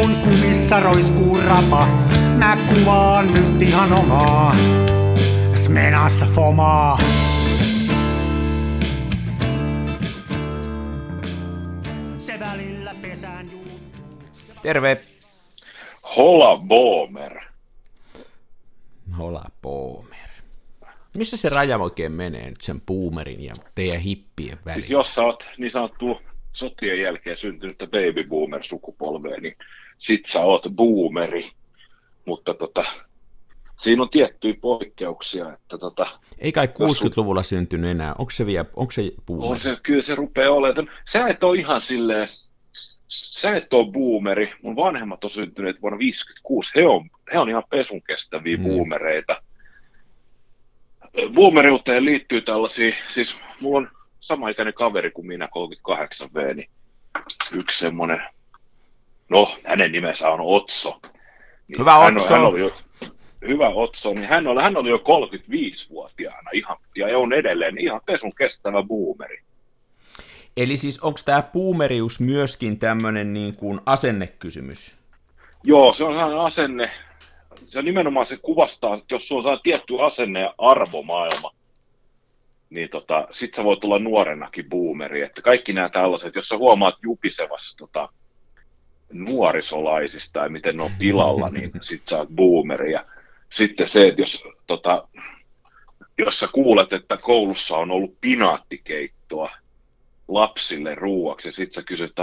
kun 0.00 0.16
kumissa 0.16 0.80
roiskuu 0.80 1.38
rapa, 1.48 1.86
mä 2.38 2.56
kuvaan 2.68 3.34
nyt 3.34 3.62
ihan 3.62 3.92
omaa. 3.92 4.56
Smenassa 5.54 6.26
fomaa. 6.26 6.98
Se 12.18 12.40
välillä 12.40 12.94
pesään 13.02 13.50
juuttuu. 13.52 13.80
Terve! 14.62 15.00
Hola 16.16 16.56
Boomer. 16.66 17.40
Hola 19.18 19.44
Boomer. 19.62 20.28
Missä 21.16 21.36
se 21.36 21.48
raja 21.48 21.78
oikein 21.78 22.12
menee 22.12 22.50
nyt 22.50 22.60
sen 22.60 22.80
boomerin 22.80 23.44
ja 23.44 23.54
teidän 23.74 24.00
hippien 24.00 24.58
väliin? 24.64 24.80
Siis 24.80 24.90
jos 24.90 25.14
sä 25.14 25.22
oot 25.22 25.50
niin 25.58 25.70
sanottu 25.70 26.20
sotien 26.52 27.00
jälkeen 27.00 27.36
syntynyttä 27.36 27.86
baby 27.86 28.24
boomer 28.24 28.64
sukupolvea, 28.64 29.40
niin 29.40 29.56
sit 30.00 30.26
sä 30.26 30.40
oot 30.40 30.62
boomeri. 30.74 31.50
Mutta 32.24 32.54
tota, 32.54 32.84
siinä 33.76 34.02
on 34.02 34.10
tiettyjä 34.10 34.54
poikkeuksia, 34.60 35.52
että 35.52 35.78
tota, 35.78 36.06
Ei 36.38 36.52
kai 36.52 36.66
60-luvulla 36.66 37.42
syntynyt 37.42 37.90
enää. 37.90 38.14
Onko 38.18 38.30
se 38.30 38.46
vielä, 38.46 38.64
onko 38.76 38.90
se 38.90 39.02
boomer? 39.26 39.50
on 39.50 39.58
se, 39.58 39.76
kyllä 39.82 40.02
se 40.02 40.14
rupeaa 40.14 40.52
olemaan. 40.52 40.90
Sä 41.12 41.28
et 41.28 41.44
ole 41.44 41.58
ihan 41.58 41.80
silleen, 41.80 42.28
sä 43.08 43.56
et 43.56 43.72
ole 43.74 43.92
boomeri. 43.92 44.52
Mun 44.62 44.76
vanhemmat 44.76 45.24
on 45.24 45.30
syntyneet 45.30 45.82
vuonna 45.82 45.98
56. 45.98 46.72
He 46.76 46.86
on, 46.86 47.10
he 47.32 47.38
on 47.38 47.48
ihan 47.48 47.64
pesun 47.70 48.02
kestäviä 48.02 48.56
Niin. 48.56 48.68
boomereita. 48.68 49.42
Boomeriuteen 51.34 52.04
liittyy 52.04 52.40
tällaisia, 52.42 52.92
siis 53.08 53.36
mulla 53.60 53.78
on 53.78 53.88
samaikäinen 54.20 54.74
kaveri 54.74 55.10
kuin 55.10 55.26
minä, 55.26 55.48
38V, 55.90 56.54
niin 56.54 56.70
yksi 57.52 57.78
semmoinen, 57.78 58.20
no 59.30 59.56
hänen 59.64 59.92
nimensä 59.92 60.30
on 60.30 60.40
Otso. 60.42 61.00
Niin 61.68 61.78
Hyvä 61.78 61.92
hän 61.92 62.16
Otso. 62.16 62.34
On, 62.34 62.40
hän 62.40 62.48
oli 62.48 62.60
jo, 62.60 62.72
hyvä 63.48 63.68
Otso, 63.68 64.12
niin 64.14 64.28
hän 64.28 64.46
oli, 64.46 64.62
hän 64.62 64.76
oli 64.76 64.90
jo 64.90 64.96
35-vuotiaana 64.96 66.50
ihan, 66.52 66.76
ja 66.96 67.18
on 67.18 67.32
edelleen 67.32 67.78
ihan 67.78 68.00
pesun 68.06 68.34
kestävä 68.34 68.82
boomeri. 68.82 69.38
Eli 70.56 70.76
siis 70.76 71.00
onko 71.00 71.20
tämä 71.24 71.42
boomerius 71.42 72.20
myöskin 72.20 72.78
tämmöinen 72.78 73.32
niin 73.32 73.56
kuin 73.56 73.80
asennekysymys? 73.86 74.98
Joo, 75.64 75.92
se 75.92 76.04
on 76.04 76.12
sellainen 76.12 76.38
asenne, 76.38 76.90
se 77.64 77.82
nimenomaan 77.82 78.26
se 78.26 78.36
kuvastaa, 78.36 78.94
että 78.94 79.14
jos 79.14 79.28
sulla 79.28 79.52
on 79.52 79.60
tietty 79.62 80.00
asenne 80.00 80.40
ja 80.40 80.54
arvomaailma, 80.58 81.50
niin 82.70 82.88
tota, 82.88 83.28
sit 83.30 83.54
sä 83.54 83.64
voit 83.64 83.84
olla 83.84 83.98
nuorenakin 83.98 84.68
boomeri. 84.68 85.22
Että 85.22 85.42
kaikki 85.42 85.72
nämä 85.72 85.88
tällaiset, 85.88 86.34
jos 86.34 86.48
sä 86.48 86.56
huomaat 86.56 86.94
jupisevassa 87.02 87.76
tota, 87.76 88.08
nuorisolaisista 89.12 90.40
ja 90.40 90.48
miten 90.48 90.76
ne 90.76 90.82
on 90.82 90.90
pilalla, 90.98 91.50
niin 91.50 91.70
sit 91.80 92.08
sä 92.08 92.18
oot 92.18 92.28
boomeri. 92.28 92.92
Ja 92.92 93.04
sitten 93.48 93.88
se, 93.88 94.08
että 94.08 94.22
jos, 94.22 94.44
tota, 94.66 95.08
jos 96.18 96.40
sä 96.40 96.48
kuulet, 96.52 96.92
että 96.92 97.16
koulussa 97.16 97.76
on 97.76 97.90
ollut 97.90 98.20
pinaattikeittoa 98.20 99.50
lapsille 100.28 100.94
ruuaksi, 100.94 101.48
ja 101.48 101.52
sit 101.52 101.72
sä 101.72 101.82
kysyt, 101.82 102.10
että 102.10 102.22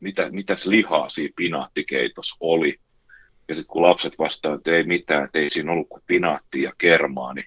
mitä, 0.00 0.28
mitäs 0.30 0.66
lihaa 0.66 1.08
siinä 1.08 1.32
pinaattikeitossa 1.36 2.36
oli. 2.40 2.78
Ja 3.48 3.54
sitten 3.54 3.72
kun 3.72 3.82
lapset 3.82 4.18
vastaa, 4.18 4.54
että 4.54 4.70
ei 4.70 4.84
mitään, 4.84 5.24
että 5.24 5.38
ei 5.38 5.50
siinä 5.50 5.72
ollut 5.72 5.88
kuin 5.88 6.02
pinaatti 6.06 6.62
ja 6.62 6.72
kermaa, 6.78 7.34
niin 7.34 7.46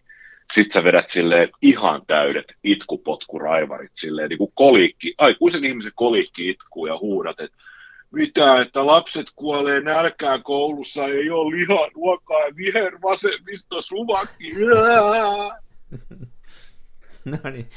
sit 0.54 0.72
sä 0.72 0.84
vedät 0.84 1.10
silleen 1.10 1.50
ihan 1.62 2.02
täydet 2.08 2.56
itkupotkuraivarit 2.64 3.92
silleen 3.94 4.30
niin 4.30 4.38
kuin 4.38 4.52
kolikki, 4.55 5.14
aikuisen 5.17 5.66
ihmisen 5.66 5.92
kolikki 5.95 6.49
itkuu 6.49 6.88
ja 6.88 6.98
huudat, 6.98 7.39
että 7.39 7.58
mitä, 8.15 8.61
että 8.61 8.86
lapset 8.86 9.27
kuolee 9.36 9.81
nälkään 9.81 10.43
koulussa, 10.43 11.05
ei 11.05 11.30
ole 11.30 11.55
lihaa, 11.55 11.87
ruokaa 11.95 12.39
ja 12.39 12.55
vihervasemmisto 12.55 13.81
suvakki. 13.81 14.52
No 17.25 17.49
niin. 17.52 17.70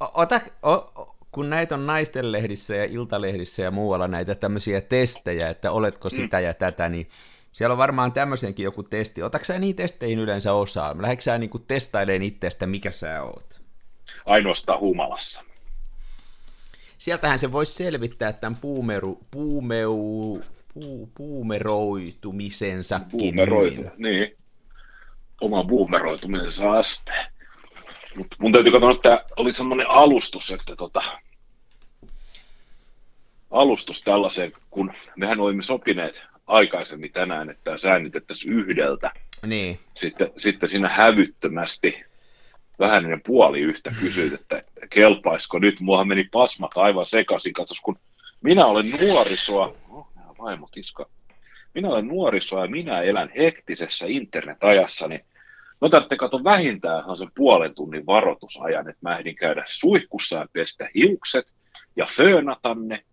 Ota, 0.00 0.40
o, 0.66 1.16
kun 1.32 1.50
näitä 1.50 1.74
on 1.74 1.86
naistenlehdissä 1.86 2.74
ja 2.74 2.84
iltalehdissä 2.84 3.62
ja 3.62 3.70
muualla 3.70 4.08
näitä 4.08 4.34
tämmöisiä 4.34 4.80
testejä, 4.80 5.48
että 5.48 5.72
oletko 5.72 6.10
sitä 6.10 6.40
ja 6.40 6.54
tätä, 6.54 6.88
niin 6.88 7.08
siellä 7.52 7.72
on 7.72 7.78
varmaan 7.78 8.12
tämmöisenkin 8.12 8.64
joku 8.64 8.82
testi. 8.82 9.22
Otatko 9.22 9.44
sä 9.44 9.58
niihin 9.58 9.76
testeihin 9.76 10.18
yleensä 10.18 10.52
osaa? 10.52 10.96
Lähdetkö 11.02 11.22
sä 11.22 11.38
niinku 11.38 11.58
testailemaan 11.58 12.22
itsestä, 12.22 12.66
mikä 12.66 12.90
sä 12.90 13.22
oot? 13.22 13.60
Ainoastaan 14.26 14.80
humalassa. 14.80 15.42
Sieltähän 16.98 17.38
se 17.38 17.52
voisi 17.52 17.72
selvittää 17.72 18.32
tämän 18.32 18.58
puumeru, 18.60 19.18
puumeu, 19.30 20.42
puu, 20.74 21.10
puumeroitumisensakin 21.14 23.18
Boomeroitu, 23.18 23.76
hyvin. 23.76 23.90
niin. 23.96 24.36
Oma 25.40 25.64
boomeroitumisensa 25.64 26.72
aste. 26.72 27.12
Mutta 28.16 28.36
mun 28.38 28.52
täytyy 28.52 28.72
katsoa, 28.72 28.92
että 28.92 29.24
oli 29.36 29.52
semmoinen 29.52 29.90
alustus, 29.90 30.50
että 30.50 30.76
tota, 30.76 31.02
alustus 33.50 34.02
tällaiseen, 34.02 34.52
kun 34.70 34.92
mehän 35.16 35.40
olimme 35.40 35.62
sopineet 35.62 36.22
aikaisemmin 36.46 37.12
tänään, 37.12 37.50
että 37.50 37.78
säännytettäisiin 37.78 38.54
yhdeltä. 38.54 39.10
Niin. 39.46 39.80
Sitten, 39.94 40.30
sitten 40.36 40.68
siinä 40.68 40.88
hävyttömästi 40.88 42.04
vähän 42.78 43.04
ennen 43.04 43.22
puoli 43.26 43.60
yhtä 43.60 43.92
kysyit, 44.00 44.32
että 44.32 44.62
kelpaisiko 44.90 45.58
nyt. 45.58 45.80
Muahan 45.80 46.08
meni 46.08 46.28
pasmat 46.32 46.70
aivan 46.76 47.06
sekaisin. 47.06 47.52
Katsos, 47.52 47.80
kun 47.80 47.98
minä 48.40 48.66
olen 48.66 48.90
nuorisoa, 49.00 49.74
oh, 49.90 50.08
nämä 50.16 50.28
vaimot. 50.38 50.70
Minä 51.74 51.88
olen 51.88 52.08
nuorisoa 52.08 52.64
ja 52.64 52.70
minä 52.70 53.02
elän 53.02 53.30
hektisessä 53.36 54.06
internetajassa, 54.08 55.08
niin 55.08 55.20
mä 55.80 55.88
tarvitsen 55.88 56.18
katsoa 56.18 56.44
vähintään 56.44 57.16
sen 57.16 57.30
puolen 57.36 57.74
tunnin 57.74 58.06
varoitusajan, 58.06 58.88
että 58.88 59.08
mä 59.08 59.18
ehdin 59.18 59.36
käydä 59.36 59.64
suihkussa 59.66 60.36
ja 60.36 60.46
pestä 60.52 60.88
hiukset 60.94 61.54
ja 61.96 62.06
föönata 62.16 62.74
ne. 62.74 63.04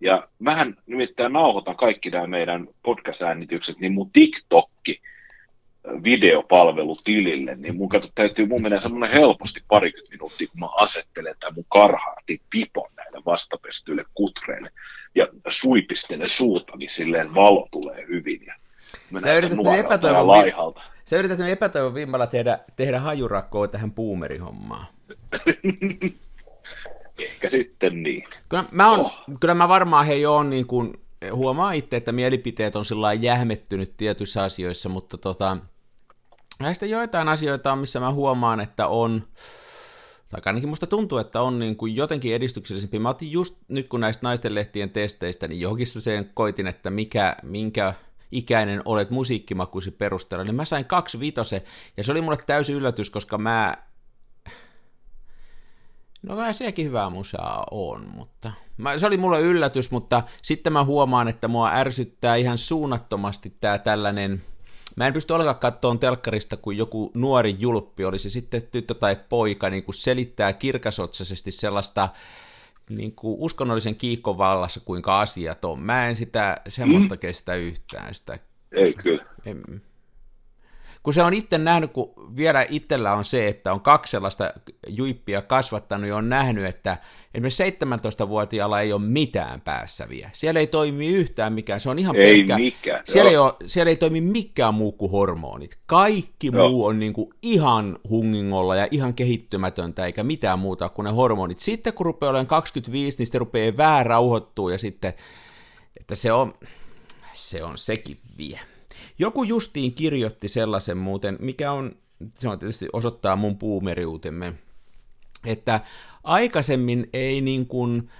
Ja 0.00 0.28
mähän 0.38 0.76
nimittäin 0.86 1.32
nauhoitan 1.32 1.76
kaikki 1.76 2.10
nämä 2.10 2.26
meidän 2.26 2.68
podcast-äänitykset, 2.82 3.78
niin 3.80 3.92
mun 3.92 4.10
TikTokki 4.12 5.00
videopalvelu 6.02 6.96
tilille, 7.04 7.56
niin 7.56 7.76
mun 7.76 7.88
kato, 7.88 8.08
täytyy 8.14 8.46
mun 8.46 8.62
mennä 8.62 8.80
semmoinen 8.80 9.18
helposti 9.18 9.60
parikymmentä 9.68 10.10
minuuttia, 10.10 10.48
kun 10.48 10.60
mä 10.60 10.68
asettelen 10.76 11.34
tämän 11.40 11.54
mun 11.54 11.64
karhaatin 11.68 12.40
pipon 12.50 12.90
näille 12.96 13.22
vastapestyille 13.26 14.04
kutreille 14.14 14.70
ja 15.14 15.26
suipistelen 15.48 16.28
suuta, 16.28 16.76
niin 16.76 16.90
silleen 16.90 17.34
valo 17.34 17.68
tulee 17.70 18.06
hyvin. 18.08 18.46
Ja 18.46 18.54
mä 19.10 19.20
Sä 19.20 19.36
yrität 19.36 19.58
epätoivon 19.78 20.28
laihalta. 20.28 20.82
Sä 21.04 21.16
yrität 21.16 21.40
epätoivon 21.40 21.94
vimmalla 21.94 22.26
tehdä, 22.26 22.58
tehdä 22.76 23.00
hajurakkoa 23.00 23.68
tähän 23.68 23.92
boomerihommaan. 23.92 24.86
Ehkä 27.22 27.48
sitten 27.48 28.02
niin. 28.02 28.24
Kyllä 28.48 28.64
mä, 28.70 28.90
on, 28.90 29.00
Oh. 29.00 29.24
kyllä 29.40 29.54
mä 29.54 29.68
varmaan 29.68 30.06
hei 30.06 30.26
on 30.26 30.50
niin 30.50 30.66
kuin, 30.66 30.92
huomaa 31.32 31.72
itse, 31.72 31.96
että 31.96 32.12
mielipiteet 32.12 32.76
on 32.76 32.84
sillä 32.84 33.12
jähmettynyt 33.12 33.96
tietyissä 33.96 34.42
asioissa, 34.42 34.88
mutta 34.88 35.18
tota, 35.18 35.56
näistä 36.60 36.86
joitain 36.86 37.28
asioita 37.28 37.72
on, 37.72 37.78
missä 37.78 38.00
mä 38.00 38.12
huomaan, 38.12 38.60
että 38.60 38.88
on, 38.88 39.22
tai 40.28 40.40
ainakin 40.44 40.68
musta 40.68 40.86
tuntuu, 40.86 41.18
että 41.18 41.42
on 41.42 41.58
niin 41.58 41.76
kuin 41.76 41.96
jotenkin 41.96 42.34
edistyksellisempi. 42.34 42.98
Mä 42.98 43.08
otin 43.08 43.32
just 43.32 43.56
nyt, 43.68 43.88
kun 43.88 44.00
näistä 44.00 44.26
naistenlehtien 44.26 44.90
testeistä, 44.90 45.48
niin 45.48 45.60
johonkin 45.60 45.86
sen 45.86 46.30
koitin, 46.34 46.66
että 46.66 46.90
mikä, 46.90 47.36
minkä 47.42 47.94
ikäinen 48.32 48.82
olet 48.84 49.10
musiikkimakuisi 49.10 49.90
perusteella, 49.90 50.44
niin 50.44 50.54
mä 50.54 50.64
sain 50.64 50.84
kaksi 50.84 51.20
vitose, 51.20 51.64
ja 51.96 52.04
se 52.04 52.12
oli 52.12 52.20
mulle 52.20 52.38
täysin 52.46 52.76
yllätys, 52.76 53.10
koska 53.10 53.38
mä 53.38 53.76
No 56.22 56.34
kyllä 56.34 56.52
sekin 56.52 56.86
hyvää 56.86 57.10
musaa 57.10 57.66
on, 57.70 58.06
mutta 58.14 58.52
mä, 58.76 58.98
se 58.98 59.06
oli 59.06 59.16
mulle 59.16 59.40
yllätys, 59.40 59.90
mutta 59.90 60.22
sitten 60.42 60.72
mä 60.72 60.84
huomaan, 60.84 61.28
että 61.28 61.48
mua 61.48 61.70
ärsyttää 61.72 62.36
ihan 62.36 62.58
suunnattomasti 62.58 63.56
tää 63.60 63.78
tällainen, 63.78 64.44
mä 64.96 65.06
en 65.06 65.12
pysty 65.12 65.32
ollenkaan 65.32 65.58
katsomaan 65.58 65.98
telkkarista, 65.98 66.56
kun 66.56 66.76
joku 66.76 67.10
nuori 67.14 67.56
julppi, 67.58 68.04
oli 68.04 68.18
se 68.18 68.30
sitten 68.30 68.62
tyttö 68.62 68.94
tai 68.94 69.16
poika, 69.28 69.70
niin 69.70 69.82
kun 69.82 69.94
selittää 69.94 70.52
kirkasotsaisesti 70.52 71.52
sellaista 71.52 72.08
niin 72.90 73.12
kuin 73.12 73.36
uskonnollisen 73.40 73.96
kiikon 73.96 74.38
vallassa, 74.38 74.80
kuinka 74.80 75.20
asiat 75.20 75.64
on. 75.64 75.80
Mä 75.80 76.08
en 76.08 76.16
sitä 76.16 76.56
semmoista 76.68 77.14
mm. 77.14 77.18
kestä 77.18 77.54
yhtään. 77.54 78.14
Sitä, 78.14 78.38
Ei 78.72 78.94
kyllä. 78.94 79.26
en, 79.46 79.82
kun 81.06 81.14
se 81.14 81.22
on 81.22 81.34
itse 81.34 81.58
nähnyt, 81.58 81.92
kun 81.92 82.12
vielä 82.36 82.66
itsellä 82.68 83.12
on 83.14 83.24
se, 83.24 83.48
että 83.48 83.72
on 83.72 83.80
kaksi 83.80 84.10
sellaista 84.10 84.52
juippia 84.88 85.42
kasvattanut 85.42 86.08
ja 86.08 86.16
on 86.16 86.28
nähnyt, 86.28 86.64
että 86.64 86.98
esimerkiksi 87.34 87.62
17-vuotiaalla 87.70 88.80
ei 88.80 88.92
ole 88.92 89.02
mitään 89.02 89.60
päässä 89.60 90.08
vielä. 90.08 90.30
Siellä 90.32 90.60
ei 90.60 90.66
toimi 90.66 91.06
yhtään 91.08 91.52
mikään, 91.52 91.80
se 91.80 91.90
on 91.90 91.98
ihan 91.98 92.16
Ei 92.16 92.34
pelkkä. 92.34 92.58
mikään, 92.58 93.02
Siellä 93.04 93.30
ei, 93.30 93.36
ole, 93.36 93.52
siellä 93.66 93.90
ei 93.90 93.96
toimi 93.96 94.20
mikään 94.20 94.74
muu 94.74 94.92
kuin 94.92 95.10
hormonit. 95.10 95.78
Kaikki 95.86 96.50
Joo. 96.52 96.68
muu 96.68 96.86
on 96.86 96.98
niin 96.98 97.12
kuin 97.12 97.30
ihan 97.42 97.98
hungingolla 98.08 98.76
ja 98.76 98.88
ihan 98.90 99.14
kehittymätöntä, 99.14 100.06
eikä 100.06 100.24
mitään 100.24 100.58
muuta 100.58 100.88
kuin 100.88 101.04
ne 101.04 101.10
hormonit. 101.10 101.58
Sitten 101.58 101.92
kun 101.92 102.06
rupeaa 102.06 102.30
olemaan 102.30 102.46
25, 102.46 103.18
niin 103.18 103.26
sitten 103.26 103.38
rupeaa 103.38 103.76
vähän 103.76 104.06
rauhoittua 104.06 104.72
ja 104.72 104.78
sitten, 104.78 105.12
että 106.00 106.14
se 106.14 106.32
on, 106.32 106.54
Se 107.34 107.64
on 107.64 107.78
sekin 107.78 108.16
vie. 108.38 108.60
Joku 109.18 109.42
justiin 109.42 109.94
kirjoitti 109.94 110.48
sellaisen 110.48 110.96
muuten, 110.96 111.36
mikä 111.40 111.72
on, 111.72 111.96
se 112.34 112.48
on 112.48 112.58
tietysti 112.58 112.88
osoittaa 112.92 113.36
mun 113.36 113.58
puumeriutemme, 113.58 114.54
että 115.44 115.80
aikaisemmin 116.24 117.08
ei 117.12 117.40
niin 117.40 117.66
kuin 117.66 118.10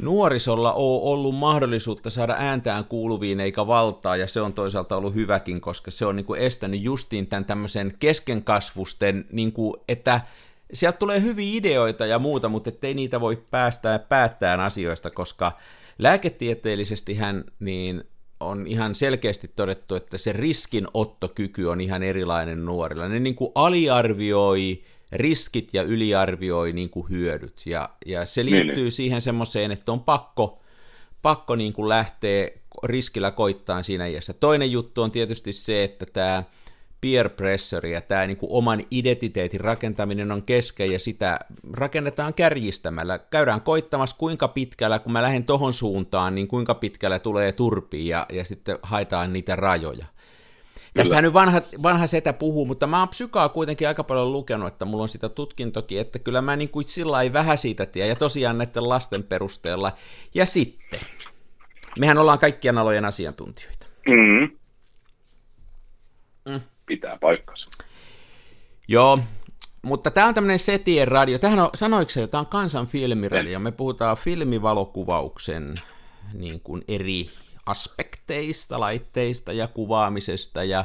nuorisolla 0.00 0.72
ole 0.72 1.12
ollut 1.12 1.34
mahdollisuutta 1.34 2.10
saada 2.10 2.36
ääntään 2.38 2.84
kuuluviin 2.84 3.40
eikä 3.40 3.66
valtaa, 3.66 4.16
ja 4.16 4.26
se 4.26 4.40
on 4.40 4.52
toisaalta 4.52 4.96
ollut 4.96 5.14
hyväkin, 5.14 5.60
koska 5.60 5.90
se 5.90 6.06
on 6.06 6.16
niin 6.16 6.26
kuin 6.26 6.40
estänyt 6.40 6.82
justiin 6.82 7.26
tämän 7.26 7.44
tämmöisen 7.44 7.94
keskenkasvusten, 7.98 9.26
niin 9.32 9.52
kuin, 9.52 9.74
että 9.88 10.20
sieltä 10.72 10.98
tulee 10.98 11.22
hyviä 11.22 11.58
ideoita 11.58 12.06
ja 12.06 12.18
muuta, 12.18 12.48
mutta 12.48 12.68
ettei 12.68 12.94
niitä 12.94 13.20
voi 13.20 13.42
päästää 13.50 13.98
päättään 13.98 14.60
asioista, 14.60 15.10
koska 15.10 15.52
lääketieteellisesti 15.98 17.14
hän 17.14 17.44
niin 17.60 18.04
on 18.40 18.66
ihan 18.66 18.94
selkeästi 18.94 19.50
todettu, 19.56 19.94
että 19.94 20.18
se 20.18 20.32
riskinottokyky 20.32 21.64
on 21.64 21.80
ihan 21.80 22.02
erilainen 22.02 22.64
nuorilla. 22.64 23.08
Ne 23.08 23.20
niin 23.20 23.34
kuin 23.34 23.52
aliarvioi 23.54 24.82
riskit 25.12 25.74
ja 25.74 25.82
yliarvioi 25.82 26.72
niin 26.72 26.90
kuin 26.90 27.08
hyödyt. 27.10 27.62
Ja, 27.66 27.90
ja 28.06 28.26
se 28.26 28.42
niin, 28.42 28.52
liittyy 28.52 28.84
niin. 28.84 28.92
siihen 28.92 29.22
semmoiseen, 29.22 29.70
että 29.70 29.92
on 29.92 30.00
pakko, 30.00 30.62
pakko 31.22 31.56
niin 31.56 31.72
kuin 31.72 31.88
lähteä 31.88 32.50
riskillä 32.84 33.30
koittaa 33.30 33.82
siinä 33.82 34.06
iässä. 34.06 34.34
Toinen 34.34 34.72
juttu 34.72 35.02
on 35.02 35.10
tietysti 35.10 35.52
se, 35.52 35.84
että 35.84 36.06
tämä 36.12 36.42
peer 37.00 37.28
pressure 37.28 37.90
ja 37.90 38.00
tämä 38.00 38.26
niin 38.26 38.36
kuin 38.36 38.52
oman 38.52 38.82
identiteetin 38.90 39.60
rakentaminen 39.60 40.32
on 40.32 40.42
kesken 40.42 40.92
ja 40.92 40.98
sitä 40.98 41.38
rakennetaan 41.72 42.34
kärjistämällä. 42.34 43.18
Käydään 43.18 43.60
koittamassa 43.60 44.16
kuinka 44.16 44.48
pitkällä, 44.48 44.98
kun 44.98 45.12
mä 45.12 45.22
lähden 45.22 45.44
tohon 45.44 45.72
suuntaan, 45.72 46.34
niin 46.34 46.48
kuinka 46.48 46.74
pitkällä 46.74 47.18
tulee 47.18 47.52
turpi 47.52 48.08
ja, 48.08 48.26
ja 48.32 48.44
sitten 48.44 48.78
haetaan 48.82 49.32
niitä 49.32 49.56
rajoja. 49.56 50.06
Tässä 50.94 51.22
nyt 51.22 51.32
vanha, 51.32 51.60
vanha 51.82 52.06
setä 52.06 52.32
puhuu, 52.32 52.66
mutta 52.66 52.86
mä 52.86 52.98
oon 52.98 53.08
psykaa 53.08 53.48
kuitenkin 53.48 53.88
aika 53.88 54.04
paljon 54.04 54.32
lukenut, 54.32 54.68
että 54.68 54.84
mulla 54.84 55.02
on 55.02 55.08
sitä 55.08 55.28
tutkintokin, 55.28 56.00
että 56.00 56.18
kyllä 56.18 56.42
mä 56.42 56.56
niin 56.56 56.68
kuin 56.68 56.84
sillä 56.84 57.22
ei 57.22 57.32
vähän 57.32 57.58
siitä 57.58 57.86
tiedä, 57.86 58.08
ja 58.08 58.16
tosiaan 58.16 58.58
näiden 58.58 58.88
lasten 58.88 59.22
perusteella. 59.22 59.92
Ja 60.34 60.46
sitten, 60.46 61.00
mehän 61.98 62.18
ollaan 62.18 62.38
kaikkien 62.38 62.78
alojen 62.78 63.04
asiantuntijoita. 63.04 63.86
Mm. 64.06 64.58
Mm. 66.52 66.60
Pitää 66.88 67.18
paikkansa. 67.20 67.68
Joo, 68.88 69.18
mutta 69.82 70.10
tämä 70.10 70.26
on 70.26 70.34
tämmöinen 70.34 70.58
setien 70.58 71.08
radio. 71.08 71.38
Tähän 71.38 71.58
on, 71.58 71.70
sanoiko 71.74 72.10
se, 72.10 72.26
tämä 72.26 72.40
on 72.40 72.46
kansan 72.46 72.86
filmiradio. 72.86 73.58
Me 73.58 73.72
puhutaan 73.72 74.16
filmivalokuvauksen 74.16 75.74
niin 76.32 76.60
kuin 76.60 76.84
eri 76.88 77.28
aspekteista, 77.66 78.80
laitteista 78.80 79.52
ja 79.52 79.68
kuvaamisesta 79.68 80.64
ja 80.64 80.84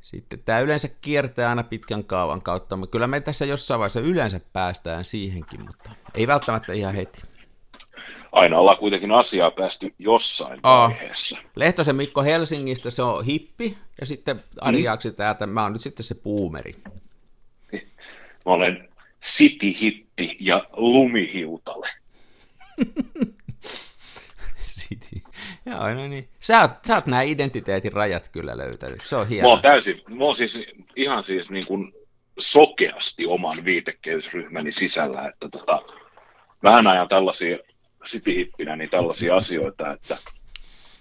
sitten 0.00 0.38
tämä 0.44 0.60
yleensä 0.60 0.88
kiertää 1.00 1.48
aina 1.48 1.62
pitkän 1.62 2.04
kaavan 2.04 2.42
kautta, 2.42 2.76
mutta 2.76 2.92
kyllä 2.92 3.06
me 3.06 3.20
tässä 3.20 3.44
jossain 3.44 3.78
vaiheessa 3.78 4.00
yleensä 4.00 4.40
päästään 4.52 5.04
siihenkin, 5.04 5.66
mutta 5.66 5.90
ei 6.14 6.26
välttämättä 6.26 6.72
ihan 6.72 6.94
heti. 6.94 7.22
Aina 8.36 8.58
ollaan 8.58 8.76
kuitenkin 8.76 9.12
asiaa 9.12 9.50
päästy 9.50 9.94
jossain 9.98 10.60
Aa. 10.62 10.88
vaiheessa. 10.88 11.38
Lehtosen 11.56 11.96
Mikko 11.96 12.22
Helsingistä, 12.22 12.90
se 12.90 13.02
on 13.02 13.24
hippi, 13.24 13.78
ja 14.00 14.06
sitten 14.06 14.40
Ari 14.60 14.78
mm. 14.82 15.14
täältä, 15.16 15.46
mä 15.46 15.62
oon 15.62 15.72
nyt 15.72 15.80
sitten 15.80 16.04
se 16.04 16.14
puumeri. 16.14 16.74
Mä 18.46 18.52
olen 18.52 18.88
city-hippi 19.22 20.36
ja 20.40 20.66
lumihiutale. 20.72 21.88
City. 24.80 25.22
Joo, 25.66 25.94
no 25.94 26.08
niin. 26.08 26.28
Sä 26.40 26.60
oot, 26.60 26.70
sä 26.86 26.94
oot 26.94 27.06
nämä 27.06 27.22
identiteetin 27.22 27.92
rajat 27.92 28.28
kyllä 28.28 28.56
löytänyt. 28.56 29.00
Se 29.00 29.16
on 29.16 29.28
hienoa. 29.28 29.48
Mä 29.48 29.52
oon 29.52 29.62
täysin, 29.62 30.02
mä 30.08 30.24
oon 30.24 30.36
siis 30.36 30.60
ihan 30.96 31.22
siis 31.22 31.50
niin 31.50 31.66
kuin 31.66 31.92
sokeasti 32.38 33.26
oman 33.26 33.64
viitekehysryhmäni 33.64 34.72
sisällä, 34.72 35.28
että 35.28 35.48
tota, 35.48 35.82
vähän 36.62 36.86
ajan 36.86 37.08
tällaisia 37.08 37.58
cityhippinä, 38.06 38.76
niin 38.76 38.90
tällaisia 38.90 39.36
asioita, 39.36 39.92
että 39.92 40.16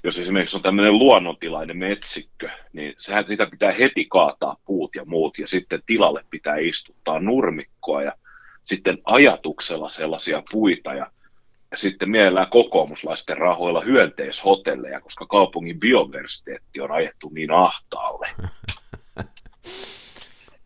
jos 0.04 0.20
esimerkiksi 0.20 0.58
on 0.58 0.64
tämmöinen 0.64 0.98
luonnontilainen 0.98 1.78
metsikkö, 1.78 2.50
niin 2.74 2.94
sehän 2.98 3.28
sitä 3.28 3.46
pitää 3.46 3.72
heti 3.72 4.06
kaataa 4.06 4.58
puut 4.66 4.96
ja 4.96 5.06
muut, 5.06 5.40
ja 5.40 5.48
sitten 5.48 5.84
tilalle 5.86 6.26
pitää 6.30 6.56
istuttaa 6.58 7.20
nurmikkoa, 7.20 8.04
ja 8.04 8.14
sitten 8.64 8.98
ajatuksella 9.06 9.90
sellaisia 9.90 10.44
puita, 10.52 10.94
ja 10.94 11.12
ja 11.72 11.80
sitten 11.80 12.10
mielellään 12.10 12.50
kokoomuslaisten 12.50 13.38
rahoilla 13.38 13.82
hyönteishotelleja, 13.82 15.02
koska 15.02 15.26
kaupungin 15.26 15.80
biodiversiteetti 15.80 16.82
on 16.82 16.92
ajettu 16.92 17.30
niin 17.34 17.52
ahtaalle. 17.52 18.30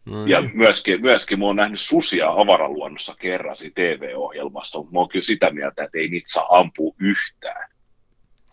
No 0.09 0.25
niin. 0.25 0.29
Ja 0.29 0.41
myöskin, 0.53 1.01
myöskin 1.01 1.39
mä 1.39 1.45
oon 1.45 1.55
nähnyt 1.55 1.79
susia 1.79 2.31
avaraluonnossa 2.31 3.15
kerran 3.21 3.57
siinä 3.57 3.73
TV-ohjelmassa, 3.75 4.79
mutta 4.79 4.93
mä 4.93 4.99
oon 4.99 5.09
kyllä 5.09 5.23
sitä 5.23 5.51
mieltä, 5.51 5.83
että 5.83 5.97
ei 5.97 6.09
niitä 6.09 6.31
saa 6.31 6.47
ampua 6.49 6.95
yhtään. 6.99 7.69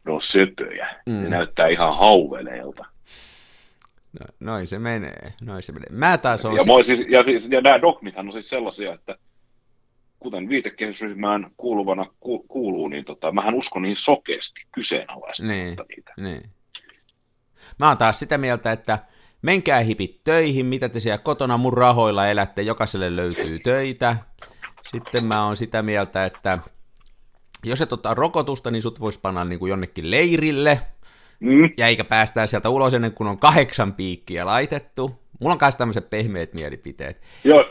Ne 0.04 0.12
on 0.12 0.22
söpöjä. 0.22 1.00
Mm. 1.06 1.22
Ne 1.22 1.28
näyttää 1.28 1.66
ihan 1.66 1.96
hauveleilta. 1.96 2.84
No, 4.20 4.26
noin 4.40 4.66
se 4.66 4.78
menee, 4.78 5.32
noin 5.42 5.62
se 5.62 5.72
menee. 5.72 5.88
Mä 5.90 6.18
taas 6.18 6.44
on... 6.44 6.54
Ja, 6.54 6.62
si- 6.62 6.96
siis, 6.96 7.06
ja, 7.08 7.24
siis, 7.24 7.50
ja 7.50 7.60
nämä 7.60 7.80
dogmithan 7.80 8.26
on 8.26 8.32
siis 8.32 8.48
sellaisia, 8.48 8.94
että 8.94 9.16
kuten 10.18 10.48
viitekehysryhmään 10.48 11.50
kuuluvana 11.56 12.06
ku, 12.20 12.38
kuuluu, 12.38 12.88
niin 12.88 13.04
tota, 13.04 13.32
mähän 13.32 13.54
uskon 13.54 13.82
niin 13.82 13.96
sokeasti 13.96 14.60
kyseenalaista 14.74 15.46
niin, 15.46 15.76
niitä. 15.88 16.12
Niin. 16.16 16.50
Mä 17.78 17.88
oon 17.88 17.98
taas 17.98 18.18
sitä 18.18 18.38
mieltä, 18.38 18.72
että 18.72 18.98
menkää 19.46 19.80
hipit 19.80 20.20
töihin, 20.24 20.66
mitä 20.66 20.88
te 20.88 21.00
siellä 21.00 21.18
kotona 21.18 21.56
mun 21.56 21.72
rahoilla 21.72 22.26
elätte, 22.26 22.62
jokaiselle 22.62 23.16
löytyy 23.16 23.58
töitä. 23.58 24.16
Sitten 24.90 25.24
mä 25.24 25.44
oon 25.46 25.56
sitä 25.56 25.82
mieltä, 25.82 26.24
että 26.24 26.58
jos 27.64 27.80
et 27.80 27.92
ottaa 27.92 28.14
rokotusta, 28.14 28.70
niin 28.70 28.82
sut 28.82 29.00
voisi 29.00 29.20
panna 29.20 29.44
niin 29.44 29.58
kuin 29.58 29.70
jonnekin 29.70 30.10
leirille, 30.10 30.80
mm. 31.40 31.70
ja 31.76 31.86
eikä 31.86 32.04
päästää 32.04 32.46
sieltä 32.46 32.68
ulos 32.68 32.94
ennen 32.94 33.12
kuin 33.12 33.28
on 33.28 33.38
kahdeksan 33.38 33.94
piikkiä 33.94 34.46
laitettu. 34.46 35.20
Mulla 35.40 35.52
on 35.52 35.58
myös 35.62 35.76
tämmöiset 35.76 36.10
pehmeät 36.10 36.54
mielipiteet. 36.54 37.22
Joo. 37.44 37.64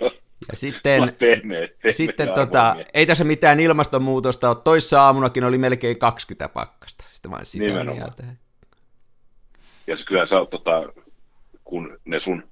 Ja 0.52 0.58
sitten, 0.58 0.82
pehmeät, 1.00 1.20
pehmeät 1.20 1.72
sitten 1.96 2.30
tota, 2.36 2.76
ei 2.94 3.06
tässä 3.06 3.24
mitään 3.24 3.60
ilmastonmuutosta 3.60 4.50
ole. 4.50 4.58
Toissa 4.64 5.02
aamunakin 5.02 5.44
oli 5.44 5.58
melkein 5.58 6.00
20 6.00 6.50
pakkasta. 6.50 7.06
Sitten 7.14 7.32
mä 7.32 7.40
sitä 7.44 7.66
Nimenomaan. 7.66 7.98
mieltä. 7.98 8.24
Ja 9.88 9.98
se 9.98 10.06
kyllä 10.06 10.26
sä 10.26 10.40
oot, 10.40 10.50
tota, 10.50 10.84
kun 11.66 12.00
ne 12.06 12.20
sun 12.20 12.44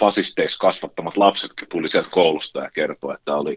fasisteiksi 0.00 0.58
kasvattamat 0.58 1.16
lapsetkin 1.16 1.68
tuli 1.68 1.88
sieltä 1.88 2.10
koulusta 2.10 2.58
ja 2.58 2.70
kertoi, 2.70 3.14
että 3.14 3.34
oli 3.34 3.56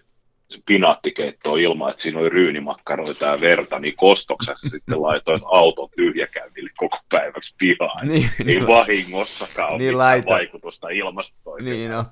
pinaattikeittoa 0.66 1.58
ilman, 1.58 1.90
että 1.90 2.04
siinä 2.04 2.20
oli 2.20 2.30
ryynimakkaroita 2.30 3.26
ja 3.26 3.42
verta, 3.42 3.80
niin 3.80 3.96
kostoksessa 3.96 4.70
sitten 4.70 5.02
laitoit 5.02 5.44
auton 5.46 5.90
tyhjäkäynnille 5.96 6.70
koko 6.78 6.98
päiväksi 7.10 7.56
pihaan. 7.58 8.08
Niin, 8.08 8.30
niin, 8.38 8.48
niin 8.48 8.68
vahingossakaan 8.68 9.70
ole 9.70 9.78
niin 9.78 9.98
laita... 9.98 10.30
vaikutusta 10.30 10.90
ilmastoon. 10.90 11.66
Niin 11.66 11.92
no, 11.92 12.06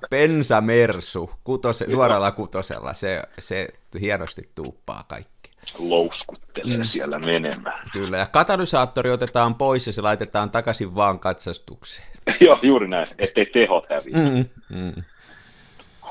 Mersu, 0.60 1.30
kutose, 1.44 1.90
suoralla 1.90 2.30
kutosella, 2.30 2.94
se, 2.94 3.22
se 3.38 3.68
hienosti 4.00 4.50
tuuppaa 4.54 5.04
kaikki. 5.08 5.33
Louskuttelee 5.78 6.76
mm. 6.76 6.84
siellä 6.84 7.18
menemään. 7.18 7.90
Kyllä, 7.92 8.16
ja 8.16 8.26
katalysaattori 8.26 9.10
otetaan 9.10 9.54
pois 9.54 9.86
ja 9.86 9.92
se 9.92 10.02
laitetaan 10.02 10.50
takaisin 10.50 10.94
vaan 10.94 11.18
katsastukseen. 11.18 12.08
Joo, 12.40 12.58
juuri 12.62 12.88
näin, 12.88 13.08
ettei 13.18 13.46
tehot 13.46 13.86
häviä. 13.90 14.16
Mm, 14.16 14.44
mm. 14.68 15.02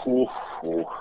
Huh, 0.05 0.31
huh. 0.61 0.91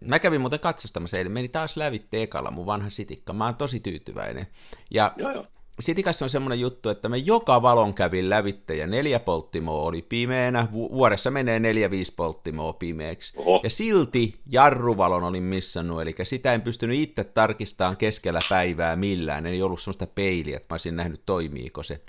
Mä 0.00 0.18
kävin 0.18 0.40
muuten 0.40 0.60
katsastamassa 0.60 1.18
eilen, 1.18 1.32
meni 1.32 1.48
taas 1.48 1.76
lävitte 1.76 2.22
ekalla 2.22 2.50
mun 2.50 2.66
vanha 2.66 2.90
sitikka, 2.90 3.32
mä 3.32 3.44
oon 3.44 3.54
tosi 3.54 3.80
tyytyväinen. 3.80 4.46
Ja 4.90 5.12
joo, 5.16 5.32
joo. 5.32 5.46
Sitikassa 5.80 6.24
on 6.24 6.30
semmoinen 6.30 6.60
juttu, 6.60 6.88
että 6.88 7.08
me 7.08 7.16
joka 7.16 7.62
valon 7.62 7.94
kävin 7.94 8.30
lävitte 8.30 8.74
ja 8.74 8.86
neljä 8.86 9.20
polttimoa 9.20 9.82
oli 9.82 10.02
pimeänä, 10.02 10.68
vuodessa 10.72 11.30
menee 11.30 11.60
neljä 11.60 11.90
viisi 11.90 12.14
polttimoa 12.16 12.72
pimeäksi. 12.72 13.32
Oho. 13.36 13.60
Ja 13.64 13.70
silti 13.70 14.40
jarruvalon 14.50 15.24
olin 15.24 15.42
missannut, 15.42 16.02
eli 16.02 16.14
sitä 16.22 16.54
en 16.54 16.62
pystynyt 16.62 16.96
itse 16.96 17.24
tarkistamaan 17.24 17.96
keskellä 17.96 18.40
päivää 18.48 18.96
millään, 18.96 19.46
ei 19.46 19.62
ollut 19.62 19.80
semmoista 19.80 20.06
peiliä, 20.06 20.56
että 20.56 20.66
mä 20.70 20.74
olisin 20.74 20.96
nähnyt 20.96 21.22
toimiiko 21.26 21.82
se. 21.82 22.00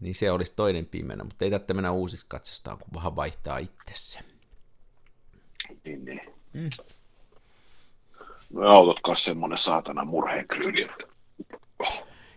Niin 0.00 0.14
se 0.14 0.30
olisi 0.30 0.52
toinen 0.56 0.86
pimeänä, 0.86 1.24
mutta 1.24 1.44
ei 1.44 1.50
tarvitse 1.50 1.74
mennä 1.74 1.92
uusiksi 1.92 2.26
katsastaan, 2.28 2.78
kun 2.78 2.88
vähän 2.94 3.16
vaihtaa 3.16 3.58
itsessä. 3.58 4.20
Niin, 5.84 6.04
niin. 6.04 6.20
Mm. 6.52 6.70
No 8.52 8.68
autot 8.68 9.00
kanssa 9.02 9.24
semmonen 9.24 9.58
saatana 9.58 10.04
murheenkryyni, 10.04 10.82
että... 10.82 11.04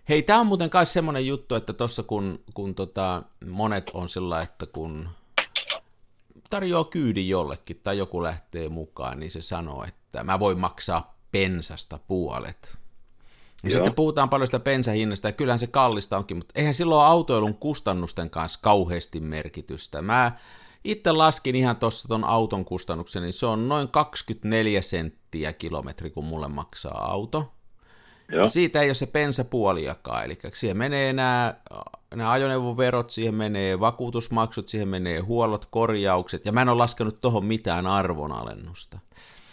Hei, 0.10 0.24
tämä 0.24 0.40
on 0.40 0.48
muuten 0.48 0.70
kai 0.70 0.86
semmoinen 0.86 1.28
juttu, 1.28 1.56
että 1.56 1.74
tuossa 1.74 2.04
kun, 2.04 2.40
kun 2.54 2.76
tota, 2.76 3.24
monet 3.50 3.92
on 3.94 4.10
sillä, 4.10 4.42
että 4.42 4.66
kun 4.66 5.10
tarjoaa 6.50 6.84
kyydin 6.84 7.30
jollekin 7.30 7.80
tai 7.84 7.98
joku 7.98 8.24
lähtee 8.24 8.70
mukaan, 8.70 9.20
niin 9.20 9.32
se 9.32 9.42
sanoo, 9.42 9.84
että 9.84 10.24
mä 10.24 10.40
voin 10.40 10.60
maksaa 10.60 11.16
pensasta 11.32 12.00
puolet. 12.08 12.78
Ja 13.64 13.72
sitten 13.72 13.96
puhutaan 13.96 14.30
paljon 14.30 14.48
sitä 14.48 14.60
bensahinnasta, 14.60 15.28
ja 15.28 15.32
kyllähän 15.32 15.60
se 15.60 15.68
kallista 15.68 16.18
onkin, 16.18 16.38
mutta 16.38 16.54
eihän 16.56 16.74
silloin 16.74 17.06
autoilun 17.06 17.56
kustannusten 17.56 18.30
kanssa 18.30 18.60
kauheasti 18.62 19.20
merkitystä. 19.20 20.02
Mä 20.02 20.32
itse 20.84 21.12
laskin 21.12 21.56
ihan 21.56 21.76
tuossa 21.76 22.08
ton 22.08 22.24
auton 22.24 22.66
kustannuksen, 22.66 23.24
niin 23.24 23.34
se 23.34 23.46
on 23.46 23.70
noin 23.70 23.90
24 23.90 24.82
senttiä 24.82 25.54
kilometri, 25.54 26.10
kun 26.10 26.26
mulle 26.26 26.48
maksaa 26.48 27.12
auto. 27.12 27.54
Joo. 28.34 28.48
Siitä 28.48 28.82
ei 28.82 28.88
ole 28.88 28.94
se 28.94 29.06
pensapuoliakaan, 29.06 30.26
eli 30.26 30.38
siihen 30.54 30.78
menee 30.78 31.14
nämä, 31.14 31.56
nämä 32.16 32.32
ajoneuvoverot, 32.32 33.10
siihen 33.10 33.36
menee 33.36 33.80
vakuutusmaksut, 33.80 34.70
siihen 34.70 34.88
menee 34.88 35.20
huollot, 35.20 35.66
korjaukset, 35.66 36.46
ja 36.46 36.52
mä 36.52 36.62
en 36.62 36.70
ole 36.70 36.78
laskenut 36.78 37.22
tuohon 37.22 37.46
mitään 37.46 37.88
arvonalennusta. 37.88 39.00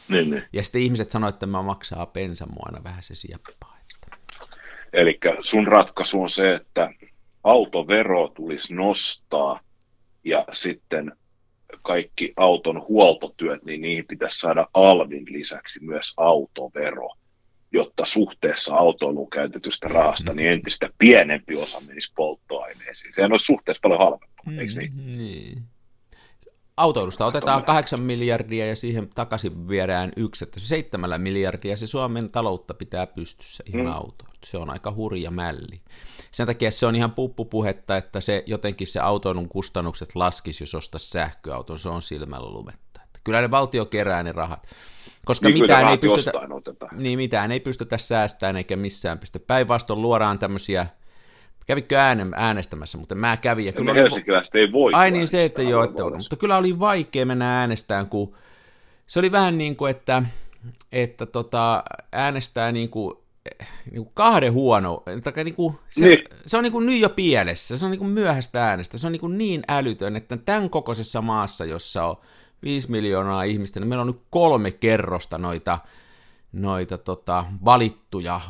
Niin, 0.08 0.30
niin. 0.30 0.42
Ja 0.52 0.62
sitten 0.62 0.82
ihmiset 0.82 1.10
sanoivat, 1.10 1.34
että 1.34 1.46
mä 1.46 1.62
maksaa 1.62 2.06
pensamuona 2.06 2.84
vähän 2.84 3.02
se 3.02 3.14
sieppaa. 3.14 3.80
Eli 4.92 5.18
sun 5.40 5.66
ratkaisu 5.66 6.22
on 6.22 6.30
se, 6.30 6.54
että 6.54 6.90
autovero 7.44 8.28
tulisi 8.28 8.74
nostaa 8.74 9.60
ja 10.24 10.44
sitten 10.52 11.12
kaikki 11.82 12.32
auton 12.36 12.86
huoltotyöt, 12.88 13.64
niin 13.64 13.80
niihin 13.82 14.06
pitäisi 14.06 14.38
saada 14.38 14.66
alvin 14.74 15.24
lisäksi 15.28 15.84
myös 15.84 16.14
autovero, 16.16 17.10
jotta 17.72 18.04
suhteessa 18.04 18.74
autoiluun 18.74 19.30
käytetystä 19.30 19.88
rahasta 19.88 20.32
niin 20.32 20.50
entistä 20.50 20.90
pienempi 20.98 21.56
osa 21.56 21.80
menisi 21.80 22.12
polttoaineisiin. 22.16 23.14
Sehän 23.14 23.32
olisi 23.32 23.46
suhteessa 23.46 23.80
paljon 23.82 24.00
halvempaa, 24.00 24.60
eikö 24.60 24.72
niin? 24.80 24.92
Mm, 24.94 25.16
niin. 25.16 25.62
Autoilusta 26.76 27.26
otetaan 27.26 27.64
8 27.64 28.00
miljardia 28.00 28.66
ja 28.66 28.76
siihen 28.76 29.08
takaisin 29.14 29.68
viedään 29.68 30.12
yksi, 30.16 30.44
että 30.44 30.60
se 30.60 30.66
7 30.66 31.20
miljardia 31.20 31.76
se 31.76 31.86
Suomen 31.86 32.30
taloutta 32.30 32.74
pitää 32.74 33.06
pystyssä 33.06 33.62
ihan 33.66 33.86
mm. 33.86 33.92
auto. 33.92 34.24
Se 34.44 34.58
on 34.58 34.70
aika 34.70 34.92
hurja 34.92 35.30
mälli. 35.30 35.80
Sen 36.32 36.46
takia 36.46 36.70
se 36.70 36.86
on 36.86 36.96
ihan 36.96 37.12
puppupuhetta, 37.12 37.96
että 37.96 38.20
se 38.20 38.42
jotenkin 38.46 38.86
se 38.86 39.00
autoilun 39.00 39.48
kustannukset 39.48 40.16
laskisi, 40.16 40.62
jos 40.62 40.74
ostaisi 40.74 41.10
sähköauton. 41.10 41.78
Se 41.78 41.88
on 41.88 42.02
silmällä 42.02 42.50
lumetta. 42.50 43.00
Että 43.04 43.20
kyllä 43.24 43.40
ne 43.40 43.50
valtio 43.50 43.86
kerää 43.86 44.22
ne 44.22 44.32
rahat. 44.32 44.66
Koska 45.24 45.48
niin 45.48 45.62
mitään 45.62 45.88
ei, 45.88 45.98
pystytä, 45.98 46.32
niin, 46.92 47.18
mitään 47.18 47.52
ei 47.52 47.60
pystytä 47.60 47.98
säästämään 47.98 48.56
eikä 48.56 48.76
missään 48.76 49.18
pysty. 49.18 49.38
Päinvastoin 49.38 50.02
luodaan 50.02 50.38
tämmöisiä 50.38 50.86
Kävikö 51.66 51.98
äänen, 51.98 52.32
äänestämässä, 52.36 52.98
mutta 52.98 53.14
mä 53.14 53.36
kävin. 53.36 53.66
Ja 53.66 53.72
kyllä 53.72 53.92
ei 54.54 54.72
voi. 54.72 54.92
Ai 54.94 55.10
niin 55.10 55.28
se, 55.28 55.44
että 55.44 55.62
joo, 55.62 55.84
että 55.84 56.04
on. 56.04 56.16
Mutta 56.16 56.36
kyllä 56.36 56.56
oli 56.56 56.78
vaikea 56.78 57.26
mennä 57.26 57.60
äänestämään, 57.60 58.06
kun 58.06 58.36
se 59.06 59.18
oli 59.18 59.32
vähän 59.32 59.58
niin 59.58 59.76
kuin, 59.76 59.90
että, 59.90 60.22
että 60.92 61.26
tota, 61.26 61.84
äänestää 62.12 62.72
niin 62.72 62.90
kuin, 62.90 63.14
niin 63.90 64.04
kuin 64.04 64.10
kahden 64.14 64.52
huono, 64.52 65.02
tai 65.22 65.44
niin 65.44 65.54
kuin, 65.54 65.74
se, 65.88 66.06
niin. 66.06 66.24
se 66.46 66.56
on 66.56 66.62
niin 66.62 66.72
kuin 66.72 66.86
nyt 66.86 67.00
jo 67.00 67.08
pielessä, 67.08 67.78
se 67.78 67.84
on 67.84 67.90
niin 67.90 67.98
kuin 67.98 68.10
myöhäistä 68.10 68.66
äänestä, 68.66 68.98
se 68.98 69.06
on 69.06 69.12
niin, 69.12 69.20
kuin 69.20 69.38
niin 69.38 69.62
älytön, 69.68 70.16
että 70.16 70.36
tämän 70.36 70.70
kokoisessa 70.70 71.22
maassa, 71.22 71.64
jossa 71.64 72.04
on 72.04 72.16
5 72.62 72.90
miljoonaa 72.90 73.42
ihmistä, 73.42 73.80
niin 73.80 73.88
meillä 73.88 74.00
on 74.00 74.06
nyt 74.06 74.22
kolme 74.30 74.70
kerrosta 74.70 75.38
noita, 75.38 75.78
noita 76.52 76.98
tota, 76.98 77.44
valittuja 77.64 78.40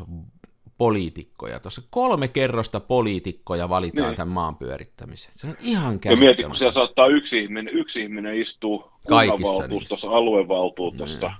poliitikkoja. 0.78 1.60
Tuossa 1.60 1.82
kolme 1.90 2.28
kerrosta 2.28 2.80
poliitikkoja 2.80 3.68
valitaan 3.68 4.08
niin. 4.08 4.16
tämän 4.16 4.34
maan 4.34 4.56
pyörittämiseen. 4.56 5.34
Se 5.34 5.46
on 5.46 5.56
ihan 5.60 6.00
käsittämätöntä. 6.00 6.24
Ja 6.24 6.26
mieti, 6.26 6.42
kun 6.42 6.56
siellä 6.56 6.72
saattaa 6.72 7.06
yksi 7.06 7.38
ihminen, 7.38 7.74
yksi 7.74 8.02
ihminen 8.02 8.40
istuu 8.40 8.90
kunnanvaltuustossa, 9.08 10.10
aluevaltuutossa, 10.10 11.28
mm. 11.28 11.34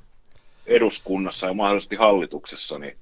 eduskunnassa 0.67 1.47
ja 1.47 1.55
mahdollisesti 1.55 1.97
hallituksessa, 1.97 2.79
niin 2.79 2.97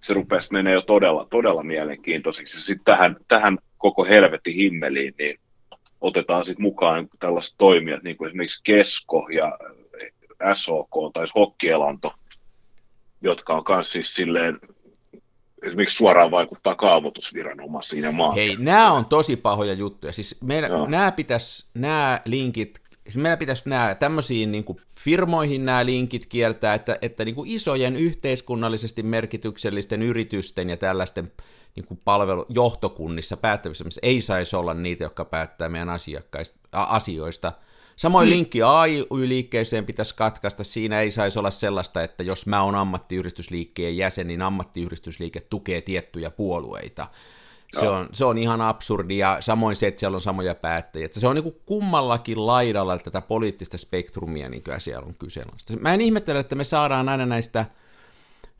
se 0.00 0.14
rupeaa 0.14 0.40
menee 0.52 0.74
jo 0.74 0.82
todella, 0.82 1.26
todella 1.30 1.62
mielenkiintoiseksi. 1.62 2.60
Sitten 2.60 2.84
tähän, 2.84 3.16
tähän 3.28 3.58
koko 3.78 4.04
helvetin 4.04 4.54
himmeliin, 4.54 5.14
niin 5.18 5.40
otetaan 6.00 6.44
sitten 6.44 6.62
mukaan 6.62 7.08
tällaiset 7.18 7.54
toimijat, 7.58 8.02
niin 8.02 8.16
kuin 8.16 8.28
esimerkiksi 8.28 8.60
Kesko 8.64 9.28
ja 9.28 9.58
SOK 10.54 11.12
tai 11.14 11.26
Hokkielanto, 11.34 12.14
jotka 13.22 13.54
on 13.54 13.62
myös 13.68 13.92
siis 13.92 14.14
silleen 14.14 14.58
esimerkiksi 15.62 15.96
suoraan 15.96 16.30
vaikuttaa 16.30 16.74
kaavoitusviranomaisiin 16.74 18.04
ja 18.04 18.12
maan. 18.12 18.34
Hei, 18.34 18.56
nämä 18.58 18.92
on 18.92 19.04
tosi 19.04 19.36
pahoja 19.36 19.72
juttuja. 19.72 20.12
Siis 20.12 20.40
meidän, 20.42 20.70
nämä 20.88 21.12
pitäisi, 21.12 21.66
nämä 21.74 22.20
linkit, 22.24 22.80
siis 23.04 23.16
meillä 23.16 23.36
pitäisi 23.36 23.68
nämä 23.68 23.94
tämmöisiin 23.94 24.52
niin 24.52 24.64
kuin 24.64 24.80
firmoihin 25.00 25.64
nämä 25.64 25.86
linkit 25.86 26.26
kieltää, 26.26 26.74
että, 26.74 26.98
että 27.02 27.24
niin 27.24 27.34
kuin 27.34 27.50
isojen 27.50 27.96
yhteiskunnallisesti 27.96 29.02
merkityksellisten 29.02 30.02
yritysten 30.02 30.70
ja 30.70 30.76
tällaisten 30.76 31.32
niin 31.76 31.86
kuin 31.86 32.00
palvelujohtokunnissa 32.04 33.36
päättävissä, 33.36 33.84
missä 33.84 34.00
ei 34.04 34.22
saisi 34.22 34.56
olla 34.56 34.74
niitä, 34.74 35.04
jotka 35.04 35.24
päättää 35.24 35.68
meidän 35.68 35.90
asioista– 36.72 37.52
Samoin 38.00 38.28
mm. 38.28 38.30
linkki 38.30 38.62
AY-liikkeeseen 38.62 39.86
pitäisi 39.86 40.14
katkaista. 40.14 40.64
Siinä 40.64 41.00
ei 41.00 41.10
saisi 41.10 41.38
olla 41.38 41.50
sellaista, 41.50 42.02
että 42.02 42.22
jos 42.22 42.46
mä 42.46 42.62
oon 42.62 42.74
ammattiyhdistysliikkeen 42.74 43.96
jäsen, 43.96 44.26
niin 44.26 44.42
ammattiyhdistysliike 44.42 45.40
tukee 45.40 45.80
tiettyjä 45.80 46.30
puolueita. 46.30 47.06
Se 47.78 47.88
on, 47.88 48.08
se 48.12 48.24
on 48.24 48.38
ihan 48.38 48.60
absurdi, 48.60 49.18
ja 49.18 49.36
samoin 49.40 49.76
se, 49.76 49.86
että 49.86 50.00
siellä 50.00 50.14
on 50.14 50.20
samoja 50.20 50.54
päättäjiä. 50.54 51.04
Että 51.04 51.20
se 51.20 51.26
on 51.26 51.36
niin 51.36 51.60
kummallakin 51.66 52.46
laidalla 52.46 52.98
tätä 52.98 53.20
poliittista 53.20 53.78
spektrumia, 53.78 54.48
niin 54.48 54.62
kuin 54.62 54.80
siellä 54.80 55.06
on 55.06 55.14
kyseenalaista. 55.14 55.72
Mä 55.80 55.94
en 55.94 56.00
ihmettele, 56.00 56.38
että 56.38 56.54
me 56.54 56.64
saadaan 56.64 57.08
aina 57.08 57.26
näistä, 57.26 57.66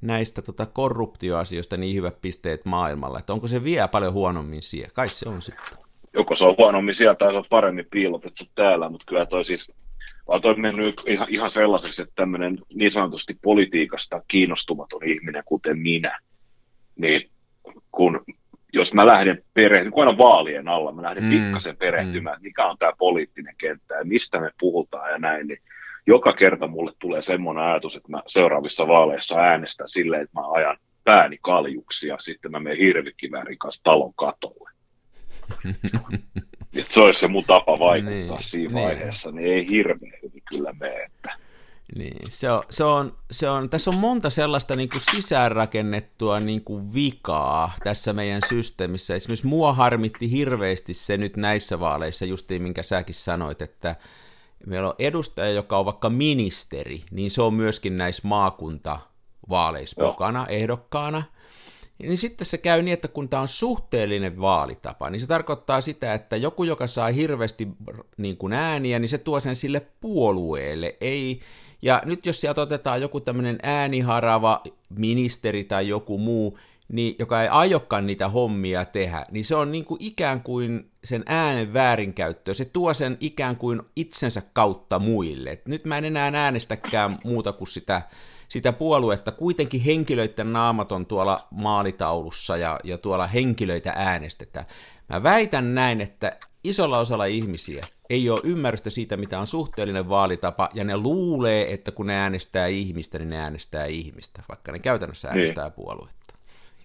näistä 0.02 0.42
tota 0.42 0.66
korruptioasioista 0.66 1.76
niin 1.76 1.96
hyvät 1.96 2.20
pisteet 2.20 2.64
maailmalla, 2.64 3.18
että 3.18 3.32
onko 3.32 3.48
se 3.48 3.64
vielä 3.64 3.88
paljon 3.88 4.12
huonommin 4.12 4.62
siellä? 4.62 4.90
Kai 4.94 5.08
se 5.08 5.28
on 5.28 5.42
sitten 5.42 5.80
joko 6.12 6.34
se 6.34 6.44
on 6.44 6.54
huonommin 6.58 6.94
sieltä 6.94 7.18
tai 7.18 7.32
se 7.32 7.38
on 7.38 7.44
paremmin 7.50 7.86
piilotettu 7.90 8.44
täällä, 8.54 8.88
mutta 8.88 9.06
kyllä 9.08 9.26
toi 9.26 9.44
siis, 9.44 9.72
vaan 10.28 10.42
toi 10.42 10.54
mennyt 10.54 11.02
ihan, 11.06 11.26
ihan 11.30 11.50
sellaiseksi, 11.50 12.02
että 12.02 12.14
tämmöinen 12.16 12.58
niin 12.74 12.92
sanotusti 12.92 13.38
politiikasta 13.42 14.22
kiinnostumaton 14.28 15.04
ihminen, 15.04 15.42
kuten 15.46 15.78
minä, 15.78 16.18
niin 16.96 17.30
kun, 17.92 18.24
jos 18.72 18.94
mä 18.94 19.06
lähden 19.06 19.44
perehtymään, 19.54 19.92
kun 19.92 20.06
aina 20.06 20.18
vaalien 20.18 20.68
alla, 20.68 20.92
mä 20.92 21.02
lähden 21.02 21.24
mm, 21.24 21.30
pikkasen 21.30 21.76
perehtymään, 21.76 22.38
mm. 22.38 22.42
mikä 22.42 22.66
on 22.66 22.76
tämä 22.78 22.92
poliittinen 22.98 23.54
kenttä 23.58 23.94
ja 23.94 24.04
mistä 24.04 24.40
me 24.40 24.50
puhutaan 24.60 25.10
ja 25.10 25.18
näin, 25.18 25.46
niin 25.46 25.58
joka 26.10 26.32
kerta 26.32 26.66
mulle 26.66 26.92
tulee 26.98 27.22
semmoinen 27.22 27.64
ajatus, 27.64 27.96
että 27.96 28.10
mä 28.10 28.22
seuraavissa 28.26 28.88
vaaleissa 28.88 29.36
äänestän 29.36 29.88
silleen, 29.88 30.22
että 30.22 30.40
mä 30.40 30.52
ajan 30.52 30.76
pääni 31.04 31.38
kaljuksi 31.42 32.08
ja 32.08 32.16
sitten 32.20 32.50
mä 32.50 32.60
menen 32.60 32.78
hirvikiväärin 32.78 33.58
kanssa 33.58 33.82
talon 33.82 34.14
katolle. 34.14 34.70
Et 36.76 36.86
se 36.90 37.00
olisi 37.00 37.20
se 37.20 37.28
mun 37.28 37.44
tapa 37.44 37.78
vaikuttaa 37.78 38.36
niin, 38.36 38.42
siinä 38.42 38.74
niin. 38.74 38.86
vaiheessa, 38.86 39.30
niin 39.30 39.52
ei 39.52 39.68
hirveän 39.68 40.12
hyvin 40.22 40.42
kyllä 40.48 40.72
mene. 40.80 41.02
Että. 41.02 41.36
Niin, 41.96 42.30
se 42.30 42.50
on, 42.50 42.62
se 42.70 42.84
on, 42.84 43.16
se 43.30 43.48
on, 43.48 43.68
tässä 43.68 43.90
on 43.90 43.96
monta 43.96 44.30
sellaista 44.30 44.76
niin 44.76 44.88
kuin 44.88 45.00
sisäänrakennettua 45.00 46.40
niin 46.40 46.64
kuin 46.64 46.94
vikaa 46.94 47.72
tässä 47.84 48.12
meidän 48.12 48.42
systeemissä. 48.48 49.14
Esimerkiksi 49.14 49.46
mua 49.46 49.72
harmitti 49.72 50.30
hirveästi 50.30 50.94
se 50.94 51.16
nyt 51.16 51.36
näissä 51.36 51.80
vaaleissa, 51.80 52.24
justiin 52.24 52.62
minkä 52.62 52.82
säkin 52.82 53.14
sanoit, 53.14 53.62
että 53.62 53.96
meillä 54.66 54.88
on 54.88 54.94
edustaja, 54.98 55.50
joka 55.50 55.78
on 55.78 55.84
vaikka 55.84 56.10
ministeri, 56.10 57.02
niin 57.10 57.30
se 57.30 57.42
on 57.42 57.54
myöskin 57.54 57.98
näissä 57.98 58.28
maakuntavaaleissa 58.28 60.02
Joo. 60.02 60.10
mukana 60.10 60.46
ehdokkaana– 60.46 61.22
niin 62.02 62.18
sitten 62.18 62.46
se 62.46 62.58
käy 62.58 62.82
niin, 62.82 62.92
että 62.92 63.08
kun 63.08 63.28
tämä 63.28 63.42
on 63.42 63.48
suhteellinen 63.48 64.40
vaalitapa, 64.40 65.10
niin 65.10 65.20
se 65.20 65.26
tarkoittaa 65.26 65.80
sitä, 65.80 66.14
että 66.14 66.36
joku, 66.36 66.64
joka 66.64 66.86
saa 66.86 67.08
hirveästi 67.08 67.68
niin 68.16 68.36
kuin 68.36 68.52
ääniä, 68.52 68.98
niin 68.98 69.08
se 69.08 69.18
tuo 69.18 69.40
sen 69.40 69.56
sille 69.56 69.86
puolueelle. 70.00 70.96
Ei, 71.00 71.40
ja 71.82 72.02
nyt 72.04 72.26
jos 72.26 72.40
sieltä 72.40 72.62
otetaan 72.62 73.00
joku 73.00 73.20
tämmöinen 73.20 73.58
ääniharava 73.62 74.62
ministeri 74.88 75.64
tai 75.64 75.88
joku 75.88 76.18
muu, 76.18 76.58
niin, 76.88 77.16
joka 77.18 77.42
ei 77.42 77.48
aiokkaan 77.48 78.06
niitä 78.06 78.28
hommia 78.28 78.84
tehdä, 78.84 79.26
niin 79.30 79.44
se 79.44 79.54
on 79.54 79.72
niin 79.72 79.84
kuin 79.84 80.02
ikään 80.02 80.42
kuin 80.42 80.89
sen 81.04 81.22
äänen 81.26 81.72
väärinkäyttö. 81.72 82.54
Se 82.54 82.64
tuo 82.64 82.94
sen 82.94 83.16
ikään 83.20 83.56
kuin 83.56 83.82
itsensä 83.96 84.42
kautta 84.52 84.98
muille. 84.98 85.50
Et 85.50 85.68
nyt 85.68 85.84
mä 85.84 85.98
en 85.98 86.04
enää 86.04 86.32
äänestäkään 86.34 87.18
muuta 87.24 87.52
kuin 87.52 87.68
sitä 87.68 88.02
sitä 88.50 88.72
puoluetta, 88.72 89.32
kuitenkin 89.32 89.80
henkilöiden 89.80 90.52
naamat 90.52 90.92
on 90.92 91.06
tuolla 91.06 91.48
maalitaulussa 91.50 92.56
ja, 92.56 92.80
ja 92.84 92.98
tuolla 92.98 93.26
henkilöitä 93.26 93.92
äänestetään. 93.96 94.66
Mä 95.08 95.22
väitän 95.22 95.74
näin, 95.74 96.00
että 96.00 96.36
isolla 96.64 96.98
osalla 96.98 97.24
ihmisiä 97.24 97.86
ei 98.10 98.30
ole 98.30 98.40
ymmärrystä 98.44 98.90
siitä, 98.90 99.16
mitä 99.16 99.40
on 99.40 99.46
suhteellinen 99.46 100.08
vaalitapa, 100.08 100.68
ja 100.74 100.84
ne 100.84 100.96
luulee, 100.96 101.72
että 101.72 101.92
kun 101.92 102.06
ne 102.06 102.16
äänestää 102.16 102.66
ihmistä, 102.66 103.18
niin 103.18 103.30
ne 103.30 103.40
äänestää 103.40 103.86
ihmistä, 103.86 104.42
vaikka 104.48 104.72
ne 104.72 104.78
käytännössä 104.78 105.28
niin. 105.28 105.38
äänestää 105.38 105.64
niin. 105.64 105.72
puoluetta. 105.72 106.19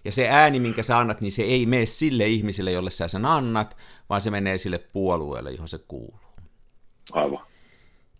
Ja 0.06 0.12
se 0.12 0.28
ääni, 0.28 0.60
minkä 0.60 0.82
sä 0.82 0.98
annat, 0.98 1.20
niin 1.20 1.32
se 1.32 1.42
ei 1.42 1.66
mene 1.66 1.86
sille 1.86 2.26
ihmiselle, 2.26 2.70
jolle 2.72 2.90
sä 2.90 3.08
sen 3.08 3.24
annat, 3.24 3.76
vaan 4.08 4.20
se 4.20 4.30
menee 4.30 4.58
sille 4.58 4.78
puolueelle, 4.92 5.50
johon 5.50 5.68
se 5.68 5.78
kuuluu. 5.88 6.20
Aivan 7.12 7.46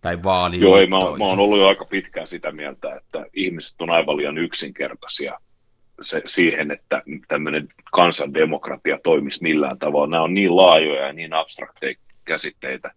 tai 0.01 0.23
vaali. 0.23 0.59
Joo, 0.59 0.77
ei, 0.77 0.87
mä, 0.87 0.97
mä 0.97 1.25
oon 1.25 1.39
ollut 1.39 1.59
jo 1.59 1.67
aika 1.67 1.85
pitkään 1.85 2.27
sitä 2.27 2.51
mieltä, 2.51 2.95
että 2.95 3.25
ihmiset 3.33 3.81
on 3.81 3.89
aivan 3.89 4.17
liian 4.17 4.37
yksinkertaisia 4.37 5.39
se, 6.01 6.21
siihen, 6.25 6.71
että 6.71 7.03
tämmöinen 7.27 7.67
kansandemokratia 7.91 8.99
toimisi 9.03 9.43
millään 9.43 9.79
tavalla. 9.79 10.07
Nämä 10.07 10.23
on 10.23 10.33
niin 10.33 10.55
laajoja 10.55 11.07
ja 11.07 11.13
niin 11.13 11.33
abstrakteja 11.33 11.95
käsitteitä, 12.25 12.91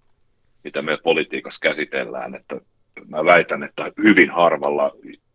mitä 0.64 0.82
me 0.82 0.99
politiikassa 1.02 1.61
käsitellään, 1.62 2.35
että 2.35 2.61
mä 3.09 3.25
väitän, 3.25 3.62
että 3.62 3.92
hyvin 4.02 4.30
harvalla 4.30 4.92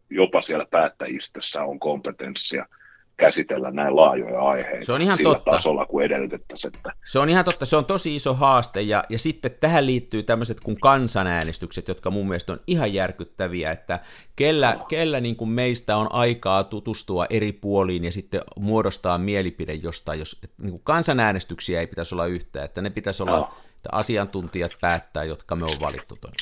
jopa 0.09 0.41
siellä 0.41 0.65
päättäjistössä 0.71 1.63
on 1.63 1.79
kompetenssia– 1.79 2.65
käsitellä 3.17 3.71
näin 3.71 3.95
laajoja 3.95 4.41
aiheita 4.41 4.85
se 4.85 4.93
on 4.93 5.01
ihan 5.01 5.17
sillä 5.17 5.33
totta. 5.33 5.51
tasolla, 5.51 5.85
kun 5.85 6.03
edellytettäisiin. 6.03 6.71
Että... 6.75 6.91
Se 7.05 7.19
on 7.19 7.29
ihan 7.29 7.45
totta, 7.45 7.65
se 7.65 7.77
on 7.77 7.85
tosi 7.85 8.15
iso 8.15 8.33
haaste, 8.33 8.81
ja, 8.81 9.03
ja 9.09 9.19
sitten 9.19 9.51
tähän 9.59 9.85
liittyy 9.85 10.23
tämmöiset 10.23 10.59
kuin 10.59 10.79
kansanäänestykset, 10.79 11.87
jotka 11.87 12.11
mun 12.11 12.27
mielestä 12.27 12.53
on 12.53 12.59
ihan 12.67 12.93
järkyttäviä, 12.93 13.71
että 13.71 13.99
kellä, 14.35 14.75
no. 14.75 14.85
kellä 14.85 15.19
niin 15.19 15.35
kuin 15.35 15.49
meistä 15.49 15.97
on 15.97 16.07
aikaa 16.11 16.63
tutustua 16.63 17.25
eri 17.29 17.51
puoliin 17.51 18.03
ja 18.03 18.11
sitten 18.11 18.41
muodostaa 18.59 19.17
mielipide 19.17 19.73
jostain, 19.73 20.19
jos 20.19 20.41
niin 20.57 20.71
kuin 20.71 20.83
kansanäänestyksiä 20.83 21.79
ei 21.79 21.87
pitäisi 21.87 22.15
olla 22.15 22.25
yhtään, 22.25 22.65
että 22.65 22.81
ne 22.81 22.89
pitäisi 22.89 23.23
olla, 23.23 23.39
no. 23.39 23.49
että 23.75 23.89
asiantuntijat 23.91 24.71
päättää, 24.81 25.23
jotka 25.23 25.55
me 25.55 25.65
on 25.65 25.79
valittu. 25.81 26.17
Tuonne. 26.21 26.37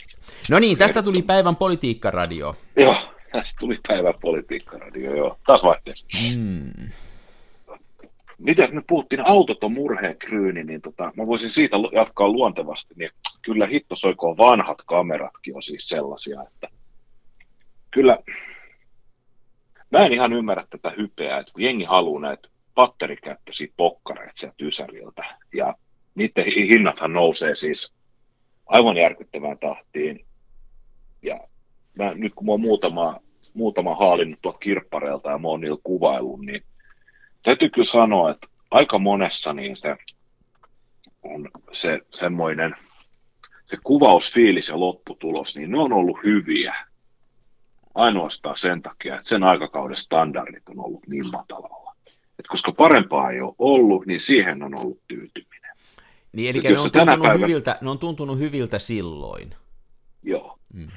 No 0.50 0.60
niin, 0.60 0.78
tästä 0.78 1.04
tuli 1.04 1.22
päivän 1.22 1.56
politiikkaradio. 1.56 2.56
Joo, 2.76 2.96
Tästä 3.34 3.56
tuli 3.60 3.80
päivän 3.88 4.14
politiikkaradio, 4.22 5.16
joo. 5.16 5.38
Taas 5.46 5.64
vaihteessa. 5.64 6.06
Mm. 6.38 6.90
Miten 8.38 8.76
me 8.76 8.82
puhuttiin 8.88 9.28
autoton 9.28 9.74
murheen 9.74 10.18
kryyni, 10.18 10.64
niin 10.64 10.82
tota, 10.82 11.12
mä 11.18 11.28
voisin 11.28 11.50
siitä 11.50 11.76
jatkaa 11.92 12.28
luontevasti, 12.28 12.94
niin 12.98 13.10
kyllä 13.42 13.68
hitto 13.68 13.96
soikoon 13.96 14.38
vanhat 14.38 14.78
kameratkin 14.86 15.56
on 15.56 15.64
siis 15.64 15.90
sellaisia, 15.90 16.44
että 16.48 16.68
kyllä 17.92 18.18
mä 19.92 20.06
en 20.06 20.14
ihan 20.14 20.34
ymmärrä 20.34 20.68
tätä 20.70 20.94
hypeä, 20.98 21.38
että 21.38 21.54
kun 21.54 21.64
jengi 21.64 21.84
haluaa 21.84 22.22
näitä 22.22 22.50
patterikäyttöisiä 22.76 23.68
pokkareita 23.78 24.34
sieltä 24.36 24.56
Ysäriltä, 24.62 25.24
ja 25.54 25.76
niiden 26.16 26.46
hinnathan 26.46 27.14
nousee 27.14 27.56
siis 27.56 27.94
aivan 28.66 28.98
järkyttävään 28.98 29.58
tahtiin, 29.60 30.26
ja 31.22 31.40
mä, 31.98 32.14
nyt 32.14 32.34
kun 32.36 32.46
mä 32.46 32.52
oon 32.52 32.62
muutama, 32.62 33.20
muutama 33.54 33.96
haalinnut 33.96 34.40
tuolta 34.42 34.60
kirppareilta 34.60 35.30
ja 35.30 35.38
mä 35.38 35.48
oon 35.48 35.62
niillä 35.62 35.78
kuvaillut, 35.84 36.42
niin 36.46 36.64
täytyy 37.44 37.70
kyllä 37.70 37.86
sanoa, 37.86 38.30
että 38.30 38.48
aika 38.72 39.00
monessa 39.00 39.54
niin 39.54 39.78
se 39.78 39.96
on 41.24 41.50
se 41.72 42.00
semmoinen 42.14 42.76
se 43.66 43.78
kuvausfiilis 43.84 44.68
ja 44.68 44.80
lopputulos, 44.80 45.56
niin 45.56 45.72
ne 45.72 45.80
on 45.80 45.94
ollut 45.94 46.18
hyviä. 46.24 46.76
Ainoastaan 47.96 48.58
sen 48.58 48.82
takia, 48.82 49.16
että 49.16 49.30
sen 49.30 49.44
aikakauden 49.44 49.98
standardit 49.98 50.70
on 50.70 50.80
ollut 50.80 51.08
niin 51.08 51.32
matalalla. 51.32 51.96
Et 52.40 52.48
koska 52.48 52.72
parempaa 52.72 53.32
ei 53.32 53.42
ole 53.42 53.56
ollut, 53.60 54.06
niin 54.06 54.20
siihen 54.20 54.64
on 54.64 54.76
ollut 54.76 55.00
tyytyminen. 55.08 55.76
Niin, 56.34 56.56
eli 56.56 56.74
ne 56.74 56.80
on, 56.80 56.92
tuntunut 56.92 57.40
hyviltä, 57.40 57.78
ne 57.82 57.90
on 57.90 58.00
tuntunut 58.00 58.40
hyviltä 58.40 58.80
silloin. 58.80 59.56
Joo. 60.24 60.60
Mm. 60.74 60.88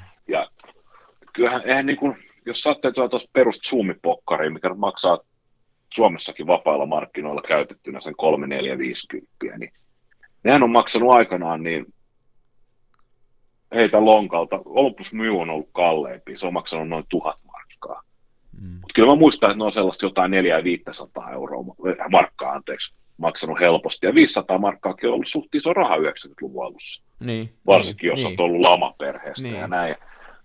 Kyllähän, 1.37 1.61
eihän 1.65 1.85
niin 1.85 1.97
kuin, 1.97 2.17
jos 2.45 2.61
saatte 2.61 2.91
tuossa 2.91 3.29
perus 3.33 3.59
zoomipokkariin, 3.69 4.53
mikä 4.53 4.73
maksaa 4.73 5.19
Suomessakin 5.93 6.47
vapailla 6.47 6.85
markkinoilla 6.85 7.41
käytettynä 7.47 7.99
sen 7.99 8.15
3, 8.15 8.47
4, 8.47 8.77
50, 8.77 9.57
niin 9.57 9.73
nehän 10.43 10.63
on 10.63 10.69
maksanut 10.69 11.13
aikanaan 11.13 11.63
niin 11.63 11.85
heitä 13.75 14.05
lonkalta. 14.05 14.59
Olympus 14.65 15.13
Mew 15.13 15.35
on 15.35 15.49
ollut 15.49 15.69
kalleempi, 15.71 16.37
se 16.37 16.47
on 16.47 16.53
maksanut 16.53 16.89
noin 16.89 17.05
tuhat 17.09 17.37
markkaa. 17.45 18.03
Mm. 18.61 18.67
Mutta 18.67 18.93
kyllä 18.95 19.13
mä 19.13 19.19
muistan, 19.19 19.51
että 19.51 19.57
ne 19.57 19.63
on 19.63 19.71
sellaista 19.71 20.05
jotain 20.05 20.31
4 20.31 20.63
500 20.63 21.31
euroa, 21.31 21.75
eh, 21.89 21.95
markkaa 22.11 22.51
anteeksi, 22.51 22.93
maksanut 23.17 23.59
helposti. 23.59 24.07
Ja 24.07 24.13
500 24.13 24.57
markkaakin 24.57 25.09
on 25.09 25.13
ollut 25.13 25.27
suht 25.27 25.55
iso 25.55 25.73
raha 25.73 25.97
90-luvun 25.97 26.65
alussa. 26.65 27.03
Niin, 27.19 27.53
Varsinkin 27.67 28.07
niin, 28.07 28.11
jos 28.11 28.29
niin. 28.29 28.41
on 28.41 28.45
ollut 28.45 28.61
lamaperheestä 28.61 29.43
niin. 29.43 29.55
ja 29.55 29.67
näin. 29.67 29.95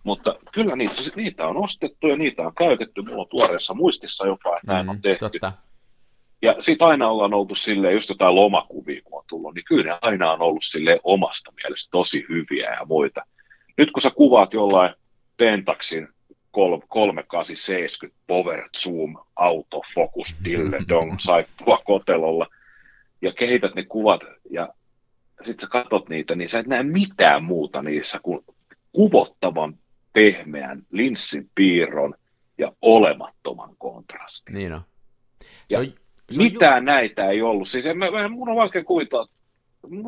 Mutta 0.05 0.35
kyllä 0.53 0.77
niitä, 0.77 0.95
niitä 1.17 1.47
on 1.47 1.57
ostettu 1.57 2.07
ja 2.09 2.17
niitä 2.17 2.43
on 2.43 2.55
käytetty. 2.55 3.03
Mulla 3.03 3.23
on 3.23 3.29
tuoreessa 3.29 3.75
muistissa 3.75 4.27
jopa, 4.27 4.57
että 4.57 4.73
näin 4.73 4.87
mm, 4.87 4.91
on 4.91 5.03
tehty. 5.03 5.25
Totta. 5.25 5.53
Ja 6.43 6.57
sitten 6.59 6.89
aina 6.89 7.09
ollaan 7.09 7.35
oltu 7.35 7.55
silleen, 7.55 7.95
just 7.95 8.09
jotain 8.09 8.35
lomakuvia 8.35 9.01
kun 9.05 9.19
on 9.19 9.25
tullut, 9.29 9.55
niin 9.55 9.65
kyllä 9.65 9.93
ne 9.93 9.99
aina 10.03 10.33
on 10.33 10.43
ollut 10.43 10.65
sille 10.65 11.01
omasta 11.05 11.53
mielestä 11.53 11.91
tosi 11.91 12.27
hyviä 12.29 12.71
ja 12.71 12.85
muita. 12.87 13.23
Nyt 13.77 13.91
kun 13.91 14.03
sä 14.03 14.11
kuvaat 14.11 14.53
jollain 14.53 14.95
Pentaxin 15.37 16.09
3870 16.51 18.23
Power 18.27 18.69
Zoom 18.79 19.17
Auto 19.37 19.83
Focus 19.95 20.37
Dille 20.45 20.79
Dong 20.89 21.15
saippua 21.27 21.79
kotelolla 21.85 22.47
ja 23.23 23.33
kehität 23.33 23.75
ne 23.75 23.85
kuvat 23.85 24.21
ja 24.51 24.69
sitten 25.45 25.67
sä 25.67 25.71
katot 25.71 26.09
niitä, 26.09 26.35
niin 26.35 26.49
sä 26.49 26.59
et 26.59 26.67
näe 26.67 26.83
mitään 26.83 27.45
muuta 27.45 27.83
niissä 27.83 28.21
kuin 28.23 28.45
kuvottavan 28.93 29.75
pehmeän 30.13 30.83
linssin 30.91 31.51
piirron 31.55 32.15
ja 32.59 32.73
olemattoman 32.83 33.77
kontrastin. 33.79 34.55
Niin 34.55 34.73
on. 34.73 34.81
Se 35.71 35.79
on, 35.79 35.85
se 36.31 36.41
on 36.41 36.47
mitään 36.47 36.83
ju- 36.83 36.87
näitä 36.87 37.31
ei 37.31 37.43
ollut. 37.43 37.69
Siis 37.69 37.87
en, 37.87 37.99
mä, 37.99 38.29
mun 38.29 38.49
on 38.49 38.57
vaikea 38.57 38.85
kuvitella, 38.85 39.29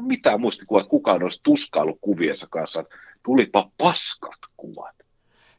mitään 0.07 0.41
muistikuvaa, 0.41 0.81
että 0.81 0.91
kukaan 0.91 1.23
olisi 1.23 1.41
tuskailu 1.43 1.99
kuviensa 2.01 2.47
kanssa, 2.51 2.81
että 2.81 2.97
tulipa 3.23 3.71
paskat 3.79 4.39
kuvat. 4.57 4.95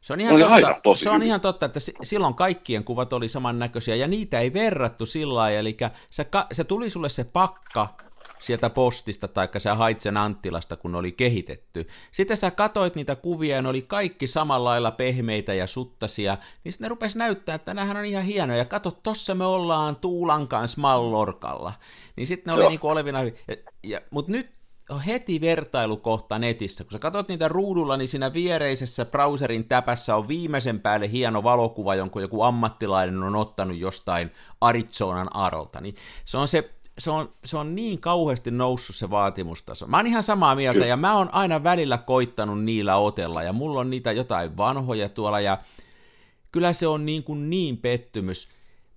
Se 0.01 0.13
on, 0.13 0.21
ihan 0.21 0.39
totta, 0.61 0.95
se 0.95 1.09
on 1.09 1.23
ihan 1.23 1.41
totta, 1.41 1.65
että 1.65 1.79
silloin 2.03 2.33
kaikkien 2.33 2.83
kuvat 2.83 3.13
oli 3.13 3.29
samannäköisiä 3.29 3.95
ja 3.95 4.07
niitä 4.07 4.39
ei 4.39 4.53
verrattu 4.53 5.05
sillä 5.05 5.33
lailla, 5.33 5.59
eli 5.59 5.77
se, 6.11 6.27
se 6.51 6.63
tuli 6.63 6.89
sulle 6.89 7.09
se 7.09 7.23
pakka 7.23 8.04
sieltä 8.39 8.69
postista, 8.69 9.27
tai 9.27 9.49
sä 9.57 9.75
hait 9.75 9.99
sen 9.99 10.17
Anttilasta, 10.17 10.75
kun 10.75 10.95
oli 10.95 11.11
kehitetty. 11.11 11.87
Sitten 12.11 12.37
sä 12.37 12.51
katoit 12.51 12.95
niitä 12.95 13.15
kuvia, 13.15 13.55
ja 13.55 13.61
ne 13.61 13.69
oli 13.69 13.81
kaikki 13.81 14.27
samalla 14.27 14.69
lailla 14.69 14.91
pehmeitä 14.91 15.53
ja 15.53 15.67
suttasia, 15.67 16.37
niin 16.63 16.73
sitten 16.73 16.85
ne 16.85 16.89
rupes 16.89 17.15
näyttää, 17.15 17.55
että 17.55 17.73
nämähän 17.73 17.97
on 17.97 18.05
ihan 18.05 18.23
hienoja. 18.23 18.65
Kato, 18.65 18.91
tossa 18.91 19.35
me 19.35 19.45
ollaan 19.45 19.95
Tuulan 19.95 20.47
kanssa 20.47 20.81
Mallorkalla. 20.81 21.73
Niin 22.15 22.27
sitten 22.27 22.51
ne 22.51 22.61
oli 22.61 22.69
niinku 22.69 22.87
olevina, 22.87 23.23
ja, 23.23 23.31
ja, 23.83 24.01
mutta 24.11 24.31
nyt 24.31 24.55
on 24.89 25.01
heti 25.01 25.41
vertailukohta 25.41 26.39
netissä. 26.39 26.83
Kun 26.83 26.91
sä 26.91 26.99
katsot 26.99 27.27
niitä 27.27 27.47
ruudulla, 27.47 27.97
niin 27.97 28.07
siinä 28.07 28.33
viereisessä 28.33 29.05
browserin 29.05 29.67
täpässä 29.67 30.15
on 30.15 30.27
viimeisen 30.27 30.79
päälle 30.79 31.11
hieno 31.11 31.43
valokuva, 31.43 31.95
jonka 31.95 32.21
joku 32.21 32.41
ammattilainen 32.41 33.23
on 33.23 33.35
ottanut 33.35 33.77
jostain 33.77 34.31
Arizonan 34.61 35.35
arolta. 35.35 35.81
Niin 35.81 35.95
se 36.25 36.37
on 36.37 36.47
se 36.47 36.74
se 36.97 37.11
on, 37.11 37.29
se 37.43 37.57
on 37.57 37.75
niin 37.75 37.99
kauheasti 37.99 38.51
noussut 38.51 38.95
se 38.95 39.09
vaatimustaso. 39.09 39.87
Mä 39.87 39.97
oon 39.97 40.07
ihan 40.07 40.23
samaa 40.23 40.55
mieltä, 40.55 40.73
Kyllä. 40.73 40.85
ja 40.85 40.97
mä 40.97 41.17
oon 41.17 41.29
aina 41.31 41.63
välillä 41.63 41.97
koittanut 41.97 42.63
niillä 42.63 42.97
otella, 42.97 43.43
ja 43.43 43.53
mulla 43.53 43.79
on 43.79 43.89
niitä 43.89 44.11
jotain 44.11 44.57
vanhoja 44.57 45.09
tuolla, 45.09 45.39
ja 45.39 45.57
kyllä 46.51 46.73
se 46.73 46.87
on 46.87 47.05
niin, 47.05 47.23
kuin 47.23 47.49
niin 47.49 47.77
pettymys. 47.77 48.47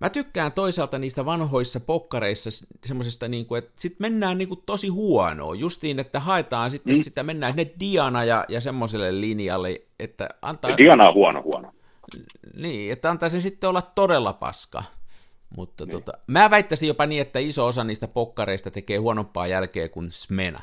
Mä 0.00 0.10
tykkään 0.10 0.52
toisaalta 0.52 0.98
niistä 0.98 1.24
vanhoissa 1.24 1.80
pokkareissa 1.80 2.50
semmoisesta, 2.84 3.28
niin 3.28 3.46
kuin, 3.46 3.58
että 3.58 3.72
sit 3.76 4.00
mennään 4.00 4.38
niin 4.38 4.48
kuin 4.48 4.62
tosi 4.66 4.88
huonoa, 4.88 5.54
justiin, 5.54 5.98
että 5.98 6.20
haetaan 6.20 6.70
sitten 6.70 6.96
mm. 6.96 7.02
sitä, 7.02 7.22
mennään 7.22 7.56
ne 7.56 7.70
Diana 7.80 8.24
ja, 8.24 8.44
ja 8.48 8.60
semmoiselle 8.60 9.20
linjalle, 9.20 9.82
että 9.98 10.28
antaa... 10.42 10.76
Diana 10.76 11.08
on 11.08 11.14
huono, 11.14 11.42
huono. 11.42 11.72
Niin, 12.56 12.92
että 12.92 13.10
antaa 13.10 13.28
sen 13.28 13.42
sitten 13.42 13.70
olla 13.70 13.82
todella 13.82 14.32
paska. 14.32 14.82
Mutta 15.56 15.84
niin. 15.84 15.92
tota, 15.92 16.12
mä 16.26 16.50
väittäisin 16.50 16.88
jopa 16.88 17.06
niin, 17.06 17.22
että 17.22 17.38
iso 17.38 17.66
osa 17.66 17.84
niistä 17.84 18.08
pokkareista 18.08 18.70
tekee 18.70 18.96
huonompaa 18.96 19.46
jälkeä 19.46 19.88
kuin 19.88 20.12
Smena. 20.12 20.62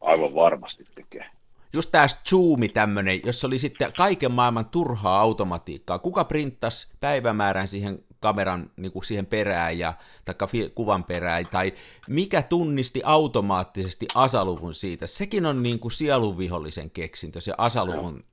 Aivan 0.00 0.34
varmasti 0.34 0.84
tekee. 0.94 1.26
Just 1.72 1.92
tämä 1.92 2.06
zoomi 2.28 2.68
tämmönen, 2.68 3.20
jos 3.24 3.44
oli 3.44 3.58
sitten 3.58 3.92
kaiken 3.96 4.32
maailman 4.32 4.66
turhaa 4.66 5.20
automatiikkaa. 5.20 5.98
Kuka 5.98 6.24
printtasi 6.24 6.88
päivämäärän 7.00 7.68
siihen 7.68 8.04
kameran 8.20 8.70
niin 8.76 8.92
kuin 8.92 9.04
siihen 9.04 9.26
perään 9.26 9.78
ja, 9.78 9.94
tai 10.24 10.34
kuvan 10.74 11.04
perään, 11.04 11.46
tai 11.46 11.72
mikä 12.08 12.42
tunnisti 12.42 13.00
automaattisesti 13.04 14.06
asaluvun 14.14 14.74
siitä. 14.74 15.06
Sekin 15.06 15.46
on 15.46 15.62
niin 15.62 15.78
kuin 15.78 15.92
sielunvihollisen 15.92 16.90
keksintö, 16.90 17.40
se 17.40 17.52
asaluvun 17.58 18.24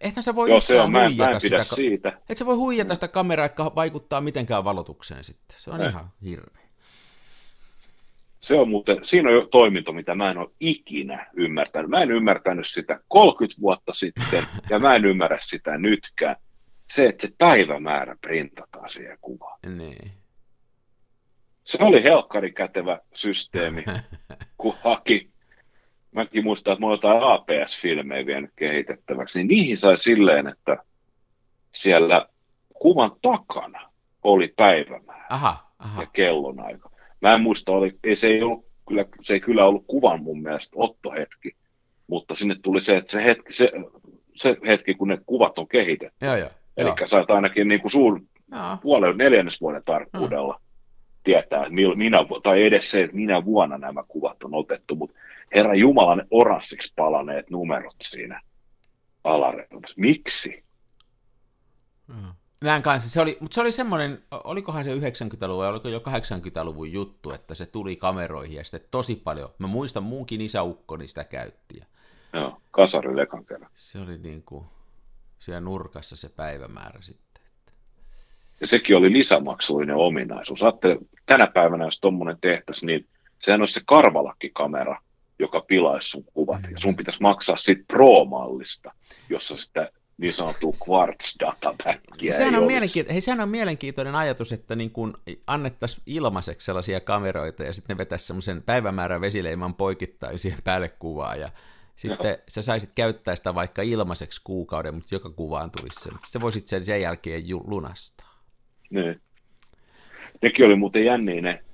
Ehkä 0.00 0.22
sä 0.22 0.34
voi 0.34 0.50
Joo, 0.50 0.60
se 0.60 0.80
on, 0.80 0.92
mä, 0.92 1.04
en, 1.04 1.16
mä 1.16 1.30
en 1.30 1.40
sitä, 1.40 1.64
siitä. 1.64 2.20
Et 2.28 2.38
sä 2.38 2.46
voi 2.46 2.56
huijata 2.56 2.94
sitä 2.94 3.08
kameraa, 3.08 3.46
joka 3.46 3.72
vaikuttaa 3.74 4.20
mitenkään 4.20 4.64
valotukseen 4.64 5.24
sitten. 5.24 5.60
Se 5.60 5.70
on 5.70 5.80
eh. 5.80 5.88
ihan 5.88 6.10
hirveä. 6.24 6.68
Se 8.40 8.54
on 8.54 8.68
muuten, 8.68 8.98
siinä 9.02 9.28
on 9.28 9.34
jo 9.34 9.46
toiminto, 9.46 9.92
mitä 9.92 10.14
mä 10.14 10.30
en 10.30 10.38
ole 10.38 10.50
ikinä 10.60 11.26
ymmärtänyt. 11.34 11.90
Mä 11.90 12.02
en 12.02 12.10
ymmärtänyt 12.10 12.66
sitä 12.66 13.00
30 13.08 13.60
vuotta 13.60 13.92
sitten, 13.92 14.44
ja 14.70 14.78
mä 14.78 14.96
en 14.96 15.04
ymmärrä 15.04 15.38
sitä 15.40 15.78
nytkään. 15.78 16.36
Se, 16.92 17.06
että 17.06 17.26
se 17.26 17.34
päivämäärä 17.38 18.16
printataan 18.20 18.90
siihen 18.90 19.18
kuvaan. 19.20 19.58
Niin. 19.78 20.12
Se 21.64 21.78
oli 21.80 22.02
helkkari 22.02 22.52
kätevä 22.52 22.98
systeemi, 23.14 23.84
kun 24.58 24.74
haki 24.84 25.30
mäkin 26.18 26.44
muistan, 26.44 26.72
että 26.72 26.80
mulla 26.80 26.94
on 26.94 26.98
jotain 26.98 27.22
APS-filmejä 27.22 28.26
vienyt 28.26 28.50
kehitettäväksi, 28.56 29.38
niin 29.38 29.48
niihin 29.48 29.78
sai 29.78 29.98
silleen, 29.98 30.46
että 30.46 30.76
siellä 31.72 32.26
kuvan 32.74 33.12
takana 33.22 33.90
oli 34.22 34.52
päivämäärä 34.56 35.26
Aha, 35.30 35.70
aha. 35.78 36.02
ja 36.02 36.06
kellonaika. 36.12 36.90
Mä 37.20 37.32
en 37.32 37.40
muista, 37.40 37.72
oli, 37.72 37.98
ei, 38.04 38.16
se, 38.16 38.28
ei 38.28 38.42
ollut, 38.42 38.64
kyllä, 38.88 39.04
se 39.20 39.34
ei 39.34 39.40
kyllä 39.40 39.64
ollut 39.64 39.84
kuvan 39.86 40.22
mun 40.22 40.42
mielestä 40.42 40.76
ottohetki, 40.76 41.56
mutta 42.06 42.34
sinne 42.34 42.56
tuli 42.62 42.80
se, 42.80 42.96
että 42.96 43.12
se 43.12 43.24
hetki, 43.24 43.52
se, 43.52 43.72
se 44.34 44.56
hetki 44.66 44.94
kun 44.94 45.08
ne 45.08 45.18
kuvat 45.26 45.58
on 45.58 45.68
kehitetty. 45.68 46.26
Joo, 46.26 46.36
joo. 46.36 46.50
Eli 46.76 46.90
oot 47.18 47.30
ainakin 47.30 47.68
niin 47.68 47.80
kuin 47.80 47.92
suur, 47.92 48.20
puolen 48.82 49.16
neljännesvuoden 49.16 49.82
tarkkuudella 49.84 50.60
tietää, 51.24 51.60
että 51.60 51.96
minä, 51.96 52.18
tai 52.42 52.62
edes 52.62 52.90
se, 52.90 53.02
että 53.02 53.16
minä 53.16 53.44
vuonna 53.44 53.78
nämä 53.78 54.04
kuvat 54.08 54.42
on 54.42 54.54
otettu, 54.54 54.96
mutta 54.96 55.18
herra 55.54 55.74
Jumala, 55.74 56.16
ne 56.16 56.24
oranssiksi 56.30 56.92
palaneet 56.96 57.50
numerot 57.50 57.96
siinä 58.02 58.40
alareunassa. 59.24 59.94
Miksi? 59.96 60.64
Näin 62.64 62.82
kanssa. 62.82 63.10
Se 63.10 63.20
oli, 63.20 63.36
mutta 63.40 63.54
se 63.54 63.60
oli 63.60 63.72
semmoinen, 63.72 64.22
olikohan 64.30 64.84
se 64.84 64.94
90-luvun 64.94 65.58
vai 65.58 65.68
oliko 65.68 65.88
jo 65.88 65.98
80-luvun 65.98 66.92
juttu, 66.92 67.30
että 67.30 67.54
se 67.54 67.66
tuli 67.66 67.96
kameroihin 67.96 68.56
ja 68.56 68.64
sitten 68.64 68.80
tosi 68.90 69.16
paljon. 69.16 69.50
Mä 69.58 69.66
muistan 69.66 70.02
munkin 70.02 70.40
isäukkoni 70.40 71.08
sitä 71.08 71.24
käytti. 71.24 71.78
Ja 71.78 71.84
Joo, 72.32 72.60
kasari 72.70 73.20
ekan 73.20 73.44
kerran. 73.46 73.70
se 73.74 73.98
oli 74.00 74.18
niin 74.18 74.42
kuin 74.42 74.64
siellä 75.38 75.60
nurkassa 75.60 76.16
se 76.16 76.28
päivämäärä 76.28 77.02
sitten. 77.02 77.42
Ja 78.60 78.66
sekin 78.66 78.96
oli 78.96 79.12
lisämaksullinen 79.12 79.96
ominaisuus. 79.96 80.62
Ajattele, 80.62 80.98
tänä 81.26 81.46
päivänä, 81.46 81.84
jos 81.84 82.00
tuommoinen 82.00 82.38
tehtäisiin, 82.40 82.86
niin 82.86 83.06
sehän 83.38 83.60
olisi 83.60 83.74
se 83.74 83.80
karvalakkikamera, 83.86 85.00
joka 85.38 85.60
pilaisi 85.60 86.10
sun 86.10 86.24
kuvat. 86.24 86.62
Ja 86.70 86.78
sun 86.78 86.96
pitäisi 86.96 87.22
maksaa 87.22 87.56
siitä 87.56 87.84
Pro-mallista, 87.88 88.92
jossa 89.30 89.56
sitä 89.56 89.90
niin 90.18 90.32
sanottua 90.32 90.74
quartz 90.88 91.34
databackia 91.40 92.32
Sehän 92.32 92.54
on, 92.54 92.62
olisi. 92.62 92.72
mielenkiintoinen, 92.72 93.14
hei, 93.14 93.20
sehän 93.20 93.40
on 93.40 93.48
mielenkiintoinen 93.48 94.14
ajatus, 94.14 94.52
että 94.52 94.76
niin 94.76 94.90
kun 94.90 95.18
annettaisiin 95.46 96.02
ilmaiseksi 96.06 96.64
sellaisia 96.64 97.00
kameroita 97.00 97.62
ja 97.62 97.72
sitten 97.72 97.94
ne 97.94 97.98
vetäisi 97.98 98.26
semmoisen 98.26 98.62
päivämäärän 98.62 99.20
vesileiman 99.20 99.74
poikittain 99.74 100.38
siihen 100.38 100.62
päälle 100.64 100.88
kuvaa 100.88 101.36
ja 101.36 101.50
sitten 101.96 102.38
sä 102.48 102.62
saisit 102.62 102.90
käyttää 102.94 103.36
sitä 103.36 103.54
vaikka 103.54 103.82
ilmaiseksi 103.82 104.40
kuukauden, 104.44 104.94
mutta 104.94 105.14
joka 105.14 105.30
kuvaan 105.30 105.70
tulisi 105.70 106.00
se. 106.00 106.02
Sitten 106.02 106.18
sä 106.30 106.40
voisit 106.40 106.68
sen 106.68 106.84
sen 106.84 107.00
jälkeen 107.00 107.48
ju- 107.48 107.64
lunastaa. 107.66 108.38
Niin. 108.90 109.20
Nekin 110.42 110.66
oli 110.66 110.76
muuten 110.76 111.04
jänniä 111.04 111.40
ne. 111.40 111.64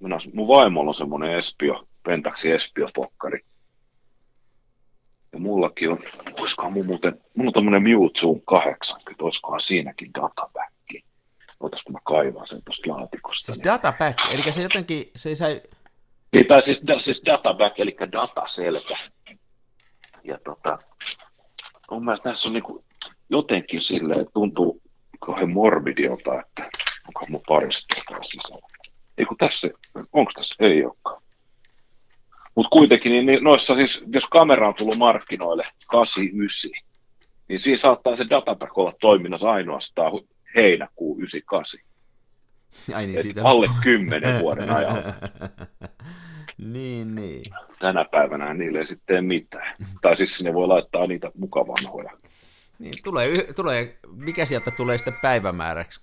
Minä, 0.00 0.18
mun 0.34 0.48
vaimolla 0.48 0.88
on 0.90 0.94
semmoinen 0.94 1.38
Espio, 1.38 1.88
Pentaxi 2.02 2.50
Espio-pokkari. 2.50 3.40
Ja 5.32 5.38
mullakin 5.38 5.90
on, 5.90 5.98
olisikohan 6.40 6.72
mun 6.72 6.86
muuten, 6.86 7.20
mulla 7.36 7.48
on 7.48 7.52
tämmönen 7.54 7.82
Mewtwo 7.82 8.34
80, 8.44 9.24
olisikohan 9.24 9.60
siinäkin 9.60 10.10
databacki. 10.14 11.04
Otas 11.60 11.82
kun 11.82 11.92
mä 11.92 11.98
kaivan 12.04 12.46
sen 12.46 12.62
tuosta 12.64 12.90
laatikosta. 12.90 13.46
Siis 13.46 13.58
Niin. 13.58 13.64
datapack, 13.64 14.18
eli 14.34 14.52
se 14.52 14.62
jotenkin, 14.62 15.10
se 15.16 15.28
ei 15.28 15.36
sai, 15.36 15.62
Niin, 16.32 16.46
tai 16.46 16.62
siis, 16.62 16.82
siis 16.98 17.22
databack, 17.26 17.80
eli 17.80 17.96
dataselkä. 18.12 18.96
Ja 20.24 20.38
tota, 20.44 20.78
mun 21.90 22.04
mielestä 22.04 22.28
näissä 22.28 22.48
on 22.48 22.52
niinku 22.52 22.84
jotenkin 23.30 23.82
silleen, 23.82 24.26
tuntuu 24.34 24.82
kauhean 25.20 25.50
morbidilta, 25.50 26.40
että 26.40 26.70
onko 27.08 27.26
mun 27.28 27.42
parista 27.48 27.94
sisällä. 28.22 28.66
Ei 29.18 29.24
kun 29.24 29.36
tässä, 29.36 29.68
onko 30.12 30.32
tässä? 30.34 30.54
Ei 30.58 30.84
olekaan. 30.84 31.22
Mutta 32.54 32.70
kuitenkin, 32.70 33.12
niin, 33.12 33.26
niin 33.26 33.44
noissa 33.44 33.74
siis, 33.74 34.02
jos 34.12 34.26
kamera 34.26 34.68
on 34.68 34.74
tullut 34.74 34.98
markkinoille 34.98 35.64
89, 35.86 36.70
niin 37.48 37.60
siinä 37.60 37.76
saattaa 37.76 38.16
se 38.16 38.26
databack 38.30 38.78
olla 38.78 38.92
toiminnassa 39.00 39.50
ainoastaan 39.50 40.12
heinäkuu 40.54 41.18
98. 41.18 41.80
ai 42.94 43.06
niin 43.06 43.16
Et 43.16 43.22
siitä. 43.22 43.40
alle 43.44 43.66
10 43.82 44.40
vuoden 44.40 44.70
ajan. 44.70 44.94
niin, 46.72 47.14
niin. 47.14 47.44
tänä 47.78 48.04
päivänä 48.04 48.54
niille 48.54 48.78
ei 48.78 48.86
sitten 48.86 49.24
mitään. 49.24 49.76
Tai 50.02 50.16
siis 50.16 50.36
sinne 50.36 50.54
voi 50.54 50.66
laittaa 50.66 51.06
niitä 51.06 51.30
mukavanhoja. 51.38 52.10
Niin, 52.78 52.94
tulee, 53.04 53.52
tulee, 53.52 53.98
mikä 54.16 54.46
sieltä 54.46 54.70
tulee 54.70 54.98
sitten 54.98 55.18
päivämääräksi? 55.22 56.00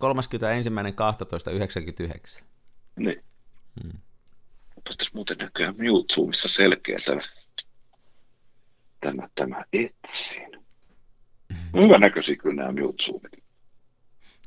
31.12.99. 2.37 2.43
Niin. 2.95 3.23
Hmm. 3.83 3.99
Tässä 4.97 5.11
muuten 5.13 5.37
näköjään 5.37 5.75
Mewtwoissa 5.77 6.49
selkeä 6.49 6.97
tämä, 7.05 7.21
tämä, 9.01 9.29
tämä 9.35 9.63
etsin. 9.73 10.51
Hyvä 11.81 11.97
näköisiä 11.97 12.35
kyllä 12.35 12.55
nämä 12.55 12.71
Mewtwoit. 12.71 13.47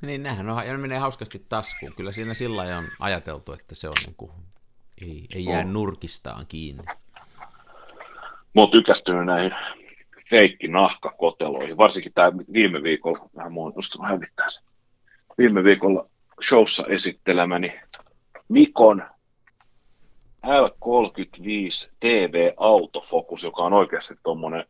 Niin, 0.03 0.23
nämähän 0.23 0.51
on, 0.51 0.67
ja 0.67 0.73
ne 0.73 0.79
menee 0.79 0.99
hauskasti 0.99 1.47
taskuun. 1.49 1.93
Kyllä 1.97 2.13
siinä 2.13 2.35
sillä 2.35 2.63
on 2.63 2.89
ajateltu, 3.01 3.53
että 3.53 3.75
se 3.75 3.89
on 3.89 3.95
niin 4.07 4.15
kuin, 4.17 4.33
ei, 5.03 5.27
ei 5.35 5.45
jää 5.45 5.61
On. 5.61 5.73
nurkistaan 5.73 6.47
kiinni. 6.47 6.83
Mä 8.55 8.63
oon 8.63 8.71
tykästynyt 8.71 9.27
näihin 9.27 9.53
feikki 10.31 10.69
nahkakoteloihin, 10.69 11.77
varsinkin 11.77 12.13
tämä 12.13 12.33
viime 12.53 12.83
viikolla, 12.83 13.29
vähän 13.37 13.53
mua 13.53 13.67
on 13.67 13.73
ustunut 13.77 14.09
hävittää 14.09 14.51
sen. 14.51 14.63
Viime 15.39 15.65
viikolla 15.65 16.07
showssa 16.49 16.87
esittelemäni 16.89 17.81
Nikon 18.49 19.03
L35 20.47 21.91
TV 22.01 22.53
autofokus, 22.57 23.43
joka 23.43 23.63
on 23.63 23.73
oikeasti 23.73 24.15
tuommoinen, 24.23 24.65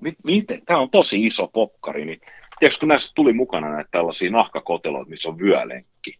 mi, 0.00 0.16
miten, 0.24 0.62
tämä 0.64 0.80
on 0.80 0.90
tosi 0.90 1.26
iso 1.26 1.48
pokkari, 1.48 2.04
niin 2.04 2.20
tiedätkö, 2.58 2.80
kun 2.80 2.88
näissä 2.88 3.12
tuli 3.14 3.32
mukana 3.32 3.68
näitä 3.68 3.88
tällaisia 3.90 4.30
nahkakoteloita, 4.30 5.10
missä 5.10 5.28
on 5.28 5.38
vyölenkki. 5.38 6.18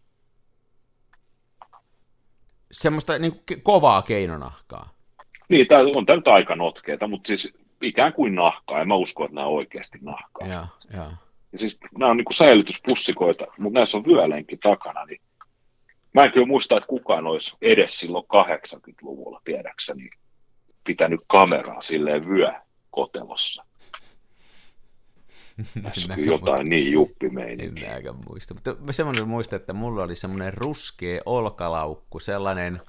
Semmoista 2.71 3.19
niin 3.19 3.33
kuin, 3.47 3.61
kovaa 3.63 4.01
keinonahkaa. 4.01 4.89
Niin, 5.49 5.67
tämä 5.67 5.81
on 5.95 6.05
tämä 6.05 6.17
nyt 6.17 6.27
aika 6.27 6.55
notkeeta, 6.55 7.07
mutta 7.07 7.27
siis 7.27 7.53
ikään 7.81 8.13
kuin 8.13 8.35
nahkaa, 8.35 8.81
en 8.81 8.87
mä 8.87 8.95
usko, 8.95 9.25
että 9.25 9.35
nämä 9.35 9.47
on 9.47 9.53
oikeasti 9.53 9.97
nahkaa. 10.01 10.47
Joo, 10.47 10.65
joo. 10.93 11.11
Ja 11.51 11.59
siis 11.59 11.79
nämä 11.97 12.11
on 12.11 12.17
niin 12.17 12.25
säilytyspussikoita, 12.33 13.47
mutta 13.57 13.79
näissä 13.79 13.97
on 13.97 14.05
vyölenkki 14.05 14.57
takana, 14.57 15.05
niin 15.05 15.21
mä 16.13 16.23
en 16.23 16.31
kyllä 16.31 16.47
muista, 16.47 16.77
että 16.77 16.87
kukaan 16.87 17.27
olisi 17.27 17.55
edes 17.61 17.99
silloin 17.99 18.25
80-luvulla, 18.25 19.41
tiedäkseni, 19.43 20.09
pitänyt 20.83 21.21
kameraa 21.27 21.81
silleen 21.81 22.29
vyökotelossa. 22.29 23.65
Tässä 25.83 26.13
on 26.13 26.25
jotain 26.25 26.69
niin 26.69 26.87
En 26.87 26.93
juppimeininkiä. 26.93 27.87
minäkään 27.87 28.15
muista. 28.29 28.53
Mutta 28.53 28.75
mä 28.79 28.91
semmoinen 28.91 29.27
muista, 29.27 29.55
että 29.55 29.73
mulla 29.73 30.03
oli 30.03 30.15
semmoinen 30.15 30.53
ruskea 30.53 31.21
olkalaukku, 31.25 32.19
sellainen 32.19 32.81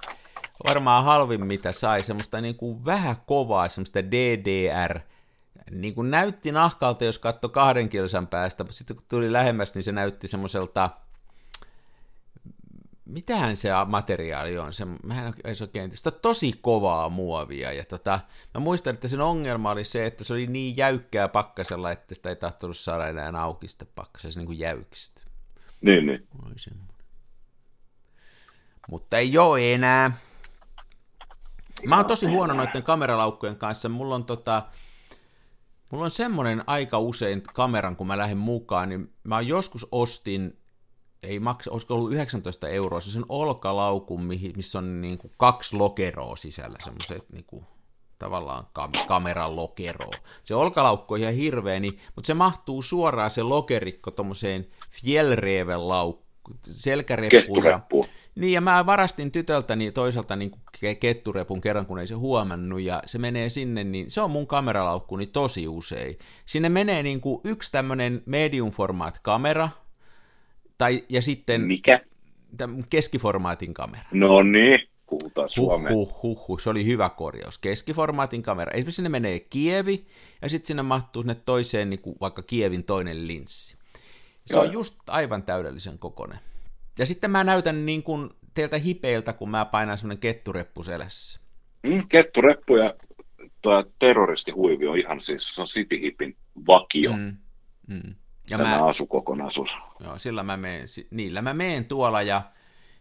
varmaan 0.68 1.04
halvin 1.04 1.46
mitä 1.46 1.72
sai, 1.72 2.02
semmoista 2.02 2.40
niin 2.40 2.56
kuin 2.56 2.84
vähän 2.84 3.16
kovaa, 3.26 3.68
semmoista 3.68 4.02
DDR, 4.02 5.00
niin 5.70 5.94
kuin 5.94 6.10
näytti 6.10 6.52
nahkalta, 6.52 7.04
jos 7.04 7.18
katsoi 7.18 7.50
kahden 7.50 7.88
kilsan 7.88 8.26
päästä, 8.26 8.64
mutta 8.64 8.76
sitten 8.76 8.96
kun 8.96 9.06
tuli 9.08 9.32
lähemmäs, 9.32 9.74
niin 9.74 9.84
se 9.84 9.92
näytti 9.92 10.28
semmoiselta, 10.28 10.90
mitähän 13.12 13.56
se 13.56 13.68
materiaali 13.86 14.58
on, 14.58 14.74
se, 14.74 14.84
mä 14.84 15.26
en 15.26 15.34
edes 15.44 15.62
oikein, 15.62 15.96
sitä 15.96 16.10
tosi 16.10 16.52
kovaa 16.60 17.08
muovia, 17.08 17.72
ja 17.72 17.84
tota, 17.84 18.20
mä 18.54 18.60
muistan, 18.60 18.94
että 18.94 19.08
sen 19.08 19.20
ongelma 19.20 19.70
oli 19.70 19.84
se, 19.84 20.06
että 20.06 20.24
se 20.24 20.32
oli 20.32 20.46
niin 20.46 20.76
jäykkää 20.76 21.28
pakkasella, 21.28 21.90
että 21.90 22.14
sitä 22.14 22.28
ei 22.28 22.36
tahtonut 22.36 22.76
saada 22.76 23.08
enää 23.08 23.42
auki 23.42 23.68
sitä 23.68 23.86
pakkasella, 23.94 24.32
se 24.32 24.40
niin 24.40 24.46
kuin 24.46 24.58
jäykistä. 24.58 25.22
Niin, 25.80 26.06
niin. 26.06 26.28
Mutta 28.90 29.18
ei 29.18 29.38
ole 29.38 29.74
enää. 29.74 30.12
Mä 31.86 31.96
oon 31.96 32.04
tosi 32.04 32.26
huono 32.26 32.54
noiden 32.54 32.82
kameralaukkujen 32.82 33.56
kanssa. 33.56 33.88
Mulla 33.88 34.14
on 34.14 34.24
tota, 34.24 34.62
mulla 35.90 36.04
on 36.04 36.10
semmoinen 36.10 36.64
aika 36.66 36.98
usein 36.98 37.42
kameran, 37.42 37.96
kun 37.96 38.06
mä 38.06 38.18
lähden 38.18 38.38
mukaan, 38.38 38.88
niin 38.88 39.12
mä 39.24 39.40
joskus 39.40 39.86
ostin, 39.92 40.61
ei 41.22 41.40
maksa, 41.40 41.70
olisiko 41.70 41.94
ollut 41.94 42.12
19 42.12 42.68
euroa, 42.68 43.00
se 43.00 43.10
sen 43.10 43.24
olkalaukun, 43.28 44.24
mihin- 44.24 44.52
missä 44.56 44.78
on 44.78 45.00
niin 45.00 45.18
kuin 45.18 45.32
kaksi 45.36 45.76
lokeroa 45.76 46.36
sisällä, 46.36 46.76
semmoiset 46.84 47.24
niin 47.32 47.44
kuin, 47.44 47.64
tavallaan 48.18 48.66
kam- 48.78 49.06
kameran. 49.06 49.52
Se 50.42 50.54
olkalaukku 50.54 51.14
on 51.14 51.20
ihan 51.20 51.34
hirveä, 51.34 51.80
niin, 51.80 51.98
mutta 52.14 52.26
se 52.26 52.34
mahtuu 52.34 52.82
suoraan 52.82 53.30
se 53.30 53.42
lokerikko 53.42 54.10
tommoseen 54.10 54.66
Fjellreven 54.90 55.88
laukku, 55.88 56.22
selkäreppu 56.70 57.36
ja 57.36 57.42
Kettureppu. 57.42 58.06
niin, 58.34 58.52
ja 58.52 58.60
mä 58.60 58.86
varastin 58.86 59.32
tytöltäni 59.32 59.92
toiselta 59.92 60.36
niin 60.36 60.50
kuin 60.50 60.60
ke- 60.76 60.94
ketturepun 61.00 61.60
kerran, 61.60 61.86
kun 61.86 61.98
ei 61.98 62.06
se 62.06 62.14
huomannut, 62.14 62.80
ja 62.80 63.02
se 63.06 63.18
menee 63.18 63.50
sinne, 63.50 63.84
niin 63.84 64.10
se 64.10 64.20
on 64.20 64.30
mun 64.30 64.46
kameralaukkuni 64.46 65.26
tosi 65.26 65.68
usein. 65.68 66.18
Sinne 66.46 66.68
menee 66.68 67.02
niin 67.02 67.20
kuin 67.20 67.40
yksi 67.44 67.72
tämmönen 67.72 68.22
medium 68.26 68.70
format 68.70 69.18
kamera, 69.18 69.68
tai, 70.82 71.04
ja 71.08 71.22
sitten 71.22 71.60
Mikä? 71.60 72.00
täm- 72.62 72.84
keskiformaatin 72.90 73.74
kamera. 73.74 74.02
No 74.12 74.42
niin, 74.42 74.80
puhutaan 75.10 75.30
taas 75.34 75.52
Suomeen. 75.52 75.94
Huh, 75.94 76.22
huh, 76.22 76.48
huh, 76.48 76.60
se 76.60 76.70
oli 76.70 76.86
hyvä 76.86 77.08
korjaus. 77.08 77.58
Keskiformaatin 77.58 78.42
kamera. 78.42 78.72
Esimerkiksi 78.72 78.96
sinne 78.96 79.08
menee 79.08 79.40
Kievi, 79.40 80.06
ja 80.42 80.48
sitten 80.48 80.66
sinne 80.66 80.82
mahtuu 80.82 81.22
sinne 81.22 81.34
toiseen, 81.34 81.90
niin 81.90 82.00
kuin 82.00 82.16
vaikka 82.20 82.42
Kievin 82.42 82.84
toinen 82.84 83.26
linssi. 83.28 83.76
Se 84.44 84.54
Joo. 84.54 84.62
on 84.64 84.72
just 84.72 84.96
aivan 85.08 85.42
täydellisen 85.42 85.98
kokonen. 85.98 86.38
Ja 86.98 87.06
sitten 87.06 87.30
mä 87.30 87.44
näytän 87.44 87.86
niin 87.86 88.02
kuin 88.02 88.30
teiltä 88.54 88.78
hipeiltä, 88.78 89.32
kun 89.32 89.50
mä 89.50 89.64
painan 89.64 89.98
semmoinen 89.98 90.20
kettureppu 90.20 90.82
selässä. 90.82 91.40
Mm, 91.82 92.08
kettureppu 92.08 92.76
ja 92.76 92.94
tuo 93.62 93.84
terroristihuivi 93.98 94.86
on 94.86 94.98
ihan 94.98 95.20
siis, 95.20 95.54
se 95.54 95.60
on 95.60 95.66
City 95.66 96.00
Hipin 96.00 96.36
vakio. 96.66 97.12
Mm, 97.12 97.36
mm. 97.86 98.14
Ja 98.50 98.58
Tämä 98.58 98.78
mä, 98.78 98.86
asukokonaisuus. 98.86 99.76
Joo, 100.00 100.18
sillä 100.18 100.42
mä 100.42 100.56
meen, 100.56 100.86
niillä 101.10 101.42
mä 101.42 101.54
meen 101.54 101.84
tuolla 101.84 102.22
ja, 102.22 102.42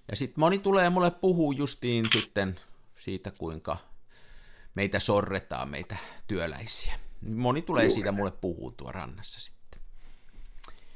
ja 0.08 0.16
sitten 0.16 0.40
moni 0.40 0.60
tulee 0.60 0.90
mulle 0.90 1.12
puhuu 1.12 1.52
justiin 1.52 2.08
sitten 2.12 2.60
siitä, 2.98 3.32
kuinka 3.32 3.78
meitä 4.76 5.00
sorretaan, 5.00 5.70
meitä 5.70 5.96
työläisiä. 6.28 6.94
Moni 7.36 7.62
tulee 7.62 7.84
Juuri 7.84 7.94
siitä 7.94 8.12
näin. 8.12 8.16
mulle 8.16 8.32
puhuu 8.42 8.72
tuo 8.72 8.92
rannassa 8.92 9.40
sitten. 9.40 9.82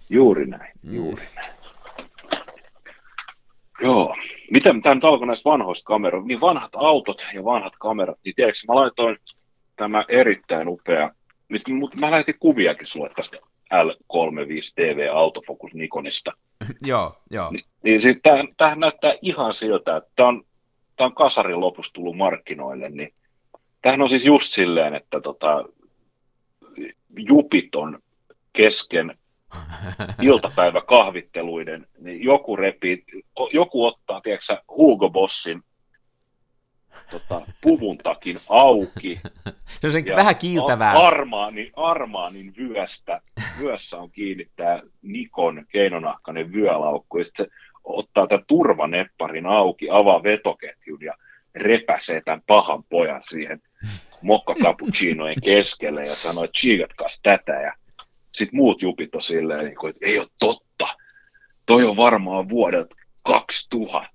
Juuri 0.10 0.46
näin, 0.46 0.72
mm. 0.82 0.96
juuri 0.96 1.24
mm. 1.24 1.36
näin. 1.36 1.56
Joo. 3.82 4.16
Miten 4.52 4.82
tämä 4.82 4.96
nyt 4.96 5.04
alkoi 5.04 5.28
näistä 5.28 5.50
vanhoista 5.50 5.88
kameroista? 5.88 6.28
Niin 6.28 6.42
vanhat 6.42 6.72
autot 6.76 7.26
ja 7.34 7.44
vanhat 7.44 7.74
kamerat, 7.80 8.20
niin 8.26 8.36
tiedätkö, 8.36 8.60
mä 8.68 8.76
laitoin 8.76 9.18
tämä 9.76 10.06
erittäin 10.08 10.68
upea, 10.68 11.12
mutta 11.80 11.98
mä 11.98 12.12
lähetin 12.12 12.40
kuviakin 12.40 12.88
sulle 12.88 13.10
tästä 13.16 13.38
L35 13.74 14.74
TV 14.76 15.08
Autofocus 15.14 15.74
Nikonista. 15.74 16.32
joo, 16.82 17.18
joo. 17.32 17.52
Ni, 17.52 17.60
niin 17.84 18.02
siis 18.02 18.18
tämähän 18.58 18.80
näyttää 18.80 19.14
ihan 19.22 19.54
siltä, 19.54 19.98
että 19.98 20.10
tämä 20.16 20.30
on, 20.30 20.44
tämä 20.96 21.06
on 21.06 21.16
kasarin 21.16 21.60
lopussa 21.60 21.94
tullut 21.94 22.18
markkinoille, 22.18 22.90
niin 22.90 23.14
tämähän 23.82 24.02
on 24.02 24.10
siis 24.10 24.26
just 24.26 24.54
silleen, 24.54 24.96
että 24.96 25.22
tota, 25.22 25.66
jupit 27.18 27.76
on 27.76 28.00
kesken 28.54 29.18
iltapäiväkahvitteluiden, 30.22 31.88
niin 32.00 32.24
joku 32.24 32.56
repii, 32.56 33.04
joku 33.54 33.86
ottaa, 33.86 34.22
tiedätkö 34.22 34.58
Hugo 34.70 35.10
Bossin 35.10 35.64
tota, 37.12 37.42
puvun 37.62 37.98
takin 37.98 38.38
auki. 38.50 39.20
Se 39.82 39.88
on 39.88 39.94
sen 39.94 40.06
vähän 40.16 40.36
kiiltävää. 40.36 40.92
Armaanin, 40.92 41.72
armaanin 41.76 42.54
vyöstä, 42.58 43.22
vyössä 43.60 43.98
on 43.98 44.12
kiinni 44.12 44.48
tämä 44.56 44.82
Nikon 45.02 45.66
keinonahkainen 45.72 46.54
vyölaukku, 46.54 47.18
ja 47.18 47.26
sitten 47.26 47.46
se 47.46 47.52
ottaa 47.84 48.28
tämän 48.28 48.46
turvanepparin 48.48 49.46
auki, 49.46 49.88
avaa 49.92 50.24
vetoketjun 50.24 51.02
ja 51.02 51.14
repäsee 51.56 52.22
tämän 52.22 52.42
pahan 52.48 52.84
pojan 52.84 53.24
siihen 53.24 53.62
mokka 54.22 54.56
cappuccinojen 54.64 55.42
keskelle 55.46 56.06
ja 56.06 56.16
sanoo, 56.16 56.44
että 56.44 56.60
chiigatkas 56.60 57.20
tätä, 57.24 57.52
ja 57.52 57.74
sitten 58.36 58.58
muut 58.58 58.82
jupit 58.82 59.16
on 59.16 59.22
silleen, 59.22 59.66
niin 59.66 59.90
että 59.90 60.06
ei 60.06 60.20
ole 60.20 60.28
totta, 60.40 60.88
toi 61.66 61.84
on 61.84 61.98
varmaan 61.98 62.50
vuodelta 62.50 62.96
2000, 63.24 64.10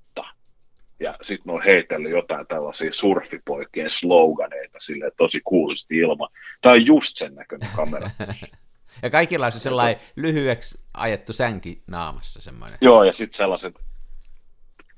ja 1.00 1.16
sitten 1.22 1.46
ne 1.46 1.52
on 1.52 1.62
heitellyt 1.62 2.10
jotain 2.10 2.46
tällaisia 2.46 2.92
surfipoikien 2.92 3.90
sloganeita 3.90 4.78
sille 4.80 5.10
tosi 5.16 5.40
kuulisti 5.44 5.96
ilma. 5.96 6.28
Tämä 6.60 6.72
on 6.72 6.86
just 6.86 7.16
sen 7.16 7.34
näköinen 7.34 7.68
kamera. 7.76 8.10
ja 9.02 9.10
kaikilla 9.10 9.46
on 9.46 9.52
se 9.52 9.58
sellainen 9.58 10.00
lyhyeksi 10.16 10.84
ajettu 10.94 11.32
sänki 11.32 11.82
naamassa 11.86 12.40
semmoinen. 12.42 12.78
Joo, 12.80 13.04
ja 13.04 13.12
sitten 13.12 13.36
sellaiset 13.36 13.74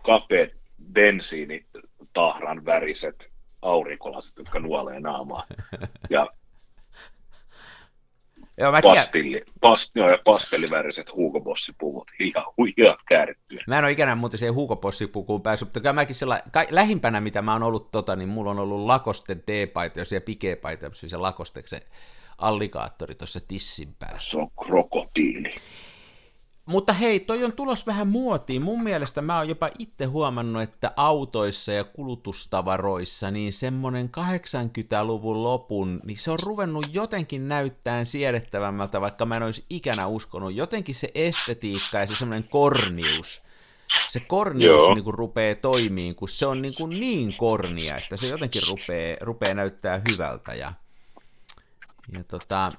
kapeat 0.02 0.50
bensiinitahran 0.92 2.64
väriset 2.64 3.30
aurinkolasit, 3.62 4.38
jotka 4.38 4.60
nuolee 4.60 5.00
naamaa. 5.00 5.46
Ja 6.10 6.26
Joo, 8.58 8.72
mä 8.72 8.82
Pastilli, 8.82 9.42
past, 9.60 9.96
joo, 9.96 10.10
ja 10.10 10.18
pastelliväriset 10.24 11.12
Hugo 11.16 11.40
Bossi-puvut, 11.40 12.10
ihan 12.20 12.44
huijaa 12.56 12.96
käärittyä. 13.08 13.64
Mä 13.66 13.78
en 13.78 13.84
ole 13.84 13.92
ikänä 13.92 14.14
muuten 14.14 14.38
siihen 14.38 14.54
Hugo 14.54 14.76
Bossi-pukuun 14.76 15.42
päässyt, 15.42 15.66
mutta 15.66 15.80
kyllä 15.80 15.92
mäkin 15.92 16.14
sella, 16.14 16.38
ka, 16.52 16.64
lähimpänä, 16.70 17.20
mitä 17.20 17.42
mä 17.42 17.52
oon 17.52 17.62
ollut, 17.62 17.90
tota, 17.90 18.16
niin 18.16 18.28
mulla 18.28 18.50
on 18.50 18.58
ollut 18.58 18.86
Lakosten 18.86 19.42
T-paita, 19.42 19.98
jos 19.98 20.12
ja 20.12 20.20
Pike-paita, 20.20 20.90
se 20.92 21.16
Lakosteksen 21.16 21.80
allikaattori 22.38 23.14
tuossa 23.14 23.40
tissin 23.48 23.94
päällä. 23.98 24.20
Se 24.20 24.38
on 24.38 24.48
krokotiili. 24.64 25.48
Mutta 26.66 26.92
hei, 26.92 27.20
toi 27.20 27.44
on 27.44 27.52
tulos 27.52 27.86
vähän 27.86 28.08
muotiin. 28.08 28.62
Mun 28.62 28.82
mielestä 28.82 29.22
mä 29.22 29.38
oon 29.38 29.48
jopa 29.48 29.70
itse 29.78 30.04
huomannut, 30.04 30.62
että 30.62 30.92
autoissa 30.96 31.72
ja 31.72 31.84
kulutustavaroissa, 31.84 33.30
niin 33.30 33.52
semmonen 33.52 34.10
80-luvun 34.16 35.42
lopun, 35.42 36.00
niin 36.04 36.18
se 36.18 36.30
on 36.30 36.38
ruvennut 36.42 36.86
jotenkin 36.92 37.48
näyttää 37.48 38.04
siedettävämmältä, 38.04 39.00
vaikka 39.00 39.26
mä 39.26 39.36
en 39.36 39.42
olisi 39.42 39.64
ikänä 39.70 40.06
uskonut. 40.06 40.54
Jotenkin 40.54 40.94
se 40.94 41.10
estetiikka 41.14 41.98
ja 41.98 42.06
se 42.06 42.16
semmoinen 42.16 42.48
kornius, 42.48 43.42
se 44.08 44.20
kornius 44.20 44.94
niin 44.94 45.04
kuin 45.04 45.14
rupeaa 45.14 45.54
toimiin, 45.54 46.14
kun 46.14 46.28
se 46.28 46.46
on 46.46 46.62
niin, 46.62 46.74
kuin 46.74 46.90
niin 46.90 47.34
kornia, 47.36 47.96
että 47.96 48.16
se 48.16 48.26
jotenkin 48.26 48.62
rupeaa, 48.68 49.16
rupeaa 49.20 49.54
näyttää 49.54 50.02
hyvältä. 50.10 50.54
Ja, 50.54 50.72
ja 52.12 52.24
tota, 52.24 52.72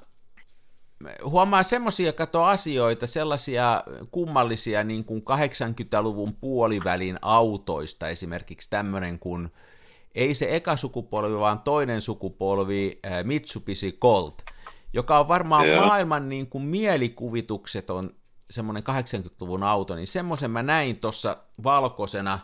huomaa 1.24 1.64
semmoisia 1.64 2.14
kato 2.14 2.44
asioita, 2.44 3.08
sellaisia 3.08 3.84
kummallisia 4.12 4.84
niin 4.84 5.06
kuin 5.06 5.22
80-luvun 5.22 6.34
puolivälin 6.34 7.20
autoista, 7.22 8.10
esimerkiksi 8.10 8.70
tämmöinen 8.70 9.20
kuin, 9.20 9.52
ei 10.16 10.36
se 10.36 10.56
eka 10.56 10.78
sukupolvi, 10.78 11.40
vaan 11.40 11.60
toinen 11.60 12.02
sukupolvi, 12.02 13.00
äh, 13.06 13.24
Mitsubishi 13.24 13.92
Colt, 13.92 14.42
joka 14.94 15.20
on 15.20 15.28
varmaan 15.28 15.68
yeah. 15.68 15.86
maailman 15.86 16.30
niin 16.30 16.48
kuin 16.48 16.64
mielikuvitukset 16.64 17.90
on 17.90 18.16
semmoinen 18.52 18.84
80-luvun 18.84 19.64
auto, 19.64 19.96
niin 19.96 20.08
semmoisen 20.08 20.52
mä 20.52 20.64
näin 20.64 20.98
tuossa 20.98 21.38
valkoisena, 21.64 22.40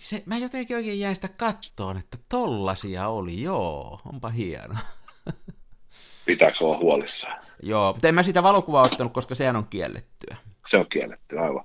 se, 0.00 0.22
mä 0.26 0.36
jotenkin 0.36 0.76
oikein 0.76 1.00
jäin 1.00 1.14
sitä 1.14 1.28
kattoon, 1.28 1.96
että 1.96 2.18
tollasia 2.28 3.08
oli, 3.08 3.42
joo, 3.42 4.00
onpa 4.04 4.28
hieno. 4.28 4.74
Pitääkö 6.26 6.64
olla 6.64 6.78
huolissaan? 6.78 7.42
Joo, 7.62 7.92
mutta 7.92 8.08
en 8.08 8.14
mä 8.14 8.22
sitä 8.22 8.42
valokuvaa 8.42 8.82
ottanut, 8.82 9.12
koska 9.12 9.34
sehän 9.34 9.56
on 9.56 9.66
kiellettyä. 9.70 10.36
Se 10.68 10.78
on 10.78 10.86
kielletty, 10.88 11.38
aivan. 11.38 11.64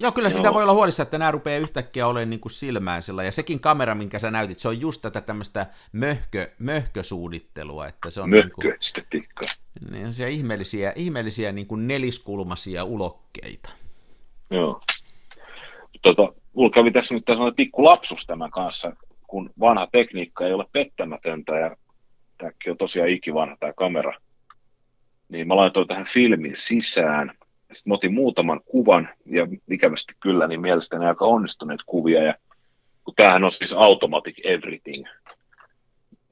Joo, 0.00 0.12
kyllä 0.12 0.28
Joo. 0.28 0.36
sitä 0.36 0.54
voi 0.54 0.62
olla 0.62 0.72
huolissa, 0.72 1.02
että 1.02 1.18
nämä 1.18 1.30
rupeaa 1.30 1.58
yhtäkkiä 1.58 2.06
olemaan 2.06 2.30
niin 2.30 2.40
kuin 2.40 2.52
silmään 2.52 3.02
sillä. 3.02 3.24
Ja 3.24 3.32
sekin 3.32 3.60
kamera, 3.60 3.94
minkä 3.94 4.18
sä 4.18 4.30
näytit, 4.30 4.58
se 4.58 4.68
on 4.68 4.80
just 4.80 5.02
tätä 5.02 5.20
tämmöistä 5.20 5.66
möhkö, 5.92 6.50
möhkösuunnittelua. 6.58 7.86
Että 7.86 8.10
se 8.10 8.20
on 8.20 8.30
Möhköestetiikka. 8.30 9.46
Niin, 9.80 9.92
niin 9.92 10.14
se 10.14 10.30
ihmeellisiä, 10.30 10.92
ihmeellisiä 10.96 11.52
niin 11.52 11.66
kuin 11.66 11.88
neliskulmaisia 11.88 12.84
ulokkeita. 12.84 13.70
Joo. 14.50 14.80
Tota, 16.02 16.32
mulla 16.54 16.70
kävi 16.70 16.90
tässä 16.90 17.14
nyt 17.14 17.24
tämmöinen 17.24 17.54
pikku 17.54 17.84
lapsus 17.84 18.26
tämän 18.26 18.50
kanssa, 18.50 18.92
kun 19.26 19.50
vanha 19.60 19.86
tekniikka 19.86 20.46
ei 20.46 20.52
ole 20.52 20.66
pettämätöntä 20.72 21.52
ja 21.58 21.76
tämäkin 22.40 22.70
on 22.70 22.78
tosiaan 22.78 23.08
ikivanha 23.08 23.56
tämä 23.60 23.72
kamera– 23.72 24.12
niin 25.30 25.48
mä 25.48 25.56
laitoin 25.56 25.88
tähän 25.88 26.06
filmin 26.12 26.52
sisään. 26.56 27.32
Sitten 27.72 27.90
mä 27.90 27.94
otin 27.94 28.14
muutaman 28.14 28.60
kuvan, 28.64 29.08
ja 29.26 29.46
ikävästi 29.70 30.14
kyllä, 30.20 30.46
niin 30.46 30.60
mielestäni 30.60 31.06
aika 31.06 31.24
onnistuneet 31.24 31.80
kuvia. 31.86 32.22
Ja 32.22 32.34
kun 33.04 33.14
tämähän 33.14 33.44
on 33.44 33.52
siis 33.52 33.72
automatic 33.72 34.40
everything, 34.44 35.06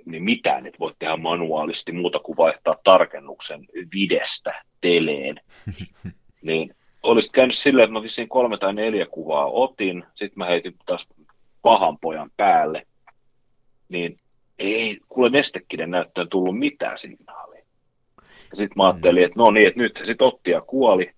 niin 0.05 0.23
mitään 0.23 0.67
et 0.67 0.81
voi 0.81 0.95
tehdä 0.99 1.17
manuaalisti 1.17 1.93
muuta 1.93 2.19
kuin 2.19 2.37
vaihtaa 2.37 2.77
tarkennuksen 2.85 3.67
videstä 3.95 4.63
teleen. 4.81 5.41
niin 6.43 6.75
olisi 7.03 7.33
käynyt 7.33 7.57
silleen, 7.57 7.85
että 7.85 7.93
mä 7.93 8.03
vissiin 8.03 8.29
kolme 8.29 8.59
tai 8.59 8.75
neljä 8.75 9.07
kuvaa 9.07 9.47
otin, 9.47 10.05
sitten 10.15 10.39
mä 10.39 10.47
heitin 10.47 10.75
taas 10.87 11.07
pahan 11.63 11.99
pojan 11.99 12.31
päälle, 12.37 12.87
niin 13.89 14.17
ei 14.59 14.99
kuule 15.09 15.31
nestekinen 15.31 15.91
näyttöön 15.91 16.29
tullut 16.29 16.59
mitään 16.59 16.99
signaalia. 16.99 17.63
Ja 18.51 18.57
sitten 18.57 18.77
mä 18.77 18.85
ajattelin, 18.85 19.25
että 19.25 19.39
no 19.39 19.51
niin, 19.51 19.69
että 19.69 19.81
nyt 19.81 19.97
se 19.97 20.05
sitten 20.05 20.27
otti 20.27 20.51
ja 20.51 20.61
kuoli. 20.61 21.11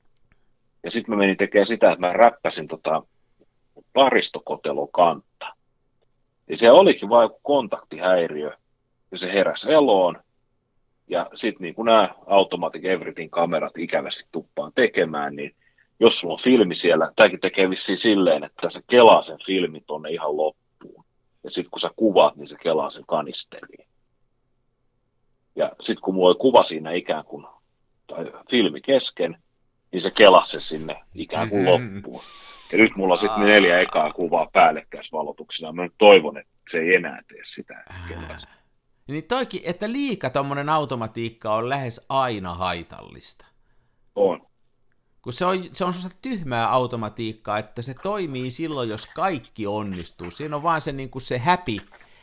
Ja 0.83 0.91
sitten 0.91 1.15
mä 1.15 1.19
menin 1.19 1.37
tekemään 1.37 1.67
sitä, 1.67 1.93
että 1.93 2.07
mä 2.07 2.13
räppäsin 2.13 2.69
tota 2.69 3.03
paristokotelon 3.93 4.89
kantta. 4.93 5.47
Ja 6.49 6.57
se 6.57 6.71
olikin 6.71 7.09
vain 7.09 7.25
joku 7.25 7.41
kontaktihäiriö, 7.43 8.53
ja 9.11 9.19
se 9.19 9.33
heräsi 9.33 9.73
eloon. 9.73 10.19
Ja 11.09 11.31
sitten 11.35 11.63
niin 11.63 11.75
kun 11.75 11.87
nämä 11.87 12.15
Automatic 12.27 12.85
Everything-kamerat 12.85 13.79
ikävästi 13.79 14.29
tuppaan 14.33 14.73
tekemään, 14.75 15.37
niin 15.37 15.55
jos 16.01 16.21
sulla 16.21 16.35
on 16.35 16.41
filmi 16.41 16.75
siellä, 16.75 17.13
tämäkin 17.17 17.41
tekee 17.41 17.71
vissiin 17.71 17.99
silleen, 17.99 18.45
että 18.45 18.71
se 18.71 18.81
kelaa 18.91 19.23
sen 19.23 19.39
filmin 19.47 19.85
tonne 19.87 20.11
ihan 20.11 20.37
loppuun. 20.37 20.70
Ja 21.45 21.51
sitten 21.51 21.71
kun 21.71 21.81
sä 21.81 21.91
kuvaat, 21.97 22.37
niin 22.37 22.49
se 22.49 22.57
kelaa 22.63 22.91
sen 22.91 23.05
kanisteliin. 23.07 23.89
Ja 25.57 25.73
sitten 25.81 26.03
kun 26.03 26.15
mulla 26.15 26.29
oli 26.29 26.39
kuva 26.39 26.63
siinä 26.63 26.93
ikään 26.93 27.25
kuin, 27.25 27.47
tai 28.07 28.33
filmi 28.51 28.81
kesken, 28.81 29.43
niin 29.93 30.03
se 30.03 30.11
kelasi 30.11 30.51
se 30.51 30.61
sinne 30.61 31.03
ikään 31.15 31.51
kuin 31.51 31.63
mm-hmm. 31.63 31.95
loppuun. 31.95 32.23
Ja 32.73 32.79
nyt 32.79 32.97
mulla 32.97 33.15
on 33.15 33.19
sitten 33.19 33.45
neljä 33.45 33.81
ekaa 33.81 34.13
kuvaa 34.13 34.49
päällekkäisvalotuksena. 34.53 35.73
Mä 35.73 35.83
nyt 35.83 35.95
toivon, 35.99 36.39
että 36.39 36.53
se 36.71 36.79
ei 36.79 36.95
enää 36.95 37.23
tee 37.29 37.41
sitä. 37.45 37.85
Niin 39.09 39.25
toikin, 39.25 39.61
että 39.65 39.93
liika 39.93 40.31
tommonen 40.31 40.69
automatiikka 40.69 41.55
on 41.55 41.69
lähes 41.69 42.07
aina 42.09 42.55
haitallista. 42.55 43.47
On. 44.15 44.50
Kun 45.23 45.33
se 45.33 45.45
on, 45.45 45.65
se 45.73 45.85
on 45.85 45.93
sellaista 45.93 46.19
tyhmää 46.23 46.71
automatiikkaa, 46.71 47.59
että 47.59 47.83
se 47.83 47.95
toimii 47.95 48.51
silloin, 48.51 48.89
jos 48.89 49.07
kaikki 49.07 49.67
onnistuu. 49.67 50.31
Siinä 50.31 50.57
on 50.57 50.63
vaan 50.63 50.81
se, 50.81 50.93
niin 50.93 51.11
kuin 51.11 51.23
se 51.23 51.39
happy, 51.39 51.77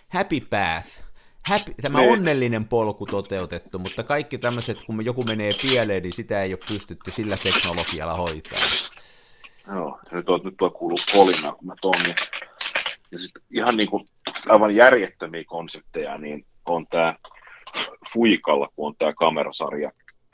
happy 0.10 0.40
path, 0.40 1.04
happy, 1.48 1.74
tämä 1.82 2.02
ne. 2.02 2.12
onnellinen 2.12 2.66
polku 2.66 3.06
toteutettu, 3.06 3.80
mutta 3.80 4.04
kaikki 4.04 4.38
tämmöiset, 4.38 4.82
kun 4.82 5.06
joku 5.06 5.24
menee 5.24 5.54
pieleen, 5.62 6.04
niin 6.04 6.14
sitä 6.14 6.42
ei 6.44 6.54
ole 6.54 6.60
pystytty 6.68 7.12
sillä 7.12 7.38
teknologialla 7.38 8.14
hoitaa. 8.14 8.60
Joo, 9.68 10.00
nyt 10.12 10.30
on, 10.30 10.42
nyt 10.44 10.62
on 10.62 10.72
kuullut 10.72 11.02
kolina, 11.14 11.52
kun 11.52 11.68
mä 11.68 11.76
tonne. 11.82 12.16
Ja 13.12 13.20
sitten 13.20 13.42
ihan 13.52 13.78
niin 13.78 13.90
kuin 13.90 14.10
aivan 14.50 14.76
järjettömiä 14.76 15.44
konsepteja, 15.48 16.18
niin 16.18 16.46
on 16.66 16.88
tämä 16.88 17.16
Fuikalla, 18.14 18.70
kun 18.76 18.88
on 18.88 18.96
tämä 18.96 19.14
kamerasarja, 19.14 19.92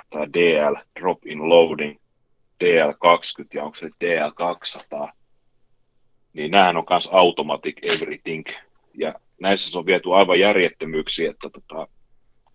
tämä 0.09 0.25
DL, 0.25 0.75
Drop 0.99 1.25
in 1.25 1.49
Loading, 1.49 1.97
DL20 2.63 3.47
ja 3.53 3.63
onko 3.63 3.77
se 3.77 3.87
DL200, 3.87 5.11
niin 6.33 6.51
nämähän 6.51 6.77
on 6.77 6.85
myös 6.89 7.09
Automatic 7.11 7.77
Everything, 7.81 8.45
ja 8.93 9.13
näissä 9.41 9.71
se 9.71 9.79
on 9.79 9.85
viety 9.85 10.13
aivan 10.13 10.39
järjettömyyksiä, 10.39 11.31
että 11.31 11.49
tota, 11.49 11.87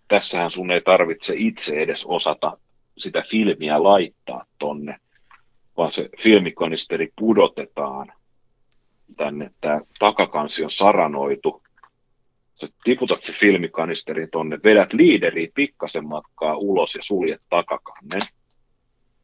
tässähän 0.07 0.51
sun 0.51 0.71
ei 0.71 0.81
tarvitse 0.81 1.33
itse 1.37 1.75
edes 1.75 2.05
osata 2.05 2.57
sitä 2.97 3.23
filmiä 3.29 3.83
laittaa 3.83 4.45
tonne, 4.59 4.97
vaan 5.77 5.91
se 5.91 6.09
filmikonisteri 6.23 7.13
pudotetaan 7.15 8.13
tänne, 9.17 9.51
tämä 9.61 9.81
takakansi 9.99 10.63
on 10.63 10.71
saranoitu, 10.71 11.63
sä 12.55 12.67
tiputat 12.83 13.23
se 13.23 13.33
filmikanisterin 13.33 14.29
tonne, 14.31 14.59
vedät 14.63 14.93
liideriä 14.93 15.47
pikkasen 15.55 16.05
matkaa 16.05 16.57
ulos 16.57 16.95
ja 16.95 17.03
suljet 17.03 17.41
takakannen. 17.49 18.21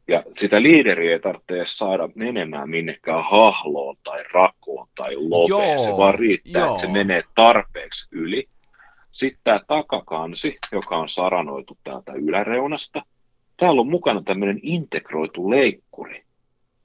Ja 0.08 0.22
sitä 0.32 0.62
liideriä 0.62 1.12
ei 1.12 1.20
tarvitse 1.20 1.62
saada 1.64 2.08
menemään 2.14 2.70
minnekään 2.70 3.24
hahloon 3.24 3.96
tai 4.04 4.24
rakoon 4.32 4.88
tai 4.94 5.16
lopeen. 5.16 5.72
Joo, 5.72 5.84
se 5.84 5.96
vaan 5.96 6.14
riittää, 6.14 6.62
joo. 6.62 6.74
että 6.74 6.86
se 6.86 6.92
menee 6.92 7.22
tarpeeksi 7.34 8.08
yli. 8.10 8.48
Sitten 9.10 9.40
tämä 9.44 9.60
takakansi, 9.66 10.56
joka 10.72 10.96
on 10.96 11.08
saranoitu 11.08 11.78
täältä 11.84 12.12
yläreunasta. 12.12 13.02
Täällä 13.56 13.80
on 13.80 13.88
mukana 13.88 14.22
tämmöinen 14.22 14.60
integroitu 14.62 15.50
leikkuri. 15.50 16.22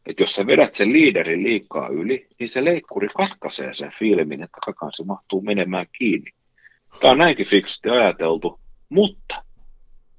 Että 0.05 0.23
jos 0.23 0.35
sä 0.35 0.47
vedät 0.47 0.73
sen 0.73 0.93
liiderin 0.93 1.43
liikaa 1.43 1.87
yli, 1.87 2.27
niin 2.39 2.49
se 2.49 2.65
leikkuri 2.65 3.07
katkaisee 3.07 3.73
sen 3.73 3.91
filmin, 3.99 4.43
että 4.43 4.57
takakansi 4.65 5.03
mahtuu 5.03 5.41
menemään 5.41 5.85
kiinni. 5.97 6.31
Tämä 6.99 7.11
on 7.11 7.17
näinkin 7.17 7.45
fiksusti 7.47 7.89
ajateltu, 7.89 8.59
mutta 8.89 9.43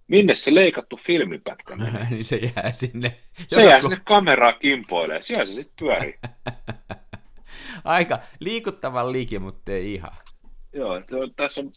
minne 0.09 0.35
se 0.35 0.55
leikattu 0.55 0.97
filmipätkä 0.97 1.77
menee? 1.77 2.07
niin 2.11 2.25
se 2.25 2.37
jää 2.37 2.73
sinne. 2.73 3.17
Se 3.49 3.63
jää 3.65 3.81
sinne 3.81 4.01
kameraa 4.05 4.53
kimpoilee, 4.53 5.23
siellä 5.23 5.47
se 5.47 5.53
sitten 5.53 5.75
pyörii. 5.79 6.15
Aika 7.85 8.19
liikuttavan 8.41 9.13
liike, 9.13 9.39
mutta 9.39 9.73
ei 9.73 9.95
ihan. 9.95 10.13
Joo, 10.73 10.97
että 10.97 11.17
tässä 11.37 11.61
on, 11.61 11.73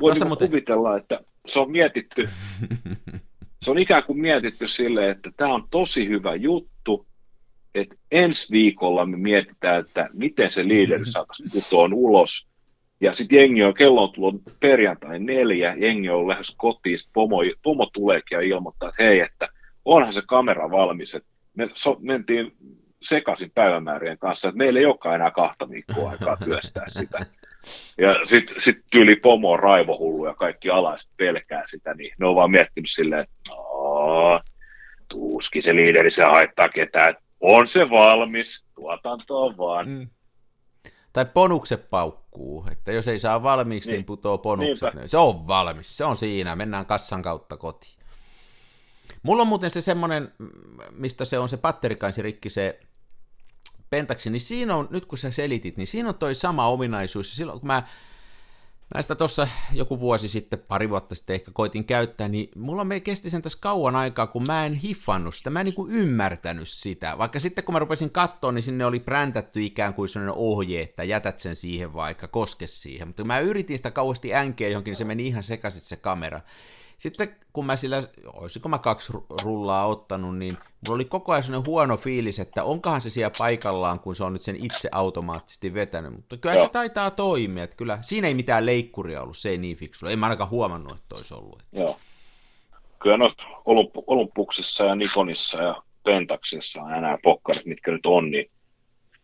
voi 0.00 0.12
niinku 0.12 0.28
muuten... 0.28 0.48
kuvitella, 0.48 0.96
että 0.96 1.20
se 1.46 1.60
on 1.60 1.70
mietitty, 1.70 2.28
se 3.62 3.70
on 3.70 3.78
ikään 3.78 4.02
kuin 4.04 4.20
mietitty 4.20 4.68
silleen, 4.68 5.10
että 5.10 5.30
tämä 5.36 5.54
on 5.54 5.68
tosi 5.70 6.08
hyvä 6.08 6.34
juttu, 6.34 7.06
että 7.74 7.94
ensi 8.10 8.52
viikolla 8.52 9.06
me 9.06 9.16
mietitään, 9.16 9.80
että 9.80 10.08
miten 10.12 10.50
se 10.50 10.68
liideri 10.68 11.10
saataisiin 11.10 11.50
putoon 11.52 11.94
ulos, 11.94 12.47
ja 13.00 13.14
sitten 13.14 13.38
jengi 13.38 13.64
on, 13.64 13.74
kello 13.74 14.02
on 14.02 14.12
tullut 14.12 14.42
perjantai 14.60 15.18
neljä, 15.18 15.74
jengi 15.78 16.10
on 16.10 16.28
lähes 16.28 16.54
kotiin, 16.56 16.98
pomo, 17.12 17.36
pomo 17.62 17.86
tuleekin 17.92 18.36
ja 18.36 18.40
ilmoittaa, 18.40 18.88
että 18.88 19.02
hei, 19.02 19.20
että 19.20 19.48
onhan 19.84 20.12
se 20.12 20.22
kamera 20.26 20.70
valmis, 20.70 21.14
että 21.14 21.28
me 21.54 21.70
so, 21.74 21.96
mentiin 22.00 22.52
sekaisin 23.02 23.50
päivämäärien 23.54 24.18
kanssa, 24.18 24.48
että 24.48 24.58
meillä 24.58 24.80
ei 24.80 24.86
olekaan 24.86 25.14
enää 25.14 25.30
kahta 25.30 25.70
viikkoa 25.70 26.10
aikaa 26.10 26.36
työstää 26.44 26.84
sitä. 26.88 27.18
Ja 27.98 28.14
sitten 28.24 28.60
sit 28.60 28.78
tyyli 28.90 29.16
pomo 29.16 29.50
on 29.50 29.58
raivohullu 29.58 30.26
ja 30.26 30.34
kaikki 30.34 30.70
alaiset 30.70 31.10
pelkää 31.16 31.62
sitä, 31.66 31.94
niin 31.94 32.14
ne 32.18 32.26
on 32.26 32.34
vaan 32.34 32.50
miettinyt 32.50 32.90
silleen, 32.90 33.20
että 33.20 33.50
tuuski 35.08 35.62
se 35.62 35.74
liideri, 35.74 36.10
se 36.10 36.24
haittaa 36.24 36.68
ketään, 36.68 37.16
on 37.40 37.68
se 37.68 37.90
valmis, 37.90 38.64
tuotanto 38.74 39.46
on 39.46 39.56
vaan. 39.56 39.88
Mm. 39.88 40.08
Tai 41.18 41.24
ponukset 41.24 41.90
paukkuu, 41.90 42.66
että 42.70 42.92
jos 42.92 43.08
ei 43.08 43.20
saa 43.20 43.42
valmiiksi, 43.42 43.90
niin, 43.90 43.96
niin 43.96 44.04
putoo 44.04 44.38
ponukset. 44.38 44.94
Niinpä. 44.94 45.08
Se 45.08 45.16
on 45.16 45.46
valmis, 45.46 45.96
se 45.96 46.04
on 46.04 46.16
siinä, 46.16 46.56
mennään 46.56 46.86
kassan 46.86 47.22
kautta 47.22 47.56
kotiin. 47.56 47.98
Mulla 49.22 49.42
on 49.42 49.48
muuten 49.48 49.70
se 49.70 49.80
semmoinen, 49.80 50.32
mistä 50.90 51.24
se 51.24 51.38
on 51.38 51.48
se 51.48 51.56
patterikansi 51.56 52.22
rikki, 52.22 52.50
se 52.50 52.80
pentaksi, 53.90 54.30
niin 54.30 54.40
siinä 54.40 54.76
on, 54.76 54.88
nyt 54.90 55.06
kun 55.06 55.18
sä 55.18 55.30
selitit, 55.30 55.76
niin 55.76 55.86
siinä 55.86 56.08
on 56.08 56.14
toi 56.14 56.34
sama 56.34 56.68
ominaisuus. 56.68 57.30
Ja 57.30 57.36
silloin 57.36 57.60
kun 57.60 57.66
mä 57.66 57.82
näistä 58.94 59.14
tuossa 59.14 59.48
joku 59.72 60.00
vuosi 60.00 60.28
sitten, 60.28 60.58
pari 60.58 60.90
vuotta 60.90 61.14
sitten 61.14 61.34
ehkä 61.34 61.50
koitin 61.54 61.84
käyttää, 61.84 62.28
niin 62.28 62.50
mulla 62.56 62.84
me 62.84 63.00
kesti 63.00 63.30
sen 63.30 63.42
tässä 63.42 63.58
kauan 63.62 63.96
aikaa, 63.96 64.26
kun 64.26 64.46
mä 64.46 64.66
en 64.66 64.74
hiffannut 64.74 65.34
sitä, 65.34 65.50
mä 65.50 65.60
en 65.60 65.66
niin 65.66 65.90
ymmärtänyt 65.90 66.68
sitä. 66.68 67.18
Vaikka 67.18 67.40
sitten 67.40 67.64
kun 67.64 67.72
mä 67.72 67.78
rupesin 67.78 68.10
katsoa, 68.10 68.52
niin 68.52 68.62
sinne 68.62 68.86
oli 68.86 69.00
präntätty 69.00 69.64
ikään 69.64 69.94
kuin 69.94 70.08
sellainen 70.08 70.34
ohje, 70.36 70.82
että 70.82 71.04
jätät 71.04 71.38
sen 71.38 71.56
siihen 71.56 71.92
vaikka, 71.92 72.28
koske 72.28 72.66
siihen. 72.66 73.08
Mutta 73.08 73.24
mä 73.24 73.40
yritin 73.40 73.78
sitä 73.78 73.90
kauheasti 73.90 74.34
änkeä 74.34 74.68
johonkin, 74.68 74.90
niin 74.90 74.98
se 74.98 75.04
meni 75.04 75.26
ihan 75.26 75.42
sekaisin 75.42 75.82
se 75.82 75.96
kamera. 75.96 76.40
Sitten 76.98 77.36
kun 77.52 77.66
mä 77.66 77.76
sillä, 77.76 77.96
olisiko 78.32 78.68
mä 78.68 78.78
kaksi 78.78 79.12
rullaa 79.44 79.86
ottanut, 79.86 80.38
niin 80.38 80.58
mulla 80.86 80.94
oli 80.94 81.04
koko 81.04 81.32
ajan 81.32 81.42
sellainen 81.42 81.66
huono 81.66 81.96
fiilis, 81.96 82.38
että 82.38 82.64
onkohan 82.64 83.00
se 83.00 83.10
siellä 83.10 83.34
paikallaan, 83.38 84.00
kun 84.00 84.16
se 84.16 84.24
on 84.24 84.32
nyt 84.32 84.42
sen 84.42 84.64
itse 84.64 84.88
automaattisesti 84.92 85.74
vetänyt. 85.74 86.12
Mutta 86.12 86.36
kyllä 86.36 86.54
Joo. 86.54 86.64
se 86.64 86.70
taitaa 86.72 87.10
toimia, 87.10 87.64
että 87.64 87.76
kyllä 87.76 87.98
siinä 88.00 88.28
ei 88.28 88.34
mitään 88.34 88.66
leikkuria 88.66 89.22
ollut, 89.22 89.36
se 89.36 89.48
ei 89.48 89.58
niin 89.58 89.76
fiksu. 89.76 90.06
Ei 90.06 90.16
mä 90.16 90.26
ainakaan 90.26 90.50
huomannut, 90.50 90.96
että 90.96 91.14
olisi 91.14 91.34
ollut. 91.34 91.62
Joo. 91.72 91.96
Kyllä 92.98 93.16
no 93.16 93.30
Olympuksessa 94.06 94.84
ja 94.84 94.94
Nikonissa 94.94 95.62
ja 95.62 95.82
Pentaksissa 96.04 96.82
on 96.82 96.94
enää 96.94 97.18
pokkarit, 97.22 97.66
mitkä 97.66 97.90
nyt 97.90 98.06
on, 98.06 98.30
niin 98.30 98.50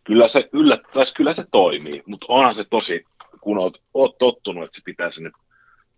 kyllä 0.03 0.27
se 0.27 0.49
yllättäisi, 0.53 1.13
kyllä 1.13 1.33
se 1.33 1.45
toimii, 1.51 2.03
mutta 2.05 2.25
onhan 2.29 2.55
se 2.55 2.63
tosi, 2.69 3.05
kun 3.41 3.57
oot, 3.57 3.81
oot 3.93 4.17
tottunut, 4.17 4.63
että 4.63 4.75
se 4.75 4.81
pitää 4.85 5.11
sinne 5.11 5.31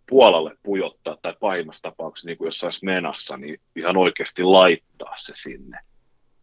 puolalle 0.10 0.56
pujottaa 0.64 1.18
tai 1.22 1.36
pahimmassa 1.40 1.82
tapauksessa 1.82 2.28
niin 2.28 2.38
kuin 2.38 2.48
jossain 2.48 2.74
menassa, 2.84 3.38
niin 3.38 3.60
ihan 3.76 3.98
oikeasti 3.98 4.44
laittaa 4.44 5.14
se 5.18 5.34
sinne. 5.36 5.80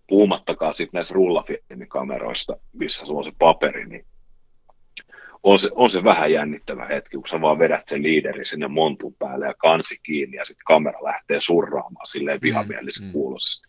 Puhumattakaan 0.09 0.75
sitten 0.75 0.99
näistä 0.99 1.15
rullafilmikameroista, 1.15 2.57
missä 2.73 3.07
sulla 3.07 3.19
on 3.19 3.25
se 3.25 3.33
paperi, 3.39 3.87
niin 3.87 4.07
on 5.43 5.59
se, 5.59 5.71
on 5.75 5.91
se 5.91 6.05
vähän 6.05 6.33
jännittävä 6.33 6.87
hetki, 6.87 7.17
kun 7.17 7.29
sä 7.29 7.41
vaan 7.41 7.59
vedät 7.59 7.89
sen 7.89 8.03
liideri 8.03 8.45
sinne 8.45 8.69
montun 8.69 9.15
päälle 9.19 9.47
ja 9.47 9.55
kansi 9.59 9.99
kiinni 10.03 10.37
ja 10.37 10.45
sitten 10.45 10.65
kamera 10.67 11.05
lähtee 11.05 11.41
surraamaan 11.41 12.07
silleen 12.07 12.41
vihamielisen 12.43 13.07
mm, 13.07 13.13
kuuloisesti. 13.13 13.69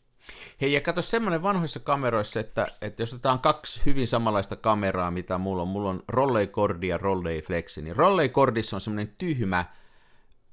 Hei, 0.62 0.74
ja 0.74 0.82
katso 0.82 1.02
semmoinen 1.02 1.44
vanhoissa 1.44 1.80
kameroissa, 1.80 2.40
että, 2.40 2.68
että 2.82 3.02
jos 3.02 3.14
otetaan 3.14 3.40
kaksi 3.40 3.82
hyvin 3.86 4.08
samanlaista 4.08 4.56
kameraa, 4.56 5.12
mitä 5.12 5.38
mulla 5.38 5.62
on, 5.62 5.68
mulla 5.68 5.90
on 5.90 6.04
Rollei 6.08 6.48
Cordi 6.48 6.88
ja 6.88 6.98
Rollei 6.98 7.42
Flexi, 7.42 7.82
niin 7.82 7.96
Rollei 7.96 8.30
Cordissa 8.30 8.78
on 8.78 8.82
semmoinen 8.82 9.14
tyhmä, 9.18 9.66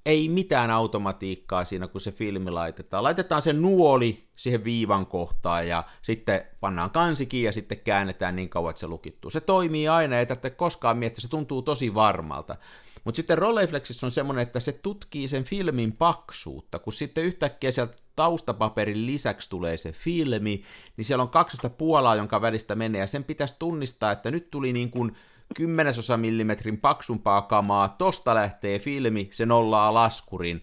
ei 0.06 0.28
mitään 0.28 0.70
automatiikkaa 0.70 1.64
siinä, 1.64 1.88
kun 1.88 2.00
se 2.00 2.12
filmi 2.12 2.50
laitetaan. 2.50 3.02
Laitetaan 3.02 3.42
se 3.42 3.52
nuoli 3.52 4.24
siihen 4.36 4.64
viivan 4.64 5.06
kohtaan 5.06 5.68
ja 5.68 5.84
sitten 6.02 6.44
pannaan 6.60 6.90
kansikin 6.90 7.42
ja 7.42 7.52
sitten 7.52 7.80
käännetään 7.80 8.36
niin 8.36 8.48
kauan, 8.48 8.70
että 8.70 8.80
se 8.80 8.86
lukittuu. 8.86 9.30
Se 9.30 9.40
toimii 9.40 9.88
aina, 9.88 10.18
ei 10.18 10.26
tarvitse 10.26 10.50
koskaan 10.50 10.98
miettiä, 10.98 11.22
se 11.22 11.28
tuntuu 11.28 11.62
tosi 11.62 11.94
varmalta. 11.94 12.56
Mutta 13.04 13.16
sitten 13.16 13.38
Rolleiflexissä 13.38 14.06
on 14.06 14.10
semmoinen, 14.10 14.42
että 14.42 14.60
se 14.60 14.72
tutkii 14.72 15.28
sen 15.28 15.44
filmin 15.44 15.92
paksuutta, 15.92 16.78
kun 16.78 16.92
sitten 16.92 17.24
yhtäkkiä 17.24 17.70
sieltä 17.70 17.96
taustapaperin 18.16 19.06
lisäksi 19.06 19.50
tulee 19.50 19.76
se 19.76 19.92
filmi, 19.92 20.62
niin 20.96 21.04
siellä 21.04 21.22
on 21.22 21.28
12 21.28 21.70
puolaa, 21.70 22.16
jonka 22.16 22.40
välistä 22.40 22.74
menee, 22.74 23.00
ja 23.00 23.06
sen 23.06 23.24
pitäisi 23.24 23.56
tunnistaa, 23.58 24.12
että 24.12 24.30
nyt 24.30 24.50
tuli 24.50 24.72
niin 24.72 24.90
kuin 24.90 25.16
kymmenesosa 25.56 26.16
millimetrin 26.16 26.78
paksumpaa 26.78 27.42
kamaa, 27.42 27.88
tosta 27.88 28.34
lähtee 28.34 28.78
filmi, 28.78 29.28
se 29.32 29.46
nollaa 29.46 29.94
laskurin. 29.94 30.62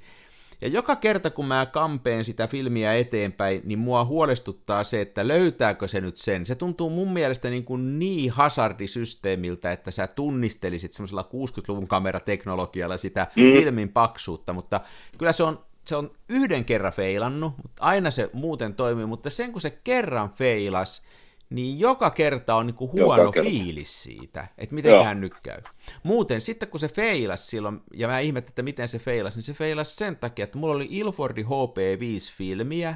Ja 0.61 0.67
joka 0.67 0.95
kerta 0.95 1.29
kun 1.29 1.45
mä 1.45 1.65
kampeen 1.65 2.25
sitä 2.25 2.47
filmiä 2.47 2.95
eteenpäin, 2.95 3.61
niin 3.65 3.79
mua 3.79 4.05
huolestuttaa 4.05 4.83
se, 4.83 5.01
että 5.01 5.27
löytääkö 5.27 5.87
se 5.87 6.01
nyt 6.01 6.17
sen. 6.17 6.45
Se 6.45 6.55
tuntuu 6.55 6.89
mun 6.89 7.13
mielestä 7.13 7.49
niin, 7.49 7.65
kuin 7.65 7.99
niin 7.99 8.31
hazardisysteemiltä, 8.31 9.71
että 9.71 9.91
sä 9.91 10.07
tunnistelisit 10.07 10.93
semmoisella 10.93 11.29
60-luvun 11.33 11.87
kamerateknologialla 11.87 12.97
sitä 12.97 13.27
mm. 13.35 13.51
filmin 13.51 13.89
paksuutta, 13.89 14.53
mutta 14.53 14.81
kyllä 15.17 15.31
se 15.31 15.43
on, 15.43 15.65
se 15.85 15.95
on 15.95 16.11
yhden 16.29 16.65
kerran 16.65 16.93
feilannut, 16.93 17.53
mutta 17.63 17.83
aina 17.83 18.11
se 18.11 18.29
muuten 18.33 18.73
toimii, 18.73 19.05
mutta 19.05 19.29
sen 19.29 19.51
kun 19.51 19.61
se 19.61 19.69
kerran 19.69 20.29
feilas, 20.29 21.01
niin 21.49 21.79
joka 21.79 22.09
kerta 22.09 22.55
on 22.55 22.67
niinku 22.67 22.91
huono 22.91 23.31
kerta. 23.31 23.49
fiilis 23.49 24.03
siitä, 24.03 24.47
että 24.57 24.75
mitenkään 24.75 25.21
nyt 25.21 25.33
käy. 25.43 25.61
Muuten 26.03 26.41
sitten 26.41 26.69
kun 26.69 26.79
se 26.79 26.87
feilas 26.87 27.47
silloin, 27.47 27.81
ja 27.93 28.07
mä 28.07 28.19
ihmettelin, 28.19 28.51
että 28.51 28.61
miten 28.63 28.87
se 28.87 28.99
feilas, 28.99 29.35
niin 29.35 29.43
se 29.43 29.53
feilas 29.53 29.95
sen 29.95 30.15
takia, 30.15 30.43
että 30.43 30.57
mulla 30.57 30.75
oli 30.75 30.87
Ilfordi 30.89 31.43
HP5-filmiä, 31.43 32.95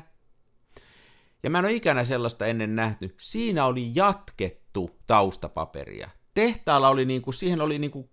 ja 1.43 1.49
mä 1.49 1.59
en 1.59 1.65
ole 1.65 1.73
ikänä 1.73 2.03
sellaista 2.03 2.45
ennen 2.45 2.75
nähty. 2.75 3.15
Siinä 3.19 3.65
oli 3.65 3.91
jatkettu 3.95 4.89
taustapaperia. 5.07 6.09
Tehtaalla 6.33 6.89
oli 6.89 7.05
niinku, 7.05 7.31
siihen 7.31 7.61
oli 7.61 7.79
niinku 7.79 8.09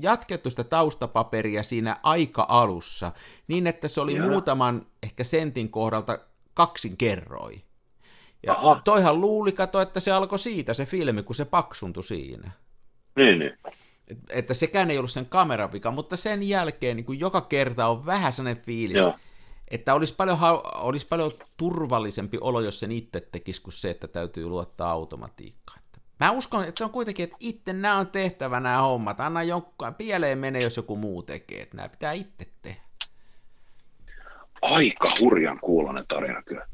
jatkettu 0.00 0.50
sitä 0.50 0.64
taustapaperia 0.64 1.62
siinä 1.62 2.00
aika 2.02 2.46
alussa, 2.48 3.12
niin 3.48 3.66
että 3.66 3.88
se 3.88 4.00
oli 4.00 4.16
ja. 4.16 4.22
muutaman 4.22 4.86
ehkä 5.02 5.24
sentin 5.24 5.70
kohdalta 5.70 6.18
kaksin 6.54 6.96
kerroi. 6.96 7.62
Ja 8.46 8.54
Aha. 8.54 8.80
toihan 8.84 9.20
luuli, 9.20 9.52
kato, 9.52 9.80
että 9.80 10.00
se 10.00 10.12
alkoi 10.12 10.38
siitä 10.38 10.74
se 10.74 10.86
filmi, 10.86 11.22
kun 11.22 11.34
se 11.34 11.44
paksuntui 11.44 12.04
siinä. 12.04 12.50
Niin, 13.16 13.38
niin. 13.38 13.58
Että 14.30 14.54
sekään 14.54 14.90
ei 14.90 14.98
ollut 14.98 15.10
sen 15.10 15.26
kameravika, 15.26 15.90
mutta 15.90 16.16
sen 16.16 16.48
jälkeen 16.48 16.96
niin 16.96 17.06
kuin 17.06 17.20
joka 17.20 17.40
kerta 17.40 17.86
on 17.86 18.06
vähän 18.06 18.32
sellainen 18.32 18.64
fiilis, 18.64 18.96
Joo. 18.96 19.14
että 19.70 19.94
olisi 19.94 20.14
paljon, 20.14 20.38
olisi 20.74 21.06
paljon 21.06 21.32
turvallisempi 21.56 22.38
olo, 22.40 22.60
jos 22.60 22.80
sen 22.80 22.92
itse 22.92 23.20
tekisi, 23.20 23.62
kuin 23.62 23.72
se, 23.72 23.90
että 23.90 24.08
täytyy 24.08 24.46
luottaa 24.46 24.90
automatiikkaan. 24.90 25.84
Mä 26.20 26.30
uskon, 26.30 26.64
että 26.64 26.78
se 26.78 26.84
on 26.84 26.90
kuitenkin, 26.90 27.24
että 27.24 27.36
itse 27.40 27.72
nämä 27.72 27.98
on 27.98 28.06
tehtävä 28.06 28.60
nämä 28.60 28.78
hommat. 28.78 29.20
Anna 29.20 29.42
jonkun, 29.42 29.94
pieleen 29.98 30.38
mene, 30.38 30.58
jos 30.58 30.76
joku 30.76 30.96
muu 30.96 31.22
tekee, 31.22 31.62
että 31.62 31.76
nämä 31.76 31.88
pitää 31.88 32.12
itse 32.12 32.46
tehdä. 32.62 32.80
Aika 34.62 35.04
hurjan 35.20 35.60
kuulonen 35.60 36.06
tarina 36.08 36.42
kyllä. 36.42 36.66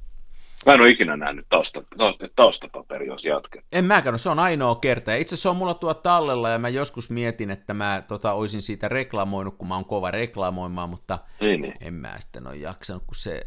Mä 0.67 0.73
en 0.73 0.81
ole 0.81 0.91
ikinä 0.91 1.17
nähnyt 1.17 1.47
tausta, 1.49 1.83
taustapaperi, 2.37 3.07
jos 3.07 3.25
jatket. 3.25 3.65
En 3.73 3.85
mäkään, 3.85 4.15
no 4.15 4.19
se 4.19 4.29
on 4.29 4.39
ainoa 4.39 4.75
kerta. 4.75 5.15
Itse 5.15 5.35
asiassa 5.35 5.43
se 5.43 5.49
on 5.49 5.57
mulla 5.57 5.75
tuo 5.75 5.95
tallella 5.95 6.49
ja 6.49 6.59
mä 6.59 6.69
joskus 6.69 7.11
mietin, 7.11 7.51
että 7.51 7.75
mä 7.75 8.03
tota, 8.09 8.33
olisin 8.33 8.63
siitä 8.63 8.89
reklamoinut, 8.89 9.57
kun 9.59 9.69
mä 9.69 9.75
oon 9.75 9.85
kova 9.85 10.11
reklamoimaan, 10.11 10.91
mutta 10.91 11.19
niin, 11.41 11.63
niin. 11.63 11.75
en 11.81 11.95
mä 11.95 12.17
sitten 12.19 12.47
ole 12.47 12.57
jaksanut, 12.57 13.03
kun 13.07 13.15
se... 13.15 13.45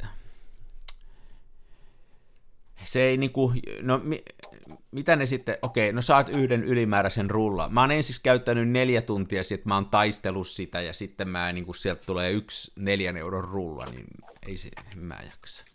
Se 2.84 3.02
ei 3.02 3.18
niinku, 3.18 3.54
no 3.82 4.00
mi, 4.04 4.24
mitä 4.92 5.16
ne 5.16 5.26
sitten, 5.26 5.58
okei, 5.62 5.94
no 5.94 6.02
saat 6.02 6.30
yhden 6.30 6.64
ylimääräisen 6.64 7.30
rulla. 7.30 7.70
Mä 7.70 7.82
oon 7.82 7.92
ensin 7.92 8.16
käyttänyt 8.24 8.70
neljä 8.70 9.02
tuntia, 9.02 9.44
sitten 9.44 9.70
mä 9.70 9.76
oon 9.76 9.86
taistellut 9.86 10.48
sitä, 10.48 10.82
ja 10.82 10.94
sitten 10.94 11.30
mä, 11.30 11.54
niin 11.54 11.66
kun 11.66 11.76
sieltä 11.76 12.02
tulee 12.06 12.32
yksi 12.32 12.72
neljän 12.76 13.18
euron 13.18 13.44
rulla, 13.44 13.86
niin 13.86 14.06
ei 14.48 14.58
se, 14.58 14.70
en 14.92 15.00
mä 15.00 15.18
jaksa. 15.30 15.73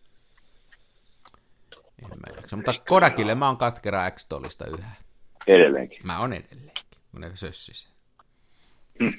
En 2.02 2.08
mä 2.08 2.36
jaksa. 2.36 2.56
Mutta 2.56 2.74
Kodakille 2.88 3.34
mä 3.34 3.46
oon 3.46 3.56
katkera 3.56 4.10
x 4.10 4.26
yhä. 4.78 4.90
Edelleenkin. 5.46 6.06
Mä 6.06 6.20
oon 6.20 6.32
edelleenkin, 6.32 6.84
kun 7.10 7.20
ne 7.20 7.30
sössis. 7.34 7.88
Hmm. 9.00 9.12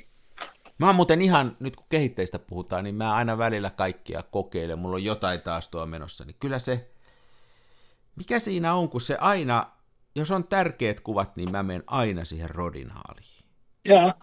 Mä 0.77 0.85
oon 0.85 0.95
muuten 0.95 1.21
ihan, 1.21 1.57
nyt 1.59 1.75
kun 1.75 1.85
kehitteistä 1.89 2.39
puhutaan, 2.39 2.83
niin 2.83 2.95
mä 2.95 3.13
aina 3.13 3.37
välillä 3.37 3.69
kaikkia 3.69 4.23
kokeilen. 4.23 4.79
Mulla 4.79 4.95
on 4.95 5.03
jotain 5.03 5.41
taas 5.41 5.69
tuo 5.69 5.85
menossa, 5.85 6.25
niin 6.25 6.35
kyllä 6.39 6.59
se, 6.59 6.91
mikä 8.15 8.39
siinä 8.39 8.73
on, 8.73 8.89
kun 8.89 9.01
se 9.01 9.17
aina, 9.21 9.65
jos 10.15 10.31
on 10.31 10.43
tärkeät 10.43 10.99
kuvat, 10.99 11.35
niin 11.35 11.51
mä 11.51 11.63
menen 11.63 11.83
aina 11.87 12.25
siihen 12.25 12.49
rodinaaliin. 12.49 13.45
Joo. 13.85 14.13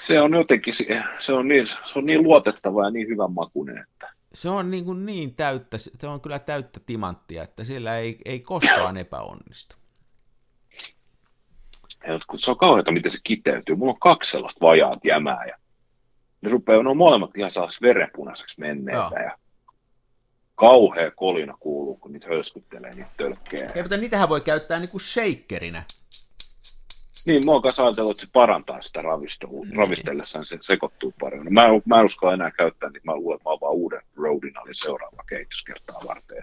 Se 0.00 0.20
on 0.20 0.34
jotenkin, 0.34 0.74
se 1.18 1.32
on 1.32 1.48
niin, 1.48 1.66
se 1.66 1.78
on 1.94 2.06
niin 2.06 2.22
luotettava 2.22 2.84
ja 2.84 2.90
niin 2.90 3.08
hyvän 3.08 3.32
makuinen, 3.32 3.78
että... 3.78 4.13
Se 4.34 4.48
on 4.48 4.70
niin, 4.70 4.84
kuin 4.84 5.06
niin 5.06 5.34
täyttä, 5.34 5.78
se 5.78 6.06
on 6.06 6.20
kyllä 6.20 6.38
täyttä 6.38 6.80
timanttia, 6.86 7.42
että 7.42 7.64
sillä 7.64 7.98
ei, 7.98 8.18
ei 8.24 8.40
koskaan 8.40 8.96
epäonnistu. 8.96 9.76
Ja 12.06 12.20
se 12.36 12.50
on 12.50 12.58
kauheata, 12.58 12.92
miten 12.92 13.10
se 13.10 13.18
kiteytyy. 13.24 13.76
Mulla 13.76 13.92
on 13.92 14.00
kaksi 14.00 14.30
sellaista 14.30 14.66
vajaat 14.66 15.04
jämää 15.04 15.44
ja 15.44 15.56
ne 16.40 16.50
rupeaa, 16.50 16.82
ne 16.82 16.90
on 16.90 16.96
molemmat 16.96 17.36
ihan 17.36 17.50
saas 17.50 17.82
verenpunaiseksi 17.82 18.60
menneitä. 18.60 19.20
Ja 19.24 19.38
kauhea 20.54 21.10
kolina 21.10 21.56
kuuluu, 21.60 21.96
kun 21.96 22.12
niitä 22.12 22.26
hölskyttelee 22.26 22.94
niitä 22.94 23.10
tölkkejä. 23.16 23.70
Ei, 23.74 23.82
mutta 23.82 23.96
niitähän 23.96 24.28
voi 24.28 24.40
käyttää 24.40 24.78
niinku 24.78 24.98
shakerinä. 24.98 25.82
Niin, 27.26 27.42
mä 27.46 27.52
oon 27.52 27.62
kanssa 27.62 27.84
ajatellut, 27.84 28.10
että 28.10 28.26
se 28.26 28.32
parantaa 28.32 28.80
sitä 28.80 29.02
ravistelua, 29.02 29.64
niin. 29.64 29.76
ravistellessaan 29.76 30.46
se 30.46 30.58
sekoittuu 30.60 31.14
paremmin. 31.20 31.54
Mä, 31.54 31.62
en, 31.62 31.82
mä 31.84 31.98
en 31.98 32.04
uskalla 32.04 32.34
enää 32.34 32.50
käyttää 32.50 32.90
niitä, 32.90 33.04
mä 33.04 33.16
luulen, 33.16 33.36
että 33.36 33.50
mä 33.50 33.56
vaan 33.60 33.74
uuden 33.74 34.02
Rodinalin 34.16 34.74
seuraava 34.74 35.24
kehityskertaa 35.28 36.00
varten. 36.08 36.42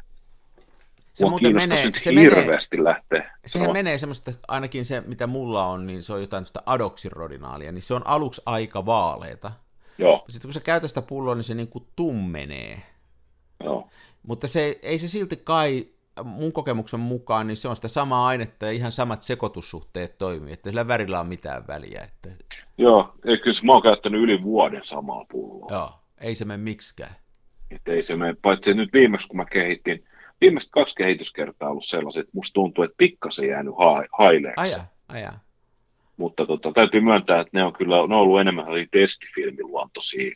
Se 1.13 1.29
muuten 1.29 1.55
menee, 1.55 1.91
se 1.97 2.11
hirveästi 2.11 2.77
menee, 2.77 2.93
lähtee. 2.93 3.31
Sehän 3.45 3.67
no. 3.67 3.73
menee 3.73 3.97
semmoista, 3.97 4.31
ainakin 4.47 4.85
se 4.85 5.01
mitä 5.01 5.27
mulla 5.27 5.65
on, 5.65 5.87
niin 5.87 6.03
se 6.03 6.13
on 6.13 6.21
jotain 6.21 6.43
tämmöistä 6.43 6.63
adoksirodinaalia, 6.65 7.71
niin 7.71 7.81
se 7.81 7.93
on 7.93 8.07
aluksi 8.07 8.41
aika 8.45 8.85
vaaleeta. 8.85 9.51
Joo. 9.97 10.25
Sitten 10.29 10.47
kun 10.47 10.53
sä 10.53 10.59
käytät 10.59 10.89
sitä 10.89 11.01
pulloa, 11.01 11.35
niin 11.35 11.43
se 11.43 11.53
niin 11.53 11.67
kuin 11.67 11.87
tummenee. 11.95 12.81
Joo. 13.63 13.89
Mutta 14.23 14.47
se, 14.47 14.79
ei 14.81 14.99
se 14.99 15.07
silti 15.07 15.37
kai 15.37 15.87
mun 16.23 16.51
kokemuksen 16.51 16.99
mukaan, 16.99 17.47
niin 17.47 17.57
se 17.57 17.67
on 17.67 17.75
sitä 17.75 17.87
samaa 17.87 18.27
ainetta 18.27 18.65
ja 18.65 18.71
ihan 18.71 18.91
samat 18.91 19.21
sekoitussuhteet 19.21 20.17
toimii, 20.17 20.53
että 20.53 20.69
sillä 20.69 20.87
värillä 20.87 21.19
on 21.19 21.27
mitään 21.27 21.67
väliä. 21.67 22.01
Että... 22.01 22.45
Joo, 22.77 23.13
kyllä 23.21 23.61
mä 23.63 23.73
oon 23.73 23.81
käyttänyt 23.81 24.21
yli 24.21 24.43
vuoden 24.43 24.81
samaa 24.83 25.25
pulloa. 25.31 25.67
Joo, 25.71 25.89
ei 26.21 26.35
se 26.35 26.45
mene 26.45 26.63
miksikään. 26.63 27.15
Että 27.71 27.91
ei 27.91 28.01
se 28.01 28.15
mene, 28.15 28.35
paitsi 28.41 28.73
nyt 28.73 28.93
viimeksi 28.93 29.27
kun 29.27 29.37
mä 29.37 29.45
kehitin, 29.45 30.03
viimeiset 30.41 30.71
kaksi 30.71 30.95
kehityskertaa 30.95 31.69
ollut 31.69 31.85
sellaiset, 31.85 32.21
että 32.21 32.31
musta 32.33 32.53
tuntuu, 32.53 32.83
että 32.83 32.97
pikkasen 32.97 33.49
jäänyt 33.49 33.73
ha- 33.77 34.05
haileeksi. 34.17 34.61
Aja, 34.61 34.85
aja. 35.07 35.33
Mutta 36.17 36.45
tota, 36.45 36.71
täytyy 36.71 37.01
myöntää, 37.01 37.41
että 37.41 37.57
ne 37.57 37.63
on 37.63 37.73
kyllä, 37.73 37.95
ne 37.95 38.01
on 38.01 38.11
ollut 38.11 38.41
enemmän 38.41 38.65
testifilmiluontoisia 38.91 40.31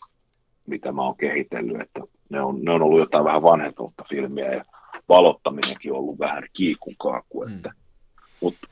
mitä 0.68 0.92
mä 0.92 1.02
oon 1.02 1.18
kehitellyt, 1.18 1.82
että 1.82 2.02
ne 2.30 2.42
on, 2.42 2.62
ne 2.62 2.72
on 2.72 2.82
ollut 2.82 3.00
jotain 3.00 3.26
vähän 3.26 3.44
vanhentunutta 3.44 4.06
filmiä 4.10 4.54
ja 4.54 4.66
valottaminenkin 5.10 5.92
on 5.92 5.98
ollut 5.98 6.20
vähän 6.20 6.44
kiikun 6.54 6.96
kaakku, 6.98 7.46
mm. 7.46 7.56
että, 7.56 7.72
mutta 8.42 8.68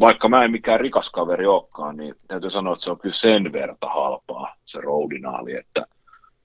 vaikka 0.00 0.28
mä 0.28 0.44
en 0.44 0.50
mikään 0.50 0.80
rikas 0.80 1.10
kaveri 1.10 1.46
olekaan, 1.46 1.96
niin 1.96 2.14
täytyy 2.28 2.50
sanoa, 2.50 2.72
että 2.72 2.84
se 2.84 2.90
on 2.90 2.98
kyllä 2.98 3.14
sen 3.14 3.52
verta 3.52 3.86
halpaa 3.86 4.56
se 4.64 4.80
roudinaali, 4.80 5.56
että 5.56 5.86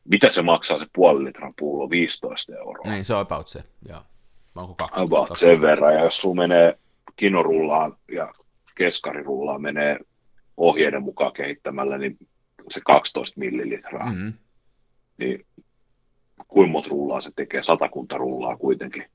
mitä 0.06 0.30
se 0.30 0.42
maksaa 0.42 0.80
se 0.80 0.86
puoli 0.96 1.24
litran 1.24 1.54
pullo, 1.60 1.90
15 1.90 2.56
euroa. 2.56 2.92
Niin, 2.92 3.06
se 3.06 3.14
on 3.14 3.22
about 3.22 3.48
se, 3.48 3.64
joo. 3.90 4.02
Onko 4.56 4.76
kaksi, 4.76 5.04
about 5.04 5.28
kaksi, 5.28 5.46
sen 5.46 5.62
verran, 5.62 5.94
ja 5.94 6.04
jos 6.04 6.22
sun 6.22 6.38
menee 6.38 6.78
kinorullaan 7.16 7.98
ja 8.12 8.34
keskarirullaan 8.76 9.62
menee 9.62 10.00
ohjeiden 10.58 11.04
mukaan 11.04 11.34
kehittämällä, 11.34 11.98
niin 11.98 12.18
se 12.70 12.82
12 12.86 13.40
millilitraa. 13.40 14.10
Mm-hmm 14.10 14.34
niin 15.18 15.46
kuinka 16.48 16.90
rullaa 16.90 17.22
se 17.22 17.32
tekee, 17.36 17.64
satakunta 17.64 18.18
rullaa 18.18 18.58
kuitenkin 18.58 19.06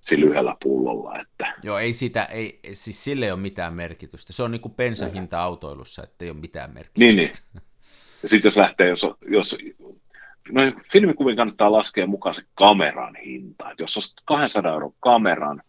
sillä 0.00 0.30
yhdellä 0.30 0.56
pullolla. 0.62 1.20
Että... 1.20 1.54
Joo, 1.62 1.78
ei 1.78 1.92
sitä, 1.92 2.24
ei, 2.24 2.60
siis 2.72 3.04
sille 3.04 3.24
ei 3.24 3.32
ole 3.32 3.40
mitään 3.40 3.74
merkitystä. 3.74 4.32
Se 4.32 4.42
on 4.42 4.50
niin 4.50 4.60
kuin 4.60 4.74
bensahinta 4.74 5.42
autoilussa, 5.42 6.02
että 6.02 6.24
ei 6.24 6.30
ole 6.30 6.38
mitään 6.38 6.74
merkitystä. 6.74 6.98
Niin, 6.98 7.16
niin. 7.16 7.30
Ja 8.22 8.28
sitten 8.28 8.48
jos 8.48 8.56
lähtee, 8.56 8.88
jos, 8.88 9.06
jos 9.28 9.56
no, 10.52 10.60
filmikuvin 10.92 11.36
kannattaa 11.36 11.72
laskea 11.72 12.06
mukaan 12.06 12.34
se 12.34 12.42
kameran 12.54 13.16
hinta. 13.16 13.70
Et 13.70 13.80
jos 13.80 13.96
on 13.96 14.02
200 14.24 14.72
euron 14.72 14.94
kameran, 15.00 15.62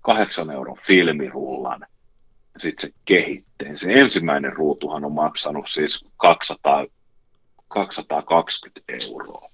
8 0.00 0.50
euron 0.50 0.76
filmirullan, 0.86 1.86
sitten 2.56 2.88
se 2.88 2.94
kehitteen. 3.04 3.78
Se 3.78 3.92
ensimmäinen 3.92 4.52
ruutuhan 4.52 5.04
on 5.04 5.12
maksanut 5.12 5.68
siis 5.68 6.04
200 6.16 6.86
220 7.68 8.80
euroa. 8.88 9.50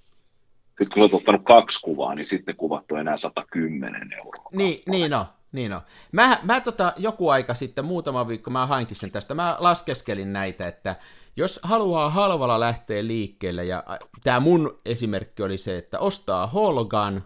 Sitten 0.78 0.88
kun 0.94 1.02
olet 1.02 1.14
ottanut 1.14 1.42
kaksi 1.44 1.80
kuvaa, 1.80 2.14
niin 2.14 2.26
sitten 2.26 2.56
kuvat 2.56 2.92
on 2.92 2.98
enää 2.98 3.16
110 3.16 4.12
euroa. 4.24 4.50
Niin, 4.52 4.82
niin 4.86 5.10
no, 5.10 5.26
niin 5.52 5.70
no. 5.70 5.82
Mä, 6.12 6.38
mä 6.42 6.60
tota, 6.60 6.92
joku 6.96 7.28
aika 7.28 7.54
sitten, 7.54 7.84
muutama 7.84 8.28
viikko, 8.28 8.50
mä 8.50 8.66
hainkin 8.66 8.96
sen 8.96 9.10
tästä, 9.10 9.34
mä 9.34 9.56
laskeskelin 9.58 10.32
näitä, 10.32 10.66
että 10.66 10.96
jos 11.36 11.60
haluaa 11.62 12.10
halvalla 12.10 12.60
lähteä 12.60 13.06
liikkeelle, 13.06 13.64
ja 13.64 13.84
tämä 14.24 14.40
mun 14.40 14.80
esimerkki 14.84 15.42
oli 15.42 15.58
se, 15.58 15.76
että 15.76 15.98
ostaa 15.98 16.46
Holgan 16.46 17.24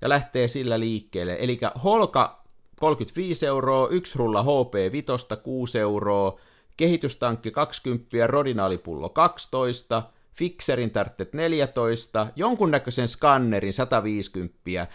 ja 0.00 0.08
lähtee 0.08 0.48
sillä 0.48 0.80
liikkeelle, 0.80 1.36
eli 1.40 1.58
Holka 1.84 2.42
35 2.80 3.46
euroa, 3.46 3.88
yksi 3.88 4.18
rulla 4.18 4.42
HP 4.42 4.92
5 4.92 5.06
6 5.42 5.78
euroa, 5.78 6.40
kehitystankki 6.76 7.50
20, 7.50 8.26
rodinaalipullo 8.26 9.08
12, 9.08 10.02
fixerin 10.34 10.90
tarttet 10.90 11.32
14, 11.32 12.26
jonkunnäköisen 12.36 13.08
skannerin 13.08 13.72
150, 13.72 14.86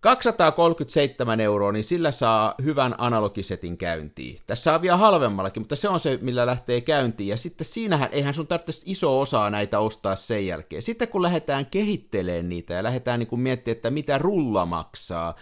237 0.00 1.40
euroa, 1.40 1.72
niin 1.72 1.84
sillä 1.84 2.12
saa 2.12 2.54
hyvän 2.62 2.94
analogisetin 2.98 3.78
käyntiin. 3.78 4.38
Tässä 4.46 4.62
saa 4.62 4.82
vielä 4.82 4.96
halvemmallakin, 4.96 5.60
mutta 5.60 5.76
se 5.76 5.88
on 5.88 6.00
se, 6.00 6.18
millä 6.22 6.46
lähtee 6.46 6.80
käyntiin. 6.80 7.28
Ja 7.28 7.36
sitten 7.36 7.64
siinähän, 7.64 8.08
eihän 8.12 8.34
sun 8.34 8.46
tarvitse 8.46 8.82
iso 8.86 9.20
osaa 9.20 9.50
näitä 9.50 9.78
ostaa 9.78 10.16
sen 10.16 10.46
jälkeen. 10.46 10.82
Sitten 10.82 11.08
kun 11.08 11.22
lähdetään 11.22 11.66
kehittelemään 11.66 12.48
niitä 12.48 12.74
ja 12.74 12.82
lähdetään 12.82 13.18
niin 13.18 13.26
kuin 13.26 13.40
miettimään, 13.40 13.76
että 13.76 13.90
mitä 13.90 14.18
rulla 14.18 14.66
maksaa, 14.66 15.34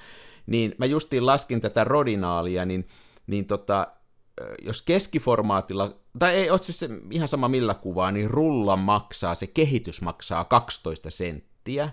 niin 0.46 0.74
mä 0.78 0.86
justiin 0.86 1.26
laskin 1.26 1.60
tätä 1.60 1.84
rodinaalia, 1.84 2.64
niin, 2.64 2.88
niin 3.26 3.46
tota, 3.46 3.86
jos 4.62 4.82
keskiformaatilla, 4.82 5.96
tai 6.18 6.34
ei 6.34 6.50
ole 6.50 6.62
siis 6.62 6.78
se 6.78 6.88
ihan 7.10 7.28
sama 7.28 7.48
millä 7.48 7.74
kuvaa, 7.74 8.12
niin 8.12 8.30
rulla 8.30 8.76
maksaa, 8.76 9.34
se 9.34 9.46
kehitys 9.46 10.02
maksaa 10.02 10.44
12 10.44 11.10
senttiä, 11.10 11.90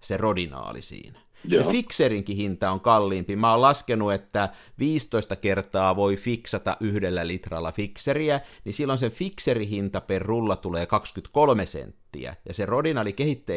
se 0.00 0.16
rodinaali 0.16 0.82
siinä. 0.82 1.26
Joo. 1.44 1.64
Se 1.64 1.70
fikserinkin 1.70 2.36
hinta 2.36 2.70
on 2.70 2.80
kalliimpi. 2.80 3.36
Mä 3.36 3.50
oon 3.50 3.62
laskenut, 3.62 4.12
että 4.12 4.48
15 4.78 5.36
kertaa 5.36 5.96
voi 5.96 6.16
fiksata 6.16 6.76
yhdellä 6.80 7.26
litralla 7.26 7.72
fikseriä, 7.72 8.40
niin 8.64 8.72
silloin 8.72 8.98
se 8.98 9.10
fikserihinta 9.10 10.00
per 10.00 10.22
rulla 10.22 10.56
tulee 10.56 10.86
23 10.86 11.66
senttiä, 11.66 12.36
ja 12.48 12.54
se 12.54 12.66
rodinaali 12.66 13.14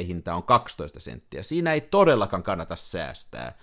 hinta 0.08 0.36
on 0.36 0.44
12 0.44 1.00
senttiä. 1.00 1.44
Siinä 1.44 1.74
ei 1.74 1.82
todellakaan 1.82 2.44
kannata 2.44 2.76
säästää. 2.76 3.58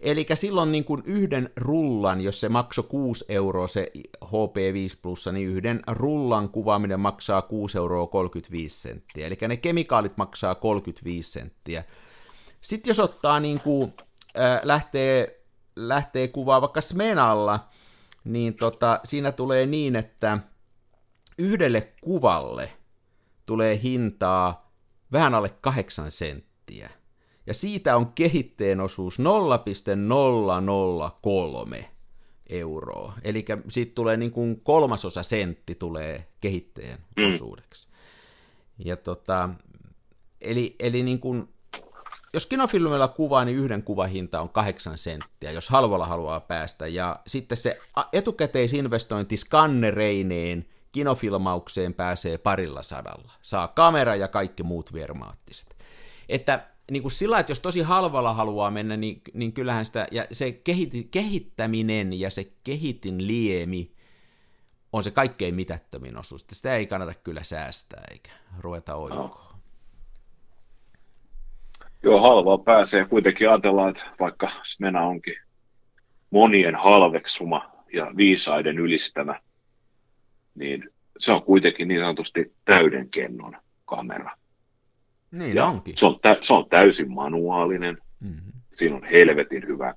Eli 0.00 0.26
silloin 0.34 0.72
niin 0.72 0.84
kuin 0.84 1.02
yhden 1.04 1.50
rullan, 1.56 2.20
jos 2.20 2.40
se 2.40 2.48
maksoi 2.48 2.84
6 2.88 3.24
euroa 3.28 3.68
se 3.68 3.92
HP5 4.24 4.98
plussa, 5.02 5.32
niin 5.32 5.48
yhden 5.48 5.82
rullan 5.86 6.48
kuvaaminen 6.48 7.00
maksaa 7.00 7.42
6 7.42 7.78
euroa 7.78 8.06
35 8.06 8.80
senttiä. 8.80 9.26
Eli 9.26 9.36
ne 9.48 9.56
kemikaalit 9.56 10.16
maksaa 10.16 10.54
35 10.54 11.30
senttiä. 11.32 11.84
Sitten 12.60 12.90
jos 12.90 13.00
ottaa 13.00 13.40
niin 13.40 13.60
kuin, 13.60 13.92
äh, 14.38 14.60
lähtee, 14.62 15.40
lähtee 15.76 16.28
kuvaa 16.28 16.60
vaikka 16.60 16.80
Smenalla, 16.80 17.68
niin 18.24 18.54
tota, 18.54 19.00
siinä 19.04 19.32
tulee 19.32 19.66
niin, 19.66 19.96
että 19.96 20.38
yhdelle 21.38 21.92
kuvalle 22.00 22.72
tulee 23.46 23.80
hintaa 23.82 24.72
vähän 25.12 25.34
alle 25.34 25.50
8 25.60 26.10
senttiä. 26.10 26.90
Ja 27.48 27.54
siitä 27.54 27.96
on 27.96 28.12
kehitteen 28.12 28.80
osuus 28.80 29.18
0,003 29.18 31.90
euroa. 32.48 33.12
Eli 33.22 33.44
siitä 33.68 33.92
tulee 33.94 34.16
niin 34.16 34.30
kuin 34.30 34.60
kolmasosa 34.60 35.22
sentti 35.22 35.74
tulee 35.74 36.28
kehitteen 36.40 36.98
mm. 37.16 37.28
osuudeksi. 37.28 37.88
Ja 38.84 38.96
tota, 38.96 39.48
eli, 40.40 40.76
eli 40.78 41.02
niin 41.02 41.20
kuin 41.20 41.48
jos 42.32 42.46
kinofilmillä 42.46 43.08
kuvaa, 43.08 43.44
niin 43.44 43.56
yhden 43.56 43.82
kuvahinta 43.82 44.40
on 44.40 44.48
kahdeksan 44.48 44.98
senttiä, 44.98 45.52
jos 45.52 45.68
halvalla 45.68 46.06
haluaa 46.06 46.40
päästä. 46.40 46.86
Ja 46.86 47.20
sitten 47.26 47.58
se 47.58 47.80
etukäteisinvestointi 48.12 49.36
skannereineen 49.36 50.66
kinofilmaukseen 50.92 51.94
pääsee 51.94 52.38
parilla 52.38 52.82
sadalla. 52.82 53.32
Saa 53.42 53.68
kamera 53.68 54.16
ja 54.16 54.28
kaikki 54.28 54.62
muut 54.62 54.92
vermaattiset. 54.92 55.76
Että 56.28 56.77
niin 56.90 57.02
kuin 57.02 57.12
sillä, 57.12 57.38
että 57.38 57.52
jos 57.52 57.60
tosi 57.60 57.80
halvalla 57.80 58.34
haluaa 58.34 58.70
mennä, 58.70 58.96
niin, 58.96 59.22
niin 59.34 59.52
kyllähän 59.52 59.86
sitä, 59.86 60.06
ja 60.10 60.26
se 60.32 60.52
kehit, 60.52 60.92
kehittäminen 61.10 62.20
ja 62.20 62.30
se 62.30 62.52
kehitin 62.64 63.26
liemi 63.26 63.92
on 64.92 65.02
se 65.02 65.10
kaikkein 65.10 65.54
mitättömin 65.54 66.16
osuus. 66.16 66.46
Sitä 66.52 66.74
ei 66.74 66.86
kannata 66.86 67.14
kyllä 67.24 67.42
säästää 67.42 68.04
eikä 68.10 68.30
ruveta 68.58 68.94
oikoon. 68.94 69.48
Joo, 72.02 72.20
halvaa 72.20 72.58
pääsee. 72.58 73.04
Kuitenkin 73.04 73.48
ajatellaan, 73.48 73.88
että 73.90 74.04
vaikka 74.20 74.50
Smena 74.64 75.06
onkin 75.06 75.36
monien 76.30 76.76
halveksuma 76.76 77.70
ja 77.92 78.12
viisaiden 78.16 78.78
ylistämä, 78.78 79.40
niin 80.54 80.90
se 81.18 81.32
on 81.32 81.42
kuitenkin 81.42 81.88
niin 81.88 82.00
sanotusti 82.00 82.54
täyden 82.64 83.10
kennon 83.10 83.56
kamera. 83.84 84.36
Niin 85.30 85.56
ja 85.56 85.66
onkin. 85.66 85.96
Se 85.96 86.06
on, 86.06 86.18
tä, 86.22 86.36
se 86.40 86.54
on 86.54 86.68
täysin 86.68 87.12
manuaalinen. 87.12 87.98
Mm-hmm. 88.20 88.52
Siinä 88.74 88.96
on 88.96 89.04
helvetin 89.04 89.66
hyvä 89.66 89.94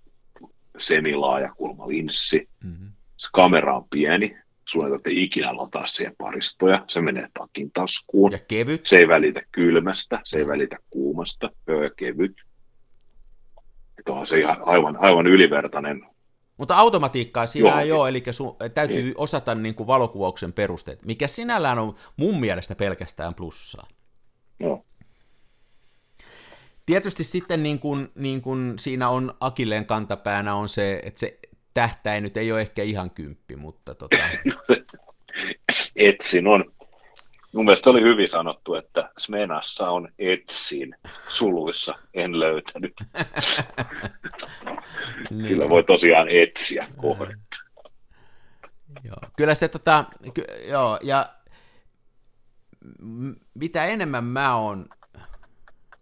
semilaajakulma 0.78 1.88
linssi. 1.88 2.50
Mm-hmm. 2.64 2.92
Se 3.18 3.30
kamera 3.34 3.78
on 3.78 3.88
pieni, 3.90 4.38
sun 4.66 4.84
ei 4.84 4.90
tarvitse 4.90 5.12
ikinä 5.12 5.58
lataa 5.58 5.88
siihen 5.88 6.16
paristoja, 6.18 6.86
se 6.88 7.02
menee 7.02 7.28
takin 7.40 7.72
taskuun. 7.72 8.32
Ja 8.32 8.40
kevyt. 8.48 8.86
Se 8.86 8.98
ei 8.98 9.08
välitä 9.08 9.42
kylmästä, 9.52 10.22
se 10.24 10.38
ei 10.38 10.48
välitä 10.48 10.78
kuumasta, 10.90 11.50
ja 11.68 11.90
kevyt. 11.98 12.36
Että 14.00 14.14
on 14.14 14.28
se 14.28 14.40
ihan 14.40 14.58
aivan, 14.66 14.98
aivan 15.00 15.28
ylivertainen. 15.28 16.06
Mutta 16.58 16.76
automatiikkaa 16.76 17.48
siinä 17.48 17.70
Joo. 17.70 17.80
ei 17.80 17.92
ole, 17.92 18.10
eli 18.10 18.24
sun 18.32 18.56
täytyy 18.74 19.02
niin. 19.02 19.14
osata 19.18 19.56
niin 19.56 19.76
kuin 19.76 19.88
valokuvauksen 19.88 20.54
perusteet, 20.54 21.06
mikä 21.06 21.28
sinällään 21.28 21.80
on 21.80 21.96
mun 22.18 22.40
mielestä 22.40 22.76
pelkästään 22.76 23.36
plussaa. 23.36 23.88
Joo. 24.60 24.86
Tietysti 26.86 27.24
sitten 27.24 27.64
niin 27.64 27.80
kuin, 27.80 28.12
niin 28.16 28.42
kuin 28.42 28.80
siinä 28.80 29.10
on 29.10 29.34
Akilleen 29.40 29.86
kantapäänä 29.86 30.56
on 30.56 30.70
se, 30.70 31.02
että 31.04 31.20
se 31.20 31.40
tähtäin 31.74 32.24
nyt 32.24 32.38
ei 32.38 32.52
ole 32.52 32.62
ehkä 32.62 32.84
ihan 32.84 33.10
kymppi, 33.10 33.56
mutta 33.56 33.96
tota... 33.96 34.18
Etsin 35.96 36.48
on. 36.48 36.72
Mun 37.54 37.66
mielestä 37.66 37.90
oli 37.90 38.02
hyvin 38.02 38.30
sanottu, 38.30 38.76
että 38.76 39.10
Smenassa 39.18 39.90
on 39.90 40.10
etsin 40.20 40.96
suluissa, 41.28 41.96
en 42.14 42.40
löytänyt. 42.40 42.94
niin. 45.30 45.48
Sillä 45.48 45.70
voi 45.70 45.84
tosiaan 45.84 46.30
etsiä 46.30 46.88
kohdetta. 46.98 47.58
Joo. 49.04 49.18
Kyllä 49.38 49.56
se 49.56 49.68
tota, 49.68 50.06
ky- 50.34 50.68
joo, 50.70 51.00
ja 51.02 51.30
mitä 53.54 53.86
enemmän 53.86 54.24
mä 54.24 54.56
oon 54.56 54.90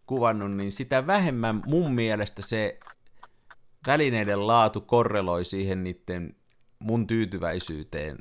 kuvannut, 0.10 0.51
niin 0.51 0.72
sitä 0.72 1.07
vähemmän 1.07 1.62
mun 1.66 1.93
mielestä 1.93 2.41
se 2.41 2.80
välineiden 3.88 4.47
laatu 4.47 4.82
korreloi 4.82 5.45
siihen 5.45 5.84
niiden 5.84 6.36
mun 6.80 7.07
tyytyväisyyteen. 7.07 8.18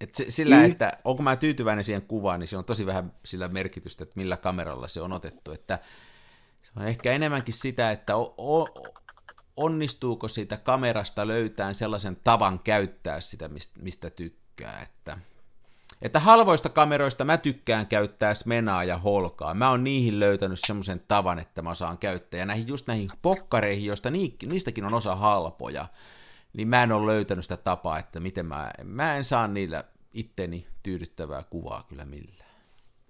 Et 0.00 0.14
se, 0.14 0.26
sillä, 0.28 0.56
mm. 0.56 0.64
että 0.64 0.98
onko 1.04 1.22
mä 1.22 1.36
tyytyväinen 1.36 1.84
siihen 1.84 2.02
kuvaan, 2.02 2.40
niin 2.40 2.48
se 2.48 2.56
on 2.56 2.64
tosi 2.64 2.86
vähän 2.86 3.12
sillä 3.24 3.48
merkitystä, 3.48 4.02
että 4.02 4.12
millä 4.16 4.36
kameralla 4.36 4.88
se 4.88 5.00
on 5.00 5.12
otettu. 5.12 5.52
Että 5.52 5.78
se 6.62 6.70
on 6.76 6.86
ehkä 6.86 7.12
enemmänkin 7.12 7.54
sitä, 7.54 7.90
että 7.90 8.16
o, 8.16 8.34
o, 8.38 8.68
onnistuuko 9.56 10.28
siitä 10.28 10.56
kamerasta 10.56 11.26
löytää 11.26 11.72
sellaisen 11.72 12.16
tavan 12.24 12.58
käyttää 12.58 13.20
sitä, 13.20 13.48
mistä, 13.48 13.80
mistä 13.82 14.10
tykkää. 14.10 14.82
Että 14.82 15.18
että 16.04 16.20
halvoista 16.20 16.68
kameroista 16.68 17.24
mä 17.24 17.36
tykkään 17.36 17.86
käyttää 17.86 18.34
Smenaa 18.34 18.84
ja 18.84 18.98
Holkaa. 18.98 19.54
Mä 19.54 19.70
oon 19.70 19.84
niihin 19.84 20.20
löytänyt 20.20 20.58
semmoisen 20.66 21.00
tavan, 21.08 21.38
että 21.38 21.62
mä 21.62 21.74
saan 21.74 21.98
käyttää. 21.98 22.40
Ja 22.40 22.46
näihin, 22.46 22.68
just 22.68 22.86
näihin 22.86 23.08
pokkareihin, 23.22 23.84
joista 23.86 24.10
ni, 24.10 24.36
niistäkin 24.46 24.84
on 24.84 24.94
osa 24.94 25.16
halpoja, 25.16 25.86
niin 26.52 26.68
mä 26.68 26.82
en 26.82 26.92
ole 26.92 27.12
löytänyt 27.12 27.44
sitä 27.44 27.56
tapaa, 27.56 27.98
että 27.98 28.20
miten 28.20 28.46
mä, 28.46 28.70
mä 28.84 29.16
en 29.16 29.24
saa 29.24 29.48
niillä 29.48 29.84
itteni 30.14 30.66
tyydyttävää 30.82 31.42
kuvaa 31.50 31.84
kyllä 31.88 32.04
millään. 32.04 32.50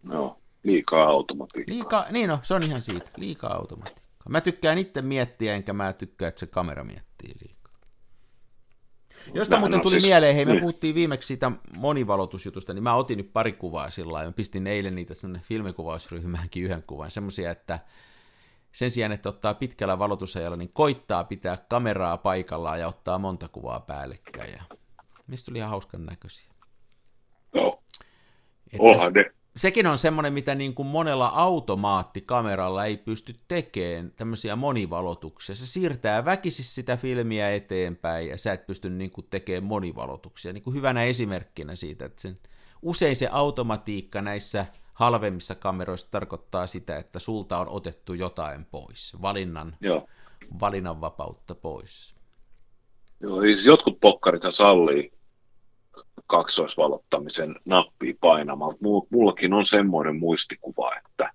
No, 0.03 0.38
liikaa 0.62 1.05
automatiikkaa. 1.07 1.74
Liika, 1.74 2.07
niin 2.11 2.28
no, 2.28 2.38
se 2.42 2.55
on 2.55 2.62
ihan 2.62 2.82
siitä, 2.82 3.11
liikaa 3.16 3.55
automatiikkaa. 3.55 4.28
Mä 4.28 4.40
tykkään 4.40 4.78
itse 4.78 5.03
miettiä, 5.03 5.55
enkä 5.55 5.72
mä 5.72 5.92
tykkää, 5.92 6.28
että 6.28 6.38
se 6.38 6.47
kamera 6.47 6.84
miettii 6.84 7.34
liikaa. 7.40 7.63
Josta 9.32 9.58
muuten 9.58 9.80
tuli 9.80 9.92
siis, 9.92 10.04
mieleen, 10.04 10.34
hei 10.34 10.44
me 10.44 10.52
niin. 10.52 10.60
puhuttiin 10.60 10.94
viimeksi 10.94 11.26
siitä 11.26 11.52
monivalotusjutusta, 11.76 12.74
niin 12.74 12.82
mä 12.82 12.94
otin 12.94 13.18
nyt 13.18 13.32
pari 13.32 13.52
kuvaa 13.52 13.90
sillä 13.90 14.12
lailla, 14.12 14.32
pistin 14.32 14.66
eilen 14.66 14.94
niitä 14.94 15.14
sinne 15.14 15.40
filmikuvausryhmäänkin 15.44 16.64
yhden 16.64 16.82
kuvan, 16.86 17.10
semmoisia, 17.10 17.50
että 17.50 17.78
sen 18.72 18.90
sijaan, 18.90 19.12
että 19.12 19.28
ottaa 19.28 19.54
pitkällä 19.54 19.98
valotusajalla, 19.98 20.56
niin 20.56 20.70
koittaa 20.72 21.24
pitää 21.24 21.58
kameraa 21.68 22.16
paikallaan 22.16 22.80
ja 22.80 22.88
ottaa 22.88 23.18
monta 23.18 23.48
kuvaa 23.48 23.80
päällekkäin. 23.80 24.52
Ja 24.52 24.62
mistä 25.26 25.46
tuli 25.46 25.58
ihan 25.58 25.70
hauskan 25.70 26.06
näköisiä. 26.06 26.50
Joo. 27.54 27.82
Onhan 28.78 29.12
ne 29.12 29.30
sekin 29.57 29.86
on 29.86 29.98
semmoinen, 29.98 30.32
mitä 30.32 30.55
niin 30.55 30.74
kuin 30.74 30.88
monella 30.88 31.26
automaattikameralla 31.26 32.84
ei 32.84 32.96
pysty 32.96 33.34
tekemään, 33.48 34.12
tämmöisiä 34.16 34.57
monivalotuksia. 34.57 35.55
Se 35.55 35.66
siirtää 35.66 36.24
väkisin 36.24 36.64
sitä 36.64 36.96
filmiä 36.96 37.55
eteenpäin 37.55 38.28
ja 38.28 38.38
sä 38.38 38.52
et 38.52 38.66
pysty 38.66 38.90
niin 38.90 39.11
kuin 39.11 39.26
tekemään 39.30 39.64
monivalotuksia. 39.64 40.52
Niin 40.52 40.62
kuin 40.62 40.76
hyvänä 40.76 41.05
esimerkkinä 41.05 41.76
siitä, 41.76 42.05
että 42.05 42.22
sen, 42.22 42.38
usein 42.82 43.16
se 43.16 43.28
automatiikka 43.32 44.22
näissä 44.22 44.66
halvemmissa 44.94 45.55
kameroissa 45.55 46.11
tarkoittaa 46.11 46.66
sitä, 46.66 46.96
että 46.96 47.18
sulta 47.18 47.59
on 47.59 47.68
otettu 47.68 48.14
jotain 48.14 48.64
pois, 48.64 49.16
valinnan, 49.22 49.76
Joo. 49.80 50.09
valinnanvapautta 50.61 51.55
pois. 51.55 52.14
Joo, 53.20 53.40
siis 53.40 53.66
jotkut 53.66 54.00
pokkarit 54.00 54.42
sallii 54.50 55.13
kaksoisvalottamisen 56.26 57.56
nappia 57.64 58.14
painamalla. 58.20 58.76
Mullakin 59.10 59.52
on 59.52 59.66
semmoinen 59.66 60.16
muistikuva, 60.16 60.96
että 60.96 61.30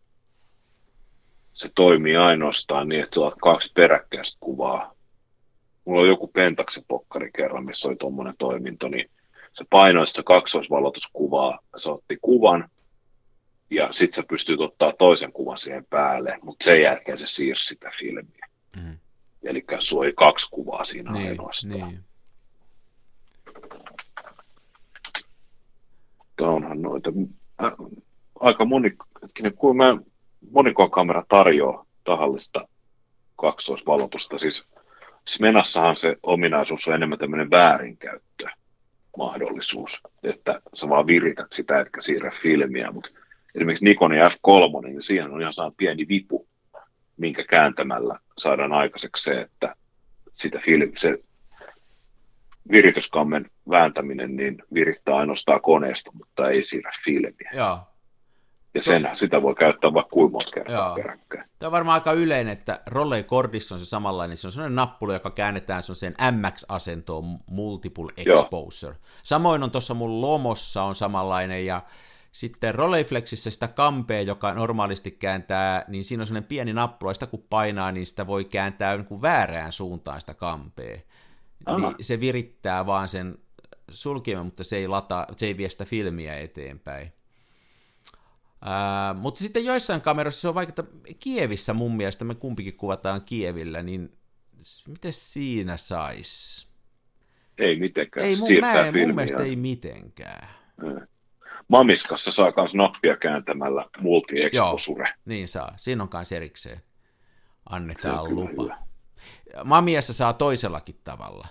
se 1.54 1.70
toimii 1.76 2.16
ainoastaan 2.16 2.90
niin, 2.90 3.04
että 3.04 3.16
sä 3.16 3.22
kaksi 3.42 3.72
peräkkäistä 3.76 4.38
kuvaa. 4.40 4.94
Mulla 5.86 6.02
on 6.02 6.08
joku 6.08 6.28
Pentaksen 6.28 6.84
pokkari 6.88 7.32
kerran, 7.36 7.66
missä 7.66 7.88
oli 7.88 7.96
tuommoinen 7.96 8.36
toiminto, 8.38 8.88
niin 8.88 9.10
se 9.52 9.66
painoi 9.70 10.08
sitä 10.08 10.24
kaksoisvalotuskuvaa, 10.24 11.60
se 11.78 11.90
otti 11.90 12.18
kuvan, 12.22 12.70
ja 13.70 13.92
sitten 13.92 14.16
sä 14.16 14.28
pystyt 14.30 14.60
ottaa 14.60 14.94
toisen 14.94 15.32
kuvan 15.32 15.58
siihen 15.58 15.86
päälle, 15.90 16.40
mutta 16.42 16.66
sen 16.66 16.82
jälkeen 16.82 17.18
se 17.18 17.28
siirsi 17.28 17.66
sitä 17.66 17.92
filmiä. 18.00 18.48
Mm. 18.76 18.98
Eli 19.44 19.64
sulla 19.80 20.04
oli 20.04 20.14
kaksi 20.14 20.48
kuvaa 20.52 20.84
siinä 20.84 21.12
Niin, 21.12 21.30
ainoastaan. 21.30 21.90
niin. 21.90 22.04
Mutta 26.40 26.52
onhan 26.52 26.82
noita. 26.82 27.12
Äh, 27.64 27.74
aika 28.40 28.66
moni, 28.66 28.94
hetkinen, 29.22 29.54
kun 29.54 29.78
mä 29.78 29.98
monikokamera 30.52 31.24
tarjoaa 31.30 31.86
tahallista 32.04 32.68
kaksoisvalotusta, 33.36 34.38
siis 34.38 34.68
Smenassahan 35.28 35.96
se 35.96 36.16
ominaisuus 36.24 36.88
on 36.88 36.94
enemmän 36.94 37.20
tämmöinen 37.20 37.50
väärinkäyttö 37.52 38.48
mahdollisuus, 39.18 40.02
että 40.24 40.62
sä 40.74 40.90
vaan 40.90 41.08
virität 41.08 41.52
sitä, 41.52 41.80
etkä 41.80 42.02
siirrä 42.02 42.32
filmiä, 42.42 42.92
mutta 42.92 43.10
esimerkiksi 43.56 43.86
Nikonin 43.86 44.22
F3, 44.22 44.86
niin 44.86 45.02
siihen 45.02 45.32
on 45.32 45.42
ihan 45.42 45.54
saa 45.54 45.72
pieni 45.78 46.08
vipu, 46.08 46.48
minkä 47.18 47.44
kääntämällä 47.44 48.20
saadaan 48.38 48.72
aikaiseksi 48.72 49.24
se, 49.24 49.42
että 49.42 49.76
sitä 50.34 50.60
film, 50.66 50.92
se 50.98 51.18
virityskammen 52.72 53.50
vääntäminen 53.70 54.36
niin 54.36 54.64
virittää 54.74 55.16
ainoastaan 55.16 55.62
koneesta, 55.62 56.12
mutta 56.14 56.50
ei 56.50 56.64
siirrä 56.64 56.92
filmiä. 57.06 57.52
Joo. 57.54 57.80
Ja 58.74 58.84
sen, 58.84 59.10
sitä 59.14 59.42
voi 59.42 59.56
käyttää 59.56 59.94
vaikka 59.94 60.10
kuinka 60.10 60.32
monta 60.32 60.52
kertaa 60.52 60.76
Joo. 60.76 60.96
peräkkäin. 60.96 61.44
Tämä 61.60 61.68
on 61.68 61.72
varmaan 61.72 61.94
aika 61.94 62.12
yleinen, 62.12 62.54
että 62.54 62.82
Rollei 62.86 63.24
Cordissa 63.24 63.76
on 63.76 63.80
se 63.80 63.86
samanlainen, 63.86 64.38
se 64.38 64.48
on 64.48 64.52
sellainen 64.52 64.76
nappula, 64.76 65.14
joka 65.14 65.32
käännetään 65.32 65.84
sellaiseen 65.84 66.16
MX-asentoon, 66.32 67.40
Multiple 67.50 68.12
Joo. 68.26 68.40
Exposure. 68.40 68.96
Samoin 69.24 69.64
on 69.64 69.72
tuossa 69.72 69.94
mun 69.94 70.22
Lomossa 70.22 70.84
on 70.84 70.96
samanlainen, 70.96 71.66
ja 71.66 71.82
sitten 72.32 72.76
Rolleiflexissä 72.76 73.52
sitä 73.52 73.68
kampea, 73.68 74.22
joka 74.22 74.54
normaalisti 74.54 75.12
kääntää, 75.12 75.86
niin 75.88 76.04
siinä 76.04 76.22
on 76.22 76.28
sellainen 76.28 76.48
pieni 76.48 76.74
nappula, 76.74 77.10
ja 77.10 77.14
sitä 77.14 77.28
kun 77.28 77.46
painaa, 77.50 77.92
niin 77.92 78.06
sitä 78.06 78.28
voi 78.28 78.46
kääntää 78.46 78.96
niin 78.98 79.06
kuin 79.06 79.22
väärään 79.22 79.72
suuntaan 79.72 80.22
sitä 80.22 80.34
kampea. 80.34 80.98
Aha. 81.70 81.90
Niin 81.92 82.04
se 82.06 82.20
virittää 82.20 82.86
vaan 82.86 83.08
sen 83.08 83.38
sulkimen, 83.92 84.46
mutta 84.46 84.64
se 84.64 84.78
ei, 84.78 84.88
lata, 84.88 85.28
se 85.38 85.46
ei 85.46 85.58
vie 85.58 85.70
sitä 85.70 85.86
filmiä 85.86 86.38
eteenpäin. 86.38 87.14
Ää, 88.62 89.14
mutta 89.14 89.40
sitten 89.44 89.66
joissain 89.66 90.02
kameroissa 90.02 90.42
se 90.42 90.48
on 90.48 90.56
vaikka, 90.56 90.82
että 90.82 90.84
Kievissä 91.20 91.74
mun 91.74 91.98
mielestä 91.98 92.26
me 92.26 92.36
kumpikin 92.36 92.78
kuvataan 92.78 93.22
Kievillä, 93.26 93.84
niin 93.84 94.18
miten 94.88 95.14
siinä 95.14 95.78
sais? 95.78 96.68
Ei 97.58 97.80
mitenkään. 97.80 98.26
Ei 98.26 98.36
mun, 98.36 98.48
siirtää 98.48 98.74
mä 98.74 98.80
en, 98.80 98.86
mun 98.86 98.94
filmiä. 98.94 99.16
mielestä 99.16 99.44
ei 99.44 99.56
mitenkään. 99.56 100.48
Mamiskassa 101.68 102.32
saa 102.32 102.54
myös 102.58 102.74
nappia 102.74 103.18
kääntämällä 103.18 103.86
multi-exposure. 104.00 105.14
Niin 105.26 105.48
saa, 105.48 105.74
siinä 105.78 106.04
on 106.04 106.10
kanssa 106.10 106.36
erikseen. 106.36 106.78
Se 106.78 106.84
Annetaan 107.70 108.36
lupa. 108.36 108.64
hyvä. 108.64 108.78
Mamiassa 109.64 110.14
saa 110.14 110.34
toisellakin 110.34 111.00
tavalla. 111.04 111.48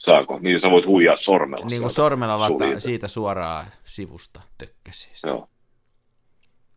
Saako? 0.00 0.38
Niin 0.38 0.60
sä 0.60 0.70
voit 0.70 0.86
huijaa 0.86 1.16
sormella. 1.16 1.66
Niin 1.66 1.80
kuin 1.80 1.90
sormella 1.90 2.38
lataa 2.38 2.80
siitä 2.80 3.08
suoraan 3.08 3.66
sivusta 3.84 4.40
tökkäsi. 4.58 5.08
Joo. 5.26 5.48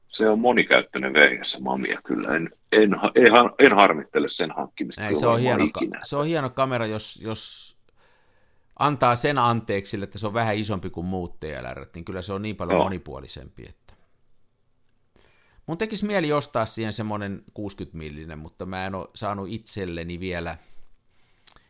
Se 0.07 0.30
on 0.30 0.39
monikäyttöinen 0.39 1.13
se 1.45 1.59
mamia 1.59 2.01
kyllä. 2.03 2.36
En, 2.36 2.49
en, 2.71 2.95
en, 3.15 3.34
en 3.59 3.76
harmittele 3.76 4.30
sen 4.30 4.51
hankkimista. 4.51 5.07
Ei, 5.07 5.15
se, 5.15 5.28
on 5.28 5.39
hieno, 5.39 5.63
ikinä. 5.63 5.99
se 6.03 6.15
on 6.15 6.26
hieno 6.26 6.49
kamera, 6.49 6.86
jos, 6.86 7.19
jos 7.24 7.74
antaa 8.80 9.15
sen 9.15 9.38
anteeksi, 9.38 9.89
sille, 9.89 10.03
että 10.03 10.17
se 10.17 10.28
on 10.28 10.34
vähän 10.34 10.57
isompi 10.57 10.89
kuin 10.89 11.05
muut 11.05 11.39
TLR, 11.39 11.86
niin 11.95 12.05
kyllä 12.05 12.21
se 12.21 12.34
on 12.34 12.41
niin 12.41 12.55
paljon 12.55 12.78
Joo. 12.78 12.84
monipuolisempi. 12.84 13.65
Että... 13.69 13.93
Mun 15.67 15.78
tekisi 15.78 16.05
mieli 16.05 16.34
ostaa 16.34 16.65
siihen 16.65 16.93
semmoinen 16.93 17.43
60 17.53 17.97
millinen, 17.97 18.39
mutta 18.39 18.65
mä 18.65 18.86
en 18.86 18.95
ole 18.95 19.07
saanut 19.15 19.47
itselleni 19.51 20.19
vielä 20.19 20.57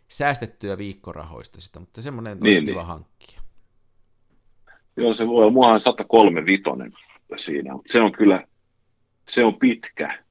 säästettyä 0.08 0.78
viikkorahoista 0.78 1.62
sitä, 1.62 1.80
mutta 1.80 2.02
semmoinen 2.02 2.38
Niin, 2.40 2.48
olisi 2.48 2.66
kiva 2.66 2.80
niin. 2.80 2.88
hankkia. 2.88 3.42
Joo, 4.98 5.14
se 5.14 5.28
voi 5.28 5.42
olla. 5.42 5.52
Mulla 5.52 5.68
on 5.68 5.80
103 5.80 6.46
vitonen 6.46 6.94
siinä, 7.38 7.74
mutta 7.74 7.92
se 7.92 8.02
on 8.02 8.12
kyllä, 8.12 8.48
se 9.30 9.44
on 9.44 9.60
pitkä. 9.60 10.24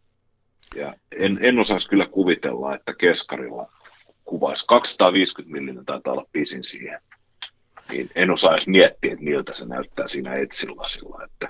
Ja 0.74 0.94
en, 1.16 1.38
en 1.42 1.58
osaisi 1.58 1.88
kyllä 1.88 2.06
kuvitella, 2.06 2.74
että 2.74 2.94
keskarilla 2.94 3.72
kuvaisi 4.24 4.64
250 4.68 5.52
millinen 5.52 5.84
taitaa 5.84 6.12
olla 6.12 6.26
pisin 6.32 6.64
siihen. 6.64 7.00
Niin 7.90 8.10
en 8.14 8.30
osaa 8.30 8.52
edes 8.52 8.66
miettiä, 8.66 9.12
että 9.12 9.24
miltä 9.24 9.52
se 9.52 9.66
näyttää 9.66 10.08
siinä 10.08 10.34
etsilasilla. 10.34 11.24
Että 11.24 11.48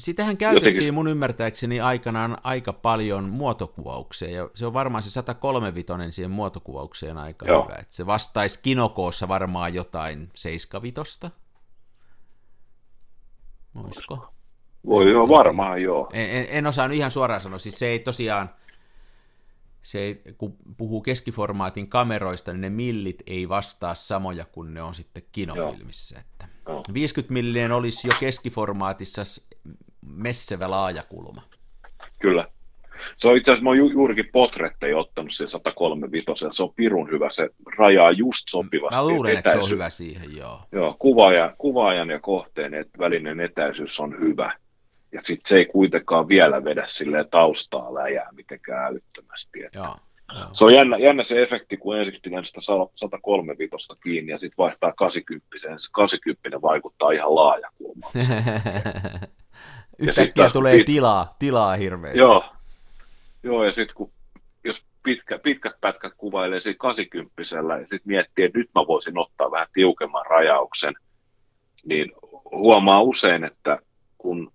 Sitähän 0.00 0.36
käytettiin 0.36 0.74
Jotenkin- 0.74 0.94
mun 0.94 1.08
ymmärtääkseni 1.08 1.80
aikanaan 1.80 2.38
aika 2.44 2.72
paljon 2.72 3.24
muotokuvaukseen, 3.24 4.32
ja 4.32 4.50
se 4.54 4.66
on 4.66 4.72
varmaan 4.72 5.02
se 5.02 5.10
103 5.10 5.74
vitonen 5.74 6.12
siihen 6.12 6.30
muotokuvaukseen 6.30 7.18
aika 7.18 7.46
Joo. 7.46 7.64
hyvä. 7.64 7.74
Että 7.74 7.94
se 7.94 8.06
vastaisi 8.06 8.60
kinokoossa 8.62 9.28
varmaan 9.28 9.74
jotain 9.74 10.30
75. 10.34 11.20
Olisiko? 13.74 14.32
voi 14.86 15.10
joo, 15.10 15.28
varmaan 15.28 15.82
joo. 15.82 16.08
En, 16.12 16.30
en, 16.30 16.46
en 16.50 16.66
osaa 16.66 16.88
nyt 16.88 16.96
ihan 16.96 17.10
suoraan 17.10 17.40
sanoa, 17.40 17.58
siis 17.58 17.78
se 17.78 17.86
ei 17.86 17.98
tosiaan, 17.98 18.50
se 19.82 19.98
ei, 19.98 20.22
kun 20.38 20.56
puhuu 20.76 21.02
keskiformaatin 21.02 21.88
kameroista, 21.88 22.52
niin 22.52 22.60
ne 22.60 22.70
millit 22.70 23.22
ei 23.26 23.48
vastaa 23.48 23.94
samoja 23.94 24.44
kuin 24.44 24.74
ne 24.74 24.82
on 24.82 24.94
sitten 24.94 25.22
kinofilmissä. 25.32 26.20
Että 26.20 26.48
Joo. 26.68 26.82
50 26.92 27.32
millinen 27.32 27.72
olisi 27.72 28.08
jo 28.08 28.14
keskiformaatissa 28.20 29.22
messevä 30.02 30.70
laajakulma. 30.70 31.42
Kyllä. 32.18 32.46
Se 33.16 33.28
on 33.28 33.36
itse 33.36 33.50
asiassa, 33.50 33.64
mä 33.64 33.70
oon 33.70 33.78
ju, 33.78 33.90
juurikin 33.90 34.28
potretteja 34.32 34.98
ottanut 34.98 35.32
sen 35.32 35.48
103 35.48 36.10
vitosen. 36.10 36.52
Se 36.52 36.62
on 36.62 36.74
pirun 36.76 37.10
hyvä, 37.10 37.30
se 37.30 37.48
rajaa 37.78 38.10
just 38.10 38.44
sopivasti. 38.50 38.96
Mä 38.96 39.06
luulen, 39.06 39.36
että 39.36 39.52
se 39.52 39.58
on 39.58 39.70
hyvä 39.70 39.90
siihen, 39.90 40.36
joo. 40.36 40.60
Joo, 40.72 40.96
kuvaaja, 40.98 41.54
kuvaajan 41.58 42.10
ja 42.10 42.20
kohteen 42.20 42.74
et, 42.74 42.88
välinen 42.98 43.40
etäisyys 43.40 44.00
on 44.00 44.20
hyvä. 44.20 44.52
Ja 45.12 45.20
sitten 45.24 45.48
se 45.48 45.56
ei 45.56 45.66
kuitenkaan 45.66 46.28
vielä 46.28 46.64
vedä 46.64 46.84
silleen 46.88 47.28
taustaa 47.30 47.94
läjää 47.94 48.28
mitenkään 48.32 48.86
älyttömästi. 48.86 49.64
Et 49.64 49.74
joo, 49.74 49.96
joo. 50.34 50.48
Se 50.52 50.64
on 50.64 50.74
jännä, 50.74 50.98
jännä 50.98 51.22
se 51.22 51.42
efekti, 51.42 51.76
kun 51.76 51.98
ensiksi 51.98 52.20
pidän 52.20 52.44
sitä 52.44 52.60
103 52.94 53.58
vitosta 53.58 53.96
kiinni 54.02 54.32
ja 54.32 54.38
sitten 54.38 54.58
vaihtaa 54.58 54.92
80. 54.92 55.46
Se 55.58 55.88
80 55.92 56.62
vaikuttaa 56.62 57.10
ihan 57.10 57.34
laajakulmaan. 57.34 58.12
Yhtäkkiä 60.00 60.24
sitten- 60.24 60.52
tulee 60.52 60.76
sit- 60.76 60.86
tilaa, 60.86 61.36
tilaa 61.38 61.76
hirveästi. 61.76 62.18
Joo, 62.18 62.44
Joo 63.42 63.64
ja 63.64 63.72
sitten 63.72 63.96
kun 63.96 64.12
jos 64.64 64.84
pitkä, 65.02 65.38
pitkät 65.38 65.72
pätkät 65.80 66.12
kuvailee 66.16 66.60
siinä 66.60 66.76
80 66.78 67.42
ja 67.80 67.86
sitten 67.86 68.00
miettii, 68.04 68.44
että 68.44 68.58
nyt 68.58 68.70
mä 68.74 68.86
voisin 68.86 69.18
ottaa 69.18 69.50
vähän 69.50 69.68
tiukemman 69.72 70.26
rajauksen, 70.26 70.94
niin 71.84 72.12
huomaa 72.50 73.02
usein, 73.02 73.44
että 73.44 73.78
kun 74.18 74.52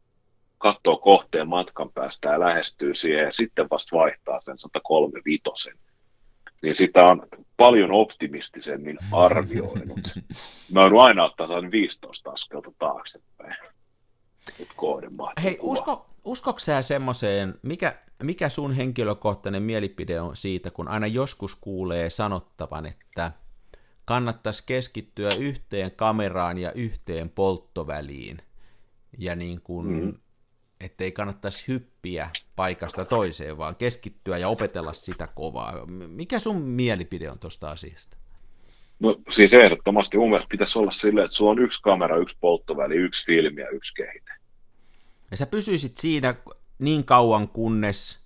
katsoo 0.58 0.98
kohteen 0.98 1.48
matkan 1.48 1.92
päästä 1.92 2.30
ja 2.30 2.40
lähestyy 2.40 2.96
siihen 2.96 3.24
ja 3.24 3.32
sitten 3.32 3.68
vasta 3.72 3.98
vaihtaa 3.98 4.42
sen 4.42 4.58
135, 4.58 5.72
niin 6.62 6.76
sitä 6.76 7.04
on 7.06 7.28
paljon 7.58 7.92
optimistisemmin 7.92 8.98
arvioinut. 9.12 10.14
Mä 10.74 10.82
joudun 10.82 11.02
aina 11.02 11.24
ottaa 11.24 11.48
sen 11.48 11.72
15 11.72 12.32
askelta 12.32 12.72
taaksepäin. 12.80 13.56
Nyt 14.60 14.70
Hei, 15.44 15.58
usko, 15.62 16.10
uskoks 16.26 16.66
sä 16.66 16.82
semmoiseen, 16.82 17.60
mikä, 17.62 17.98
mikä 18.24 18.50
sun 18.50 18.74
henkilökohtainen 18.74 19.64
mielipide 19.64 20.22
on 20.22 20.36
siitä, 20.36 20.72
kun 20.72 20.88
aina 20.88 21.08
joskus 21.08 21.56
kuulee 21.56 22.10
sanottavan, 22.10 22.86
että 22.86 23.32
kannattaisi 24.06 24.64
keskittyä 24.66 25.34
yhteen 25.34 25.92
kameraan 25.92 26.58
ja 26.58 26.72
yhteen 26.72 27.30
polttoväliin, 27.30 28.42
ja 29.18 29.36
niin 29.36 29.62
kuin, 29.62 29.88
mm. 29.88 30.14
ettei 30.80 31.12
kannattaisi 31.12 31.64
hyppiä 31.68 32.30
paikasta 32.56 33.06
toiseen, 33.06 33.58
vaan 33.58 33.76
keskittyä 33.76 34.38
ja 34.38 34.50
opetella 34.50 34.94
sitä 34.94 35.28
kovaa. 35.28 35.86
Mikä 36.08 36.40
sun 36.40 36.62
mielipide 36.62 37.32
on 37.32 37.40
tuosta 37.40 37.70
asiasta? 37.70 38.18
No 39.00 39.16
siis 39.30 39.54
ehdottomasti 39.54 40.18
mun 40.18 40.30
mielestä 40.30 40.50
pitäisi 40.52 40.80
olla 40.80 40.92
silleen, 40.92 41.26
että 41.26 41.38
sulla 41.38 41.52
on 41.52 41.60
yksi 41.60 41.82
kamera, 41.82 42.18
yksi 42.18 42.38
polttoväli, 42.40 42.96
yksi 42.96 43.26
filmi 43.26 43.62
ja 43.62 43.70
yksi 43.70 43.94
kehite. 43.94 44.32
Ja 45.32 45.38
sä 45.38 45.46
pysyisit 45.46 45.98
siinä 45.98 46.36
niin 46.80 47.04
kauan, 47.04 47.48
kunnes 47.48 48.26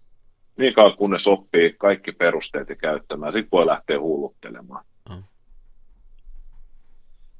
Niin 0.58 0.74
kauan 0.74 0.98
kunnes 0.98 1.28
oppii 1.28 1.76
kaikki 1.78 2.12
perusteet 2.12 2.70
ja 2.70 2.76
käyttämään, 2.76 3.34
sitten 3.34 3.52
voi 3.52 3.66
lähteä 3.68 4.00
hulluttelemaan. 4.00 4.86
Mm. 5.10 5.24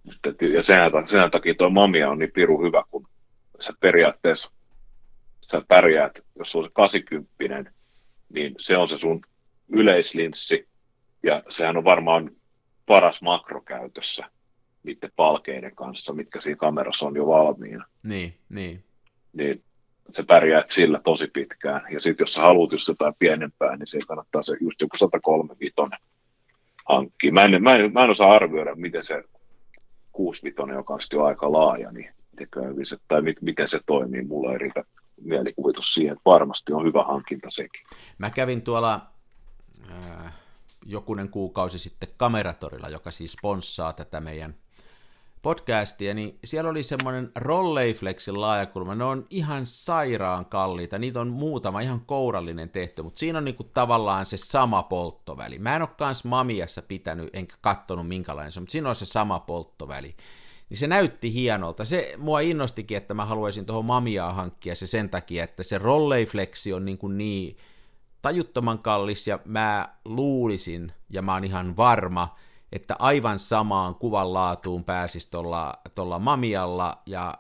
Mutta 0.04 0.30
et- 0.30 0.42
Ja 0.54 0.64
sen, 0.64 0.78
sen 1.06 1.32
takia 1.32 1.54
tuo 1.58 1.70
Mamia 1.70 2.10
on 2.10 2.20
niin 2.20 2.32
piru 2.32 2.62
hyvä, 2.66 2.84
kun 2.92 3.08
sä 3.60 3.74
periaatteessa 3.80 4.52
sä 5.42 5.62
pärjäät, 5.68 6.12
jos 6.40 6.52
sulla 6.52 6.66
on 6.66 6.70
se 6.70 6.74
80, 6.74 7.72
niin 8.34 8.56
se 8.60 8.78
on 8.78 8.90
se 8.90 8.98
sun 9.00 9.22
yleislinssi, 9.70 10.68
ja 11.24 11.44
sehän 11.50 11.78
on 11.78 11.84
varmaan 11.84 12.32
paras 12.90 13.22
makrokäytössä 13.22 14.26
niiden 14.84 15.12
palkeiden 15.16 15.76
kanssa, 15.76 16.14
mitkä 16.14 16.42
siinä 16.42 16.58
kamerassa 16.58 17.06
on 17.06 17.16
jo 17.16 17.28
valmiina. 17.28 17.86
Niin, 18.04 18.34
niin. 18.50 18.84
niin 19.34 19.64
sä 20.16 20.24
pärjäät 20.24 20.70
sillä 20.70 21.00
tosi 21.04 21.28
pitkään. 21.28 21.82
Ja 21.94 22.02
sitten 22.02 22.24
jos 22.24 22.34
sä 22.34 22.42
haluat 22.42 22.72
just 22.72 22.88
jotain 22.88 23.14
pienempää, 23.20 23.76
niin 23.76 23.88
se 23.88 24.00
kannattaa 24.08 24.42
se 24.42 24.58
just 24.62 24.82
joku 24.82 24.98
135 24.98 25.76
hankkia. 26.90 27.32
Mä 27.32 27.42
en, 27.42 27.64
mä, 27.64 27.72
en, 27.72 27.94
mä 27.94 28.02
en 28.02 28.10
osaa 28.10 28.32
arvioida, 28.32 28.76
miten 28.76 29.04
se 29.04 29.24
65, 30.12 30.72
joka 30.74 30.94
on 30.94 31.00
jo 31.12 31.24
aika 31.24 31.52
laaja, 31.52 31.92
niin 31.92 32.10
se, 32.84 32.98
tai 33.08 33.22
miten 33.42 33.70
se 33.70 33.80
toimii. 33.86 34.24
Mulla 34.24 34.52
ei 34.52 34.58
riitä 34.58 34.84
mielikuvitus 35.22 35.94
siihen, 35.94 36.14
että 36.14 36.30
varmasti 36.30 36.74
on 36.74 36.86
hyvä 36.86 37.04
hankinta 37.04 37.48
sekin. 37.52 37.82
Mä 38.18 38.30
kävin 38.30 38.62
tuolla 38.62 39.02
äh, 39.92 40.34
jokunen 40.86 41.30
kuukausi 41.30 41.80
sitten 41.80 42.10
Kameratorilla, 42.18 42.90
joka 42.90 43.12
siis 43.12 43.32
sponssaa 43.32 43.94
tätä 43.94 44.20
meidän 44.20 44.56
podcastia, 45.42 46.14
niin 46.14 46.40
siellä 46.44 46.70
oli 46.70 46.84
semmoinen 46.84 47.32
Rolleiflexin 47.36 48.42
laajakulma, 48.42 48.96
ne 48.96 49.04
on 49.04 49.26
ihan 49.30 49.66
sairaan 49.66 50.46
kalliita, 50.46 50.98
niitä 51.00 51.22
on 51.22 51.28
muutama 51.28 51.80
ihan 51.80 52.02
kourallinen 52.06 52.70
tehty, 52.70 53.02
mutta 53.02 53.20
siinä 53.20 53.38
on 53.38 53.46
niinku 53.46 53.64
tavallaan 53.64 54.26
se 54.26 54.38
sama 54.38 54.84
polttoväli. 54.84 55.60
Mä 55.60 55.76
en 55.76 55.82
ole 55.82 55.90
kans 55.98 56.24
Mamiassa 56.24 56.82
pitänyt, 56.82 57.30
enkä 57.34 57.56
kattonut 57.62 58.08
minkälainen 58.08 58.52
se 58.52 58.60
on, 58.60 58.64
mutta 58.64 58.72
siinä 58.72 58.90
on 58.90 58.96
se 58.96 59.06
sama 59.06 59.40
polttoväli. 59.40 60.16
Niin 60.70 60.78
se 60.78 60.88
näytti 60.88 61.34
hienolta. 61.34 61.86
Se 61.86 62.14
mua 62.18 62.40
innostikin, 62.40 62.98
että 62.98 63.14
mä 63.14 63.26
haluaisin 63.26 63.66
tuohon 63.66 63.86
Mamiaan 63.86 64.36
hankkia 64.36 64.76
se 64.76 64.88
sen 64.88 65.10
takia, 65.10 65.44
että 65.44 65.64
se 65.64 65.78
Rolleiflexi 65.78 66.74
on 66.74 66.86
niin, 66.86 66.98
kuin 66.98 67.18
niin 67.18 67.58
tajuttoman 68.22 68.80
kallis, 68.80 69.28
ja 69.28 69.40
mä 69.46 69.90
luulisin, 70.06 70.92
ja 71.10 71.22
mä 71.22 71.34
oon 71.34 71.44
ihan 71.44 71.78
varma, 71.78 72.36
että 72.72 72.96
aivan 73.00 73.40
samaan 73.40 73.96
kuvan 73.96 74.34
laatuun 74.34 74.84
pääsisi 74.84 75.32
tuolla 75.96 76.20
Mamialla, 76.20 76.98
ja 77.06 77.34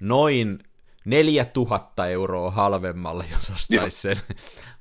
noin 0.00 0.58
4000 1.04 2.06
euroa 2.06 2.50
halvemmalle, 2.50 3.24
jos 3.32 3.50
ostaisi 3.50 4.00
sen, 4.00 4.16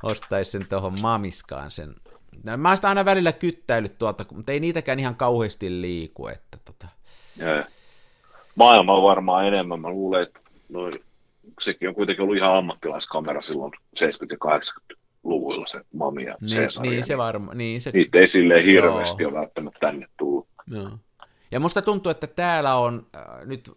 ostais 0.04 0.52
sen 0.52 0.66
tuohon 0.70 1.02
Mamiskaan 1.02 1.72
sen. 1.72 1.96
Mä 2.58 2.70
oon 2.70 2.78
sitä 2.78 2.90
aina 2.90 3.06
välillä 3.06 3.32
kyttäillyt 3.32 3.98
tuolta, 3.98 4.26
mutta 4.32 4.52
ei 4.52 4.60
niitäkään 4.60 5.00
ihan 5.00 5.16
kauheasti 5.16 5.82
liiku. 5.82 6.28
Että 6.28 6.58
tota. 6.66 6.88
Ja, 7.38 7.66
maailma 8.56 8.94
on 8.94 9.04
varmaan 9.04 9.48
enemmän. 9.48 9.80
Mä 9.80 9.90
luulen, 9.90 10.24
että 10.24 10.40
noin, 10.70 10.94
sekin 11.62 11.90
on 11.90 11.96
kuitenkin 11.96 12.24
ollut 12.24 12.38
ihan 12.38 12.58
ammattilaiskamera 12.58 13.42
silloin 13.42 13.72
70- 14.00 14.08
ja 14.32 14.38
80-luvuilla 15.24 15.66
se 15.66 15.82
Mami 15.94 16.24
ja 16.24 16.38
niin, 16.42 16.70
niin, 16.82 17.06
se 17.06 17.18
varma, 17.18 17.54
niin 17.54 17.82
se... 17.82 17.92
Niitä 17.92 18.18
ei 18.18 18.28
silleen 18.28 18.66
hirveästi 18.66 19.26
ole 19.26 19.34
välttämättä 19.34 19.80
tänne 19.80 20.08
tullut. 20.18 20.48
Joo. 20.68 20.90
Ja 21.52 21.60
musta 21.60 21.82
tuntuu, 21.82 22.10
että 22.10 22.28
täällä 22.28 22.76
on, 22.76 23.08
äh, 23.16 23.46
nyt 23.46 23.72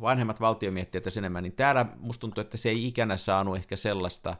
vanhemmat 0.00 0.40
valtiomiettiöt 0.40 1.06
ja 1.06 1.12
enemmän, 1.18 1.42
niin 1.42 1.52
täällä 1.52 1.86
musta 1.98 2.20
tuntuu, 2.20 2.40
että 2.40 2.56
se 2.56 2.68
ei 2.68 2.86
ikänä 2.86 3.16
saanut 3.16 3.56
ehkä 3.56 3.76
sellaista, 3.76 4.36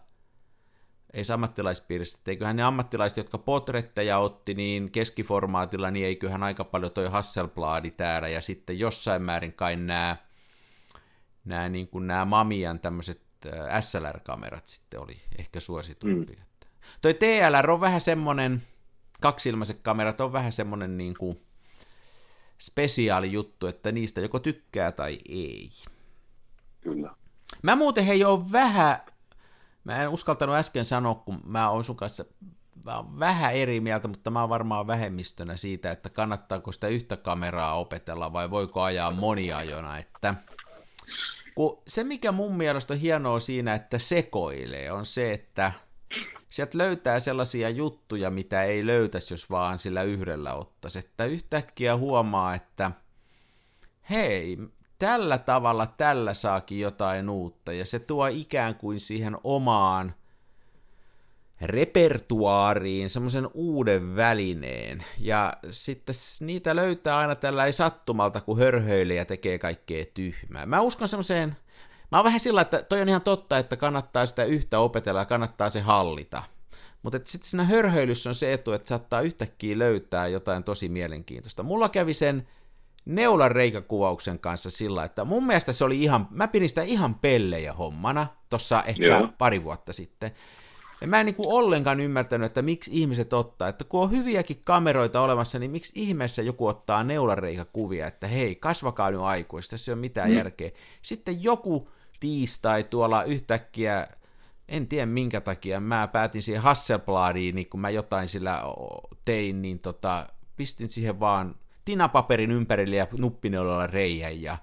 ei 1.12 1.24
se 1.24 1.32
ammattilaispiirissä, 1.32 2.18
että 2.18 2.30
eiköhän 2.30 2.56
ne 2.56 2.62
ammattilaiset, 2.62 3.16
jotka 3.16 3.38
potretteja 3.38 4.18
otti, 4.18 4.54
niin 4.54 4.90
keskiformaatilla, 4.90 5.90
niin 5.90 6.06
eiköhän 6.06 6.42
aika 6.42 6.64
paljon 6.64 6.92
toi 6.92 7.08
Hasselbladi 7.08 7.90
täällä, 7.90 8.28
ja 8.28 8.40
sitten 8.40 8.78
jossain 8.78 9.22
määrin 9.22 9.52
kai 9.52 9.76
nämä, 9.76 10.16
nämä, 11.44 11.68
niin 11.68 11.88
kuin 11.88 12.06
nämä 12.06 12.24
Mamian 12.24 12.80
tämmöiset 12.80 13.29
SLR-kamerat 13.80 14.68
sitten 14.68 15.00
oli 15.00 15.16
ehkä 15.38 15.60
suositumpia. 15.60 16.36
Mm. 16.36 16.68
Toi 17.02 17.14
TLR 17.14 17.70
on 17.70 17.80
vähän 17.80 18.00
semmonen, 18.00 18.62
kaksilmaiset 19.20 19.80
kamerat 19.82 20.20
on 20.20 20.32
vähän 20.32 20.52
semmonen 20.52 20.98
niin 20.98 21.14
kuin 21.18 21.40
spesiaali 22.60 23.32
juttu, 23.32 23.66
että 23.66 23.92
niistä 23.92 24.20
joko 24.20 24.38
tykkää 24.38 24.92
tai 24.92 25.18
ei. 25.28 25.70
Kyllä. 26.80 27.14
Mä 27.62 27.76
muuten 27.76 28.04
hei 28.04 28.24
ole 28.24 28.52
vähän, 28.52 29.00
mä 29.84 30.02
en 30.02 30.08
uskaltanut 30.08 30.56
äsken 30.56 30.84
sanoa, 30.84 31.14
kun 31.14 31.40
mä 31.44 31.70
oon 31.70 31.84
sun 31.84 31.96
kanssa 31.96 32.24
mä 32.84 32.96
oon 32.96 33.18
vähän 33.18 33.54
eri 33.54 33.80
mieltä, 33.80 34.08
mutta 34.08 34.30
mä 34.30 34.40
oon 34.40 34.48
varmaan 34.48 34.86
vähemmistönä 34.86 35.56
siitä, 35.56 35.90
että 35.90 36.10
kannattaako 36.10 36.72
sitä 36.72 36.88
yhtä 36.88 37.16
kameraa 37.16 37.78
opetella 37.78 38.32
vai 38.32 38.50
voiko 38.50 38.82
ajaa 38.82 39.10
moniajona, 39.10 39.98
että 39.98 40.34
kun 41.60 41.82
se 41.88 42.04
mikä 42.04 42.32
mun 42.32 42.56
mielestä 42.56 42.94
on 42.94 43.00
hienoa 43.00 43.40
siinä, 43.40 43.74
että 43.74 43.98
sekoilee, 43.98 44.92
on 44.92 45.06
se, 45.06 45.32
että 45.32 45.72
sieltä 46.50 46.78
löytää 46.78 47.20
sellaisia 47.20 47.70
juttuja, 47.70 48.30
mitä 48.30 48.62
ei 48.62 48.86
löytäisi, 48.86 49.34
jos 49.34 49.50
vaan 49.50 49.78
sillä 49.78 50.02
yhdellä 50.02 50.54
ottaisi. 50.54 50.98
Että 50.98 51.24
yhtäkkiä 51.24 51.96
huomaa, 51.96 52.54
että 52.54 52.90
hei, 54.10 54.58
tällä 54.98 55.38
tavalla 55.38 55.86
tällä 55.86 56.34
saakin 56.34 56.80
jotain 56.80 57.28
uutta, 57.28 57.72
ja 57.72 57.84
se 57.84 57.98
tuo 57.98 58.26
ikään 58.26 58.74
kuin 58.74 59.00
siihen 59.00 59.36
omaan 59.44 60.14
repertuaariin 61.60 63.10
semmoisen 63.10 63.48
uuden 63.54 64.16
välineen, 64.16 65.04
ja 65.18 65.52
sitten 65.70 66.14
niitä 66.40 66.76
löytää 66.76 67.18
aina 67.18 67.34
tällä 67.34 67.66
ei 67.66 67.72
sattumalta, 67.72 68.40
kun 68.40 68.58
hörhöilee 68.58 69.16
ja 69.16 69.24
tekee 69.24 69.58
kaikkea 69.58 70.04
tyhmää. 70.14 70.66
Mä 70.66 70.80
uskon 70.80 71.08
semmoiseen 71.08 71.56
Mä 72.10 72.18
oon 72.18 72.24
vähän 72.24 72.40
sillä, 72.40 72.60
että 72.60 72.82
toi 72.82 73.00
on 73.00 73.08
ihan 73.08 73.22
totta, 73.22 73.58
että 73.58 73.76
kannattaa 73.76 74.26
sitä 74.26 74.44
yhtä 74.44 74.78
opetella 74.78 75.20
ja 75.20 75.26
kannattaa 75.26 75.70
se 75.70 75.80
hallita. 75.80 76.42
Mutta 77.02 77.18
sitten 77.24 77.50
siinä 77.50 77.64
hörhöilyssä 77.64 78.30
on 78.30 78.34
se 78.34 78.52
etu, 78.52 78.72
että 78.72 78.88
saattaa 78.88 79.20
yhtäkkiä 79.20 79.78
löytää 79.78 80.26
jotain 80.26 80.64
tosi 80.64 80.88
mielenkiintoista. 80.88 81.62
Mulla 81.62 81.88
kävi 81.88 82.14
sen 82.14 82.48
neulan 83.04 83.50
reikäkuvauksen 83.50 84.38
kanssa 84.38 84.70
sillä, 84.70 85.04
että 85.04 85.24
mun 85.24 85.46
mielestä 85.46 85.72
se 85.72 85.84
oli 85.84 86.02
ihan, 86.02 86.28
mä 86.30 86.48
pidin 86.48 86.68
sitä 86.68 86.82
ihan 86.82 87.14
pellejä 87.14 87.72
hommana, 87.72 88.26
tossa 88.48 88.82
ehkä 88.82 89.04
Joo. 89.04 89.28
pari 89.38 89.64
vuotta 89.64 89.92
sitten. 89.92 90.30
Ja 91.00 91.08
mä 91.08 91.20
en 91.20 91.26
niin 91.26 91.34
kuin 91.34 91.52
ollenkaan 91.52 92.00
ymmärtänyt, 92.00 92.46
että 92.46 92.62
miksi 92.62 92.90
ihmiset 92.94 93.32
ottaa, 93.32 93.68
että 93.68 93.84
kun 93.84 94.00
on 94.00 94.10
hyviäkin 94.10 94.60
kameroita 94.64 95.20
olemassa, 95.20 95.58
niin 95.58 95.70
miksi 95.70 95.92
ihmeessä 95.94 96.42
joku 96.42 96.66
ottaa 96.66 97.04
neulareikakuvia, 97.04 98.06
että 98.06 98.26
hei, 98.26 98.54
kasvakaa 98.54 99.10
nyt 99.10 99.20
aikuista, 99.20 99.78
se 99.78 99.90
ei 99.90 99.92
ole 99.92 100.00
mitään 100.00 100.30
mm. 100.30 100.36
järkeä. 100.36 100.70
Sitten 101.02 101.42
joku 101.42 101.88
tiistai 102.20 102.84
tuolla 102.84 103.24
yhtäkkiä, 103.24 104.08
en 104.68 104.88
tiedä 104.88 105.06
minkä 105.06 105.40
takia, 105.40 105.80
mä 105.80 106.08
päätin 106.08 106.42
siihen 106.42 106.62
Hasselbladiin, 106.62 107.54
niin 107.54 107.68
kun 107.68 107.80
mä 107.80 107.90
jotain 107.90 108.28
sillä 108.28 108.62
tein, 109.24 109.62
niin 109.62 109.78
tota, 109.78 110.26
pistin 110.56 110.88
siihen 110.88 111.20
vaan 111.20 111.54
tinapaperin 111.84 112.50
ympärille 112.50 112.96
ja 112.96 113.06
nuppineulalla 113.18 113.86
reijän 113.86 114.42
ja 114.42 114.58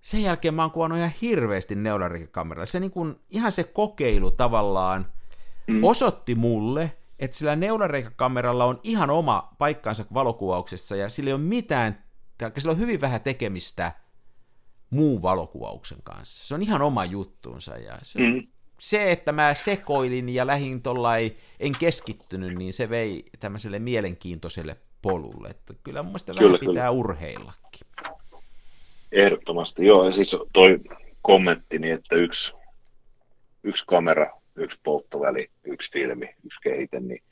sen 0.00 0.22
jälkeen 0.22 0.54
mä 0.54 0.62
oon 0.62 0.70
kuvannut 0.70 0.98
ihan 0.98 1.12
hirveästi 1.22 1.74
neularikakameralla. 1.74 2.66
Se 2.66 2.80
niin 2.80 2.90
kun, 2.90 3.20
ihan 3.30 3.52
se 3.52 3.64
kokeilu 3.64 4.30
tavallaan 4.30 5.06
mm. 5.66 5.84
osoitti 5.84 6.34
mulle, 6.34 6.96
että 7.18 7.36
sillä 7.36 7.56
neulareikakameralla 7.56 8.64
on 8.64 8.80
ihan 8.82 9.10
oma 9.10 9.54
paikkansa 9.58 10.04
valokuvauksessa 10.14 10.96
ja 10.96 11.08
sillä 11.08 11.28
ei 11.28 11.34
ole 11.34 11.40
mitään, 11.42 12.04
sillä 12.58 12.72
on 12.72 12.78
hyvin 12.78 13.00
vähän 13.00 13.20
tekemistä– 13.20 13.92
muun 14.90 15.22
valokuvauksen 15.22 15.98
kanssa. 16.04 16.46
Se 16.46 16.54
on 16.54 16.62
ihan 16.62 16.82
oma 16.82 17.04
juttuunsa. 17.04 17.76
Ja 17.76 17.98
se, 18.02 18.18
mm. 18.18 18.46
se, 18.78 19.12
että 19.12 19.32
mä 19.32 19.54
sekoilin 19.54 20.28
ja 20.28 20.46
lähin 20.46 20.82
tollai, 20.82 21.36
en 21.60 21.72
keskittynyt, 21.78 22.54
niin 22.54 22.72
se 22.72 22.90
vei 22.90 23.24
tämmöiselle 23.40 23.78
mielenkiintoiselle 23.78 24.76
polulle. 25.02 25.48
Että 25.48 25.74
kyllä 25.82 26.02
mun 26.02 26.10
mielestä 26.10 26.32
kyllä, 26.32 26.42
vähän 26.42 26.60
pitää 26.60 26.72
kyllä. 26.72 26.90
urheillakin. 26.90 27.86
Ehdottomasti, 29.12 29.86
joo. 29.86 30.06
Ja 30.06 30.12
siis 30.12 30.36
toi 30.52 30.80
kommentti, 31.22 31.90
että 31.90 32.16
yksi, 32.16 32.52
yksi 33.62 33.84
kamera, 33.86 34.40
yksi 34.56 34.80
polttoväli, 34.84 35.50
yksi 35.64 35.92
filmi, 35.92 36.26
yksi 36.44 36.60
kehite, 36.62 37.00
niin 37.00 37.22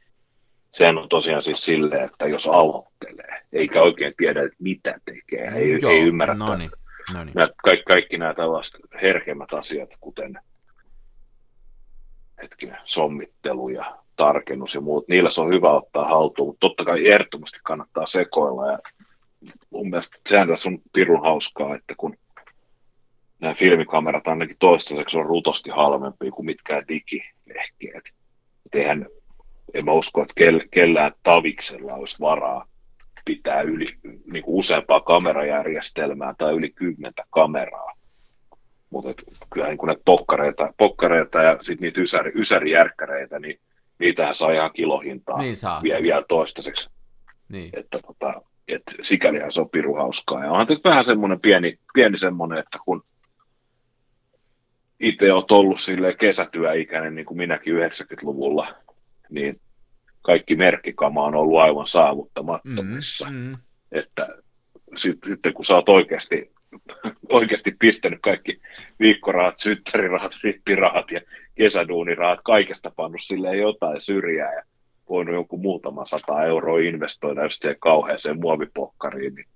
sehän 0.71 0.99
on 0.99 1.09
tosiaan 1.09 1.43
siis 1.43 1.65
silleen, 1.65 2.05
että 2.05 2.27
jos 2.27 2.47
aloittelee, 2.47 3.43
eikä 3.53 3.83
oikein 3.83 4.15
tiedä, 4.17 4.43
että 4.43 4.57
mitä 4.59 5.01
tekee, 5.05 5.53
ei, 5.55 5.79
Joo, 5.83 5.91
ei 5.91 6.01
ymmärrä, 6.03 6.35
no 6.35 6.57
niin. 6.57 6.71
No 7.15 7.25
niin. 7.25 7.35
Nämä, 7.35 7.49
kaikki, 7.65 7.85
kaikki 7.85 8.19
nämä 8.19 8.35
tällaiset 8.35 8.81
herkemmät 9.03 9.55
asiat, 9.55 9.91
kuten 10.01 10.39
hetkinen, 12.43 12.79
sommittelu 12.85 13.69
ja 13.69 13.99
tarkennus 14.17 14.75
ja 14.75 14.81
muut, 14.81 15.09
niillä 15.09 15.31
se 15.31 15.41
on 15.41 15.55
hyvä 15.55 15.73
ottaa 15.73 16.09
haltuun, 16.09 16.49
mutta 16.49 16.61
totta 16.61 16.85
kai 16.85 17.09
ehdottomasti 17.09 17.59
kannattaa 17.65 18.07
sekoilla 18.07 18.73
ja 18.73 18.79
mun 19.71 19.91
mielestä 19.91 20.17
sehän 20.29 20.49
tässä 20.49 20.69
on 20.69 20.79
pirun 20.93 21.23
hauskaa, 21.23 21.75
että 21.75 21.95
kun 21.97 22.17
nämä 23.41 23.55
filmikamerat 23.55 24.29
ainakin 24.29 24.57
toistaiseksi 24.59 25.19
on 25.19 25.27
rutosti 25.27 25.71
halvempia 25.71 26.31
kuin 26.31 26.47
mitkään 26.47 26.85
digilehkeet. 26.89 28.05
eihän, 28.73 29.07
en 29.75 29.85
mä 29.85 29.93
usko, 29.93 30.23
että 30.23 30.35
kellään 30.71 31.13
taviksella 31.23 31.95
olisi 31.95 32.21
varaa 32.21 32.67
pitää 33.25 33.63
yli 33.63 33.87
niin 34.33 34.45
kuin 34.45 34.59
useampaa 34.59 35.01
kamerajärjestelmää 35.01 36.35
tai 36.39 36.55
yli 36.55 36.71
kymmentä 36.71 37.25
kameraa. 37.31 37.93
Mutta 38.91 39.23
kyllä 39.53 39.69
niin 39.69 39.79
näitä 39.87 40.03
pokkareita, 40.05 40.73
pokkareita 40.77 41.43
ja 41.43 41.59
sitten 41.61 41.87
niitä 41.87 42.01
ysäri, 42.01 42.33
ysärijärkkäreitä, 42.35 43.39
niin 43.39 43.61
niitähän 43.99 44.35
saa 44.35 44.53
ihan 44.53 44.71
kilohintaa 44.73 45.39
niin 45.39 45.57
saa. 45.57 45.83
vielä, 45.83 46.03
vielä 46.03 46.25
toistaiseksi. 46.29 46.91
Niin. 47.49 47.71
Että 47.73 47.99
tota, 48.07 48.43
et 48.69 48.83
sikälihän 49.03 49.53
se 49.53 49.61
on 49.61 49.71
piru 49.71 49.95
hauskaa. 49.95 50.45
Ja 50.45 50.51
onhan 50.51 50.67
tässä 50.67 50.89
vähän 50.89 51.05
semmoinen 51.05 51.41
pieni, 51.41 51.79
pieni 51.95 52.19
semmoinen, 52.19 52.59
että 52.59 52.79
kun 52.85 53.03
itse 55.05 55.33
olet 55.33 55.51
ollut 55.51 55.81
sille 55.81 56.15
kesätyöikäinen, 56.15 57.15
niin 57.15 57.27
kuin 57.27 57.39
minäkin 57.39 57.75
90-luvulla, 57.75 58.75
niin 59.31 59.61
kaikki 60.23 60.57
merkkikama 60.57 61.25
on 61.25 61.35
ollut 61.35 61.61
aivan 61.61 61.87
saavuttamattomissa. 61.87 63.31
Mm, 63.31 63.37
mm. 63.37 63.57
Että 63.93 64.29
sitten 64.97 65.55
kun 65.55 65.65
sä 65.65 65.75
oot 65.75 65.89
oikeasti, 65.89 66.51
oikeasti 67.29 67.77
pistänyt 67.79 68.19
kaikki 68.23 68.61
viikkorahat, 69.01 69.59
syttärirahat, 69.59 70.33
rippirahat 70.43 71.11
ja 71.11 71.21
kesäduunirahat, 71.55 72.41
kaikesta 72.45 72.93
pannut 72.97 73.21
silleen 73.23 73.59
jotain 73.59 74.01
syrjää 74.01 74.55
ja 74.55 74.63
voinut 75.09 75.35
joku 75.35 75.59
muutama 75.59 76.05
sata 76.05 76.45
euroa 76.45 76.79
investoida 76.79 77.43
just 77.43 77.63
siihen 77.63 77.81
kauheeseen 77.81 78.41
muovipokkariin, 78.41 79.35
niin 79.35 79.47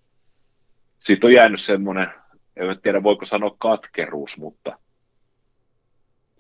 siitä 0.99 1.26
on 1.26 1.32
jäänyt 1.32 1.61
semmoinen, 1.61 2.09
en 2.57 2.80
tiedä 2.82 3.03
voiko 3.03 3.24
sanoa 3.24 3.57
katkeruus, 3.59 4.38
mutta 4.38 4.78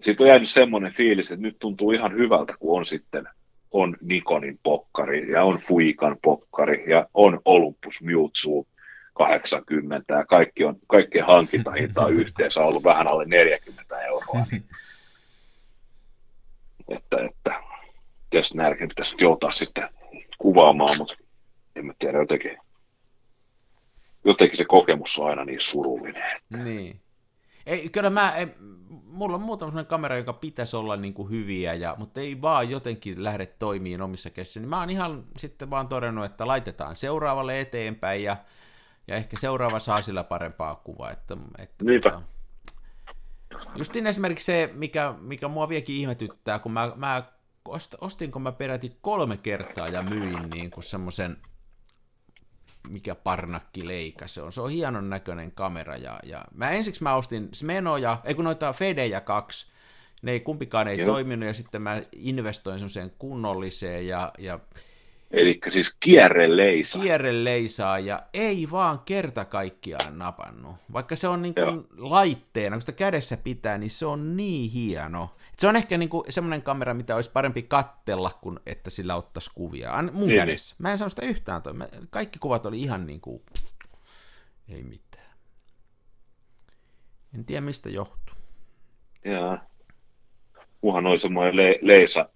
siitä 0.00 0.24
on 0.24 0.28
jäänyt 0.28 0.50
semmoinen 0.50 0.92
fiilis, 0.92 1.32
että 1.32 1.42
nyt 1.42 1.56
tuntuu 1.58 1.92
ihan 1.92 2.12
hyvältä, 2.12 2.54
kun 2.58 2.78
on 2.78 2.86
sitten 2.86 3.28
on 3.70 3.96
Nikonin 4.00 4.60
pokkari 4.62 5.32
ja 5.32 5.42
on 5.42 5.58
Fuikan 5.58 6.16
pokkari 6.22 6.90
ja 6.90 7.06
on 7.14 7.40
Olympus 7.44 8.02
Mewtwo 8.02 8.66
80 9.14 10.14
ja 10.14 10.24
kaikki 10.24 10.64
on, 10.64 10.76
kaikkien 10.86 11.26
hankintahinta 11.26 12.08
yhteensä 12.22 12.60
ollut 12.60 12.84
vähän 12.84 13.08
alle 13.08 13.24
40 13.24 14.00
euroa. 14.00 14.44
Niin, 14.50 14.64
että, 16.88 17.16
että 17.24 17.62
tietysti 18.30 18.56
näilläkin 18.56 18.88
pitäisi 18.88 19.16
joutaa 19.20 19.50
sitten 19.50 19.88
kuvaamaan, 20.38 20.98
mutta 20.98 21.14
en 21.76 21.86
mä 21.86 21.92
tiedä, 21.98 22.18
jotenkin, 22.18 22.58
jotenkin 24.24 24.56
se 24.56 24.64
kokemus 24.64 25.18
on 25.18 25.28
aina 25.28 25.44
niin 25.44 25.60
surullinen. 25.60 26.36
Että... 26.36 26.64
Niin. 26.64 27.00
Ei, 27.68 27.88
kyllä 27.88 28.10
mä, 28.10 28.30
ei, 28.30 28.48
mulla 29.04 29.36
on 29.36 29.42
muutama 29.42 29.70
sellainen 29.70 29.88
kamera, 29.88 30.16
joka 30.16 30.32
pitäisi 30.32 30.76
olla 30.76 30.96
niin 30.96 31.14
kuin 31.14 31.30
hyviä, 31.30 31.74
ja, 31.74 31.94
mutta 31.98 32.20
ei 32.20 32.40
vaan 32.42 32.70
jotenkin 32.70 33.24
lähde 33.24 33.46
toimiin 33.46 34.02
omissa 34.02 34.30
käsissä. 34.30 34.60
Niin 34.60 34.68
mä 34.68 34.80
oon 34.80 34.90
ihan 34.90 35.24
sitten 35.36 35.70
vaan 35.70 35.88
todennut, 35.88 36.24
että 36.24 36.46
laitetaan 36.46 36.96
seuraavalle 36.96 37.60
eteenpäin, 37.60 38.22
ja, 38.22 38.36
ja 39.08 39.16
ehkä 39.16 39.36
seuraava 39.40 39.78
saa 39.78 40.02
sillä 40.02 40.24
parempaa 40.24 40.74
kuvaa. 40.74 41.10
Että, 41.10 41.36
että 41.58 41.84
Niinpä. 41.84 42.10
Tota, 42.10 42.22
justin 43.76 44.06
esimerkiksi 44.06 44.44
se, 44.44 44.70
mikä, 44.72 45.14
mikä 45.20 45.48
mua 45.48 45.68
vieläkin 45.68 45.96
ihmetyttää, 45.96 46.58
kun 46.58 46.72
mä, 46.72 46.92
mä 46.96 47.22
ostinko 48.00 48.38
mä 48.38 48.52
peräti 48.52 48.96
kolme 49.00 49.36
kertaa 49.36 49.88
ja 49.88 50.02
myin 50.02 50.50
niin 50.50 50.70
kuin 50.70 50.84
semmoisen 50.84 51.36
mikä 52.88 53.14
parnakki 53.14 53.88
leika 53.88 54.26
se 54.26 54.42
on. 54.42 54.52
Se 54.52 54.60
on 54.60 54.70
hienon 54.70 55.10
näköinen 55.10 55.52
kamera. 55.52 55.96
Ja, 55.96 56.20
ja 56.22 56.44
mä 56.54 56.70
ensiksi 56.70 57.02
mä 57.02 57.14
ostin 57.14 57.48
Smenoja, 57.52 58.16
ei 58.24 58.34
kun 58.34 58.44
noita 58.44 58.72
Fedeja 58.72 59.20
kaksi, 59.20 59.66
ne 60.22 60.32
ei 60.32 60.40
kumpikaan 60.40 60.88
ei 60.88 60.98
Joo. 60.98 61.06
toiminut, 61.06 61.46
ja 61.46 61.54
sitten 61.54 61.82
mä 61.82 62.02
investoin 62.12 62.78
semmoiseen 62.78 63.12
kunnolliseen, 63.18 64.06
ja, 64.06 64.32
ja 64.38 64.60
Eli 65.30 65.60
siis 65.68 65.94
kierreleisa. 66.00 66.98
Kierreleisaa, 66.98 67.98
ja 67.98 68.22
ei 68.34 68.68
vaan 68.70 68.98
kerta 69.04 69.44
kaikkiaan 69.44 70.18
napannut. 70.18 70.76
Vaikka 70.92 71.16
se 71.16 71.28
on 71.28 71.42
niin 71.42 71.54
kuin 71.54 71.86
laitteena, 72.10 72.76
kun 72.76 72.82
sitä 72.82 72.92
kädessä 72.92 73.36
pitää, 73.36 73.78
niin 73.78 73.90
se 73.90 74.06
on 74.06 74.36
niin 74.36 74.70
hieno. 74.70 75.30
Se 75.58 75.68
on 75.68 75.76
ehkä 75.76 75.98
niin 75.98 76.08
kuin 76.08 76.32
semmoinen 76.32 76.62
kamera, 76.62 76.94
mitä 76.94 77.14
olisi 77.14 77.30
parempi 77.30 77.62
kattella, 77.62 78.30
kuin 78.40 78.60
että 78.66 78.90
sillä 78.90 79.16
ottaisi 79.16 79.50
kuvia. 79.54 80.02
Mun 80.12 80.28
niin, 80.28 80.40
kädessä. 80.40 80.76
Mä 80.78 80.90
en 80.92 80.98
sano 80.98 81.08
sitä 81.08 81.26
yhtään. 81.26 81.62
Toi. 81.62 81.74
Kaikki 82.10 82.38
kuvat 82.38 82.66
oli 82.66 82.80
ihan 82.80 83.06
niin 83.06 83.20
kuin... 83.20 83.42
Ei 84.68 84.84
mitään. 84.84 85.36
En 87.34 87.44
tiedä, 87.44 87.60
mistä 87.60 87.90
johtuu. 87.90 88.34
Joo. 89.24 89.58
Muhan 90.82 91.06
oli 91.06 91.18
semmoinen 91.18 91.56
le- 91.56 91.78
Leisa 91.82 92.28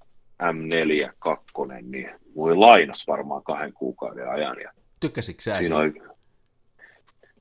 M4 0.42 1.12
2, 1.18 1.46
niin 1.82 2.10
voi 2.36 2.56
lainas 2.56 3.06
varmaan 3.06 3.42
kahden 3.42 3.72
kuukauden 3.72 4.30
ajan. 4.30 4.56
Ja 4.60 4.72
Tykkäsitkö 5.00 5.42
sä 5.42 5.58
siinä 5.58 5.76
oli... 5.76 5.92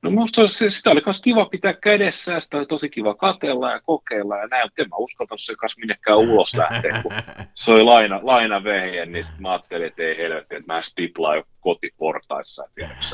No 0.02 0.10
musta 0.10 0.48
se, 0.48 0.70
sitä 0.70 0.90
oli 0.90 1.02
myös 1.06 1.20
kiva 1.20 1.44
pitää 1.44 1.72
kädessä, 1.72 2.40
sitä 2.40 2.58
oli 2.58 2.66
tosi 2.66 2.90
kiva 2.90 3.14
katella 3.14 3.70
ja 3.70 3.80
kokeilla 3.80 4.38
ja 4.38 4.46
näin, 4.46 4.66
mutta 4.66 4.82
en 4.82 4.88
mä 4.88 4.96
uskalta 4.96 5.34
se 5.38 5.54
kanssa 5.56 5.80
minnekään 5.80 6.18
ulos 6.18 6.54
lähteä, 6.54 7.02
kun 7.02 7.12
se 7.54 7.70
oli 7.70 7.82
laina, 7.82 8.20
laina 8.22 8.64
vehje, 8.64 9.06
niin 9.06 9.24
sitten 9.24 9.42
mä 9.42 9.50
ajattelin, 9.50 9.86
että 9.86 10.02
ei 10.02 10.16
helvetti, 10.16 10.54
että 10.54 10.72
mä 10.72 10.82
stiplaan 10.82 11.36
jo 11.36 11.42
kotiportaissa, 11.60 12.64
tiedätkö 12.74 13.04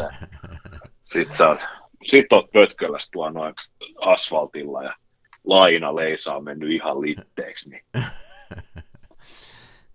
Sitten 1.05 1.36
sä 1.36 1.49
oot, 1.49 1.66
sit 2.07 2.32
oot 2.32 2.51
pötkölässä 2.53 3.09
tuo 3.12 3.30
noin 3.30 3.55
asfaltilla 4.01 4.82
ja 4.82 4.95
laina 5.45 5.97
leisa 5.97 6.34
on 6.34 6.45
mennyt 6.45 6.70
ihan 6.70 7.01
litteeksi, 7.01 7.70
niin 7.70 7.84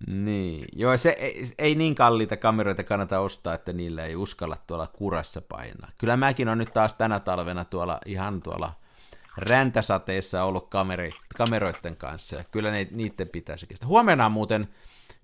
niin, 0.08 0.66
joo, 0.74 0.98
se 0.98 1.10
ei, 1.10 1.44
ei 1.58 1.76
niin 1.76 1.96
kalliita 1.96 2.38
kameroita 2.38 2.84
kannata 2.84 3.20
ostaa, 3.20 3.54
että 3.54 3.74
niillä 3.74 4.06
ei 4.06 4.16
uskalla 4.16 4.58
tuolla 4.68 4.88
kurassa 4.88 5.42
painaa. 5.42 5.90
Kyllä 5.98 6.18
mäkin 6.18 6.50
on 6.50 6.58
nyt 6.58 6.74
taas 6.74 6.94
tänä 6.94 7.20
talvena 7.20 7.66
tuolla 7.66 8.00
ihan 8.06 8.42
tuolla 8.42 8.74
räntäsateessa 9.38 10.44
ollut 10.44 10.70
kameri, 10.70 11.12
kameroiden 11.38 11.96
kanssa, 11.96 12.36
ja 12.36 12.44
kyllä 12.44 12.72
ne, 12.72 12.88
niiden 12.92 13.30
pitäisi 13.30 13.68
kestä. 13.68 13.88
Huomenna 13.88 14.30
muuten, 14.30 14.68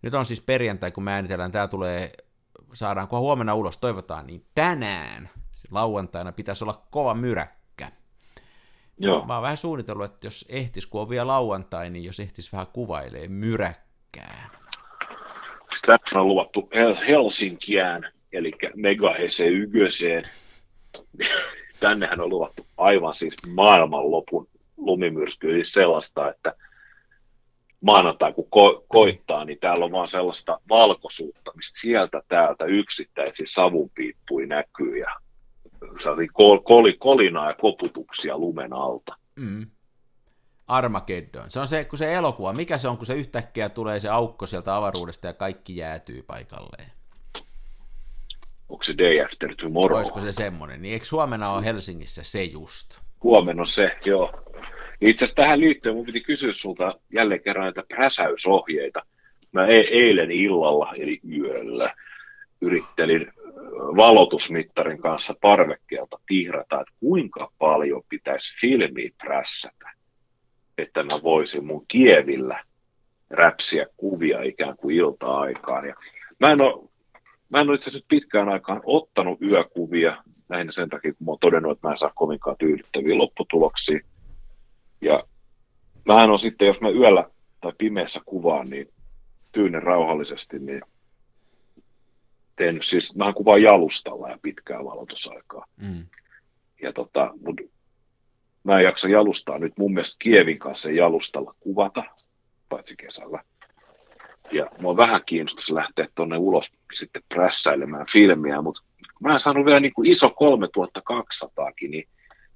nyt 0.02 0.14
on 0.14 0.26
siis 0.26 0.42
perjantai, 0.42 0.92
kun 0.92 1.04
mä 1.04 1.14
äänitellään, 1.16 1.52
tämä 1.52 1.68
tulee, 1.68 2.12
saadaanko 2.74 3.20
huomenna 3.20 3.56
ulos, 3.56 3.78
toivotaan, 3.78 4.28
niin 4.28 4.46
tänään, 4.56 5.30
lauantaina, 5.72 6.32
pitäisi 6.32 6.64
olla 6.64 6.86
kova 6.90 7.14
myräkkä. 7.14 7.92
Joo. 8.98 9.26
Mä 9.26 9.34
oon 9.34 9.44
vähän 9.44 9.58
suunnitellut, 9.58 10.06
että 10.06 10.28
jos 10.28 10.46
ehtis, 10.50 10.88
kun 10.88 11.02
on 11.02 11.10
vielä 11.10 11.28
lauantai, 11.28 11.90
niin 11.90 12.04
jos 12.06 12.20
ehtis 12.20 12.52
vähän 12.52 12.68
kuvailee 12.68 13.28
myräkkää. 13.28 14.59
Sitä 15.74 15.98
on 16.16 16.28
luvattu 16.28 16.70
Helsinkiään, 17.08 18.12
eli 18.32 18.52
Megahese 18.76 19.48
Ygöseen. 19.48 20.30
Tännehän 21.80 22.22
on 22.22 22.30
luvattu 22.30 22.66
aivan 22.78 23.16
siis 23.16 23.36
maailmanlopun 23.48 24.48
lumimyrsky, 24.78 25.54
siis 25.54 25.72
sellaista, 25.72 26.30
että 26.30 26.54
maanantai 27.82 28.34
kun 28.34 28.46
ko- 28.46 28.86
koittaa, 28.88 29.46
niin 29.46 29.60
täällä 29.60 29.86
on 29.86 29.92
vaan 29.92 30.08
sellaista 30.08 30.60
valkoisuutta, 30.70 31.52
mistä 31.56 31.80
sieltä 31.80 32.22
täältä 32.28 32.66
yksittäisiä 32.66 33.46
savunpiippuja 33.50 34.48
näkyy 34.48 34.98
ja 34.98 35.12
kol- 36.34 36.58
kol- 36.58 36.98
kolinaa 37.00 37.48
ja 37.48 37.56
koputuksia 37.62 38.38
lumen 38.38 38.74
alta. 38.74 39.16
Mm. 39.36 39.68
Armageddon. 40.70 41.50
Se 41.50 41.60
on 41.60 41.68
se, 41.68 41.86
kun 41.86 42.00
se 42.00 42.14
elokuva, 42.14 42.54
mikä 42.54 42.78
se 42.78 42.88
on, 42.88 42.98
kun 42.98 43.06
se 43.06 43.16
yhtäkkiä 43.16 43.70
tulee 43.70 44.00
se 44.00 44.10
aukko 44.10 44.46
sieltä 44.46 44.76
avaruudesta 44.76 45.28
ja 45.28 45.34
kaikki 45.34 45.78
jäätyy 45.78 46.24
paikalleen. 46.24 46.92
Onko 48.70 48.84
se 48.84 48.98
Day 48.98 49.22
After 49.22 49.56
Tomorrow? 49.56 49.98
Olisiko 49.98 50.22
se 50.22 50.32
semmoinen? 50.32 50.82
Niin 50.82 50.94
eikö 50.94 51.06
huomenna 51.12 51.52
ole 51.52 51.66
Helsingissä 51.66 52.24
se 52.24 52.44
just? 52.44 53.00
Huomenna 53.24 53.62
on 53.62 53.68
se, 53.68 53.92
joo. 54.06 54.32
Itse 55.02 55.26
asiassa 55.26 55.36
tähän 55.36 55.60
liittyen 55.60 55.96
mun 55.96 56.06
piti 56.06 56.22
kysyä 56.22 56.54
sulta 56.54 57.00
jälleen 57.14 57.42
kerran 57.42 57.64
näitä 57.64 57.84
präsäysohjeita. 57.88 59.02
Mä 59.52 59.68
e- 59.68 59.88
eilen 59.92 60.32
illalla, 60.32 60.94
eli 60.98 61.20
yöllä, 61.38 61.94
yrittelin 62.62 63.32
valotusmittarin 63.98 65.02
kanssa 65.02 65.36
parvekkeelta 65.42 66.20
tihrata, 66.28 66.82
että 66.82 66.94
kuinka 67.00 67.52
paljon 67.58 68.02
pitäisi 68.10 68.56
filmiä 68.62 69.10
prässätä 69.18 69.89
että 70.82 71.04
mä 71.04 71.24
voisin 71.24 71.66
mun 71.66 71.86
kievillä 71.88 72.64
räpsiä 73.30 73.86
kuvia 73.98 74.44
ikään 74.44 74.78
kuin 74.78 74.96
ilta-aikaan. 74.96 75.88
Ja 75.88 75.96
mä 76.40 76.54
en 76.54 76.62
ole, 76.62 76.90
mä 77.50 77.62
en 77.62 77.70
ole 77.70 77.76
itse 77.76 77.90
asiassa 77.90 78.06
pitkään 78.10 78.50
aikaan 78.50 78.82
ottanut 78.84 79.42
yökuvia, 79.42 80.24
lähinnä 80.50 80.72
sen 80.72 80.90
takia, 80.90 81.14
kun 81.14 81.26
mä 81.26 81.32
oon 81.32 81.40
todennut, 81.40 81.72
että 81.72 81.88
mä 81.88 81.92
en 81.92 81.98
saa 81.98 82.12
kovinkaan 82.16 82.56
tyydyttäviä 82.60 83.18
lopputuloksia. 83.18 84.00
Ja 85.02 85.24
mä 86.06 86.14
on 86.24 86.40
sitten, 86.40 86.68
jos 86.68 86.82
mä 86.82 86.90
yöllä 86.90 87.30
tai 87.62 87.74
pimeässä 87.78 88.22
kuvaan, 88.26 88.70
niin 88.70 88.90
tyynen 89.52 89.84
rauhallisesti, 89.84 90.60
niin 90.60 90.82
teen 92.56 92.80
siis, 92.84 93.16
mä 93.16 93.34
kuvaan 93.34 93.62
jalustalla 93.62 94.30
ja 94.30 94.38
pitkää 94.42 94.86
valotusaikaa. 94.86 95.66
Mm. 95.82 96.06
Ja 96.82 96.94
tota, 96.94 97.34
mun 97.46 97.56
mä 98.64 98.80
en 98.80 98.86
jaksa 98.86 99.10
jalustaa 99.10 99.60
nyt 99.60 99.78
mun 99.78 99.93
mielestä 99.93 100.16
Kievin 100.20 100.60
kanssa 100.60 100.91
jalustalla 100.91 101.55
kuvata, 101.60 102.03
paitsi 102.70 102.95
kesällä. 102.95 103.43
Ja 104.51 104.70
mua 104.80 104.97
vähän 104.97 105.22
kiinnostaisi 105.26 105.76
lähteä 105.76 106.07
tuonne 106.16 106.38
ulos 106.38 106.72
sitten 106.93 107.22
prässäilemään 107.30 108.05
filmiä, 108.12 108.62
mutta 108.62 108.82
mä 109.20 109.34
en 109.34 109.39
saanut 109.39 109.66
vielä 109.66 109.80
niin 109.80 109.93
kuin 109.93 110.12
iso 110.12 110.28
3200kin, 110.28 111.89
niin 111.89 112.07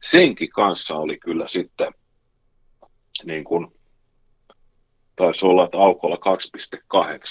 senkin 0.03 0.49
kanssa 0.49 0.95
oli 0.95 1.17
kyllä 1.17 1.47
sitten 1.47 1.93
niin 3.23 3.43
kuin, 3.43 3.67
taisi 5.15 5.45
olla, 5.45 5.65
että 5.65 5.77
aukolla 5.77 6.17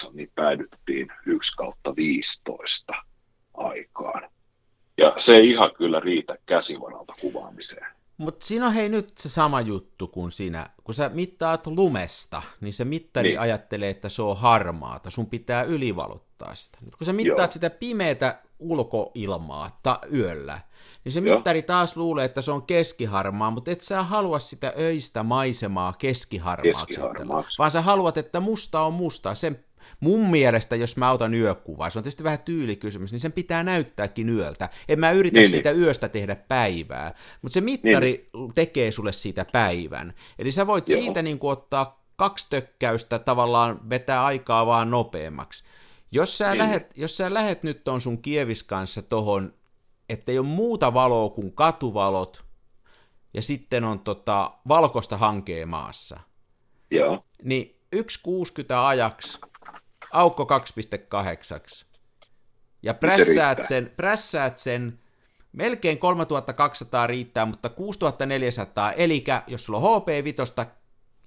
2,8, 0.06 0.10
niin 0.12 0.30
päädyttiin 0.34 1.12
1 1.26 1.56
kautta 1.56 1.96
15 1.96 2.92
aikaan. 3.54 4.30
Ja 4.96 5.14
se 5.16 5.34
ei 5.34 5.50
ihan 5.50 5.70
kyllä 5.74 6.00
riitä 6.00 6.36
käsivaralta 6.46 7.12
kuvaamiseen. 7.20 7.86
Mutta 8.16 8.46
siinä 8.46 8.66
on 8.66 8.72
hei 8.72 8.88
nyt 8.88 9.18
se 9.18 9.28
sama 9.28 9.60
juttu 9.60 10.08
kuin 10.08 10.32
sinä. 10.32 10.70
Kun 10.84 10.94
sä 10.94 11.08
mittaat 11.14 11.66
lumesta, 11.66 12.42
niin 12.60 12.72
se 12.72 12.84
mittari 12.84 13.28
niin. 13.28 13.40
ajattelee, 13.40 13.90
että 13.90 14.08
se 14.08 14.22
on 14.22 14.36
harmaata. 14.36 15.10
Sun 15.10 15.26
pitää 15.26 15.62
ylivalottaa 15.62 16.54
sitä. 16.54 16.78
Nyt 16.84 16.96
kun 16.96 17.04
sä 17.06 17.12
mittaat 17.12 17.38
Joo. 17.50 17.52
sitä 17.52 17.70
pimeätä 17.70 18.42
ulkoilmaa 18.58 19.80
ta- 19.82 20.00
yöllä, 20.14 20.60
niin 21.04 21.12
se 21.12 21.20
Joo. 21.20 21.34
mittari 21.36 21.62
taas 21.62 21.96
luulee, 21.96 22.24
että 22.24 22.42
se 22.42 22.52
on 22.52 22.62
keskiharmaa, 22.62 23.50
mutta 23.50 23.70
et 23.70 23.80
sä 23.80 24.02
halua 24.02 24.38
sitä 24.38 24.72
öistä 24.78 25.22
maisemaa 25.22 25.92
keskiharmaaksi, 25.98 26.86
keskiharmaaksi. 26.86 27.58
vaan 27.58 27.70
sä 27.70 27.82
haluat, 27.82 28.16
että 28.16 28.40
musta 28.40 28.80
on 28.80 28.92
musta. 28.92 29.34
Sen 29.34 29.64
Mun 30.00 30.30
mielestä, 30.30 30.76
jos 30.76 30.96
mä 30.96 31.10
otan 31.10 31.34
yökuvaa, 31.34 31.90
se 31.90 31.98
on 31.98 32.02
tietysti 32.02 32.24
vähän 32.24 32.38
tyylikysymys, 32.38 33.12
niin 33.12 33.20
sen 33.20 33.32
pitää 33.32 33.62
näyttääkin 33.62 34.28
yöltä. 34.28 34.68
En 34.88 35.00
mä 35.00 35.10
yritä 35.10 35.38
niin, 35.40 35.50
siitä 35.50 35.72
niin. 35.72 35.82
yöstä 35.82 36.08
tehdä 36.08 36.36
päivää, 36.36 37.14
mutta 37.42 37.54
se 37.54 37.60
mittari 37.60 38.30
niin. 38.34 38.52
tekee 38.54 38.90
sulle 38.90 39.12
siitä 39.12 39.46
päivän. 39.52 40.14
Eli 40.38 40.52
sä 40.52 40.66
voit 40.66 40.88
Joo. 40.88 41.00
siitä 41.00 41.22
niin 41.22 41.38
kuin 41.38 41.52
ottaa 41.52 42.02
kaksi 42.16 42.46
tökkäystä 42.50 43.18
tavallaan 43.18 43.90
vetää 43.90 44.24
aikaa 44.24 44.66
vaan 44.66 44.90
nopeammaksi. 44.90 45.64
Jos 46.12 46.38
sä, 46.38 46.50
niin. 46.50 46.58
lähet, 46.58 46.92
jos 46.96 47.16
sä 47.16 47.34
lähet 47.34 47.62
nyt 47.62 47.88
on 47.88 48.00
sun 48.00 48.22
kievis 48.22 48.62
kanssa 48.62 49.02
tohon, 49.02 49.54
että 50.08 50.32
ei 50.32 50.38
ole 50.38 50.46
muuta 50.46 50.94
valoa 50.94 51.30
kuin 51.30 51.52
katuvalot, 51.52 52.44
ja 53.34 53.42
sitten 53.42 53.84
on 53.84 53.98
tota 53.98 54.52
valkoista 54.68 55.16
hankea 55.16 55.66
maassa, 55.66 56.20
Joo. 56.90 57.24
niin 57.42 57.76
1,60 57.96 58.00
ajaksi 58.84 59.38
aukko 60.12 60.44
2,8. 60.44 61.84
Ja 62.82 62.94
prässäät 62.94 63.62
sen, 63.62 63.92
prässäät 63.96 64.58
sen, 64.58 64.98
melkein 65.52 65.98
3200 65.98 67.06
riittää, 67.06 67.46
mutta 67.46 67.68
6400, 67.68 68.92
eli 68.92 69.24
jos 69.46 69.64
sulla 69.64 69.78
on 69.78 70.02
HP5, 70.02 70.66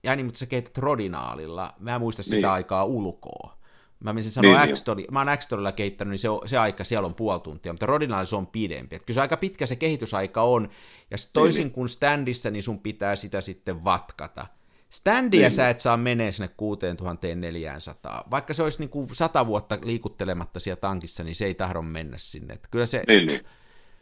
ja 0.03 0.15
niin, 0.15 0.25
mutta 0.25 0.39
sä 0.39 0.45
kehität 0.45 0.77
Rodinaalilla, 0.77 1.73
mä 1.79 1.95
en 1.95 2.01
muista 2.01 2.23
sitä 2.23 2.36
niin. 2.36 2.45
aikaa 2.45 2.86
ulkoa. 2.86 3.55
Mä 3.99 4.13
menisin 4.13 4.31
sanoa 4.31 4.65
niin, 4.65 4.75
X-Tori, 4.75 5.07
mä 5.11 5.19
oon 5.19 5.38
x 5.38 5.47
kehittänyt, 5.75 6.11
niin 6.11 6.19
se, 6.19 6.27
se 6.45 6.57
aika 6.57 6.83
siellä 6.83 7.05
on 7.05 7.15
puoli 7.15 7.39
tuntia, 7.39 7.73
mutta 7.73 7.86
Rodinaalissa 7.86 8.38
on 8.38 8.47
pidempi. 8.47 8.95
Että 8.95 9.05
kyllä 9.05 9.15
se 9.15 9.21
aika 9.21 9.38
pitkä 9.38 9.65
se 9.65 9.75
kehitysaika 9.75 10.41
on, 10.41 10.69
ja 11.11 11.17
toisin 11.33 11.59
niin, 11.59 11.65
niin. 11.65 11.73
kuin 11.73 11.89
standissa, 11.89 12.51
niin 12.51 12.63
sun 12.63 12.79
pitää 12.79 13.15
sitä 13.15 13.41
sitten 13.41 13.83
vatkata. 13.83 14.47
Standia 14.95 15.41
niin. 15.41 15.51
sä 15.51 15.69
et 15.69 15.79
saa 15.79 15.97
menee 15.97 16.31
sinne 16.31 16.49
6400. 16.57 18.23
Vaikka 18.31 18.53
se 18.53 18.63
olisi 18.63 18.79
niin 18.79 18.89
kuin 18.89 19.15
100 19.15 19.47
vuotta 19.47 19.77
liikuttelematta 19.83 20.59
siellä 20.59 20.79
tankissa, 20.79 21.23
niin 21.23 21.35
se 21.35 21.45
ei 21.45 21.53
tahdo 21.53 21.81
mennä 21.81 22.17
sinne. 22.17 22.53
Että 22.53 22.67
kyllä 22.71 22.85
se... 22.85 23.03
Niin, 23.07 23.27
niin. 23.27 23.45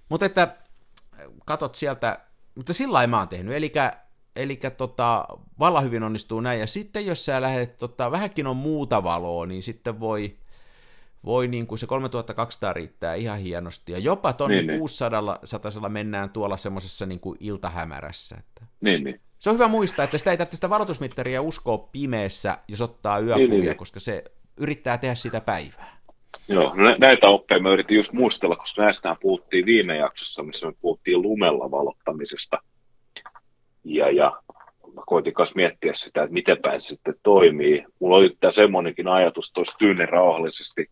Mutta 0.10 0.26
että 0.26 0.56
katot 1.46 1.76
sieltä, 1.76 2.20
mutta 2.56 2.74
sillä 2.74 2.94
lailla 2.94 3.10
mä 3.10 3.20
oon 3.20 3.28
tehnyt, 3.28 3.56
eli, 3.56 3.72
eli 4.36 4.60
tota, 4.78 5.28
valla 5.60 5.82
hyvin 5.82 6.04
onnistuu 6.04 6.42
näin, 6.42 6.60
ja 6.60 6.68
sitten 6.68 7.06
jos 7.06 7.26
sä 7.26 7.42
lähdet, 7.42 7.78
tota, 7.78 8.12
vähänkin 8.12 8.48
on 8.48 8.58
muuta 8.58 9.04
valoa, 9.04 9.46
niin 9.46 9.64
sitten 9.64 10.00
voi, 10.00 10.38
voi 11.26 11.48
niin 11.48 11.68
kuin 11.68 11.80
se 11.80 11.88
3200 11.88 12.74
riittää 12.74 13.16
ihan 13.16 13.40
hienosti, 13.40 13.92
ja 13.92 14.00
jopa 14.00 14.34
tonni 14.34 14.62
niin, 14.62 14.80
600 14.80 15.22
niin. 15.22 15.92
mennään 15.92 16.30
tuolla 16.30 16.58
semmoisessa 16.58 17.06
niin 17.06 17.20
kuin 17.20 17.38
iltahämärässä. 17.40 18.36
Että... 18.40 18.66
Niin, 18.82 19.04
niin. 19.04 19.22
Se 19.44 19.50
on 19.50 19.56
hyvä 19.56 19.68
muistaa, 19.68 20.04
että 20.04 20.18
sitä 20.18 20.32
ei 20.32 20.38
tarvitse 20.38 20.56
sitä 20.56 20.70
varoitusmittaria 20.70 21.42
uskoa 21.42 21.78
pimeässä, 21.78 22.58
jos 22.68 22.82
ottaa 22.82 23.20
yökuvia, 23.20 23.48
niin, 23.48 23.62
niin. 23.62 23.76
koska 23.76 24.00
se 24.00 24.24
yrittää 24.58 24.98
tehdä 24.98 25.16
sitä 25.16 25.42
päivää. 25.42 25.98
Joo, 26.48 26.74
no 26.76 26.96
näitä 26.98 27.30
oppeja 27.30 27.62
mä 27.62 27.74
yritin 27.74 27.98
just 27.98 28.14
muistella, 28.14 28.56
koska 28.56 28.82
näistä 28.82 29.16
puhuttiin 29.22 29.66
viime 29.66 29.98
jaksossa, 29.98 30.44
missä 30.44 30.68
me 30.68 30.74
puhuttiin 30.82 31.22
lumella 31.22 31.72
valottamisesta. 31.72 32.58
Ja, 33.84 34.12
ja 34.12 34.42
mä 34.94 35.02
koitin 35.08 35.34
kanssa 35.34 35.56
miettiä 35.56 35.94
sitä, 35.96 36.24
että 36.24 36.34
miten 36.34 36.58
päin 36.62 36.82
se 36.82 36.88
sitten 36.88 37.16
toimii. 37.24 37.86
Mulla 38.00 38.16
oli 38.16 38.38
tämä 38.40 38.52
semmoinenkin 38.52 39.08
ajatus, 39.08 39.48
että 39.48 39.60
olisi 39.60 39.78
tyynen 39.78 40.10
rauhallisesti 40.10 40.90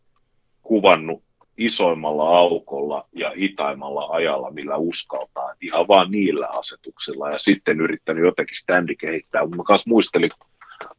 kuvannut 0.61 1.23
isoimmalla 1.57 2.37
aukolla 2.37 3.07
ja 3.15 3.31
hitaimmalla 3.31 4.05
ajalla, 4.05 4.51
millä 4.51 4.77
uskaltaa, 4.77 5.53
ihan 5.61 5.87
vaan 5.87 6.11
niillä 6.11 6.47
asetuksilla. 6.47 7.31
Ja 7.31 7.37
sitten 7.39 7.81
yrittänyt 7.81 8.25
jotenkin 8.25 8.57
standi 8.57 8.95
kehittää. 8.95 9.45
Mä 9.45 9.63
kanssa 9.63 9.89
muistelin, 9.89 10.31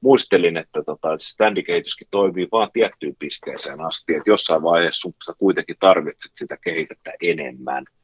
muistelin 0.01 0.57
että, 0.57 0.83
tota, 0.83 1.19
standikehityskin 1.19 2.09
toimii 2.11 2.49
vaan 2.53 2.71
tiettyyn 2.73 3.17
pisteeseen 3.19 3.81
asti, 3.81 4.15
että 4.15 4.31
jossain 4.31 4.63
vaiheessa 4.63 5.01
sun 5.01 5.37
kuitenkin 5.39 5.77
tarvitset 5.81 6.33
sitä 6.35 6.57
kehitettä 6.57 7.13
enemmän– 7.23 7.85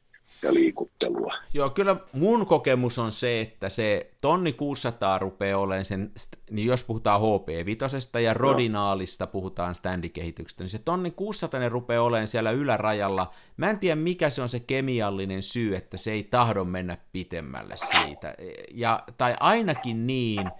ja 0.42 0.54
liikuttelua. 0.54 1.34
Joo, 1.54 1.70
kyllä 1.70 1.96
mun 2.12 2.46
kokemus 2.46 2.98
on 2.98 3.12
se, 3.12 3.40
että 3.40 3.68
se 3.68 4.10
tonni 4.22 4.52
600 4.52 5.18
rupeaa 5.18 5.60
olemaan 5.60 5.84
sen, 5.84 6.12
niin 6.50 6.66
jos 6.68 6.84
puhutaan 6.84 7.20
HP5 7.20 8.20
ja 8.20 8.34
Rodinaalista 8.34 9.24
no. 9.24 9.30
puhutaan 9.30 9.74
standikehityksestä, 9.74 10.64
niin 10.64 10.70
se 10.70 10.78
tonni 10.78 11.10
600 11.10 11.68
rupeaa 11.68 12.02
olemaan 12.02 12.28
siellä 12.28 12.50
ylärajalla. 12.50 13.30
Mä 13.56 13.70
en 13.70 13.78
tiedä, 13.78 13.96
mikä 13.96 14.30
se 14.30 14.42
on 14.42 14.48
se 14.48 14.60
kemiallinen 14.60 15.42
syy, 15.42 15.76
että 15.76 15.96
se 15.96 16.12
ei 16.12 16.22
tahdo 16.22 16.64
mennä 16.64 16.96
pitemmälle 17.12 17.74
siitä. 17.76 18.34
Ja, 18.74 19.02
tai 19.18 19.36
ainakin 19.40 20.06
niin, 20.06 20.50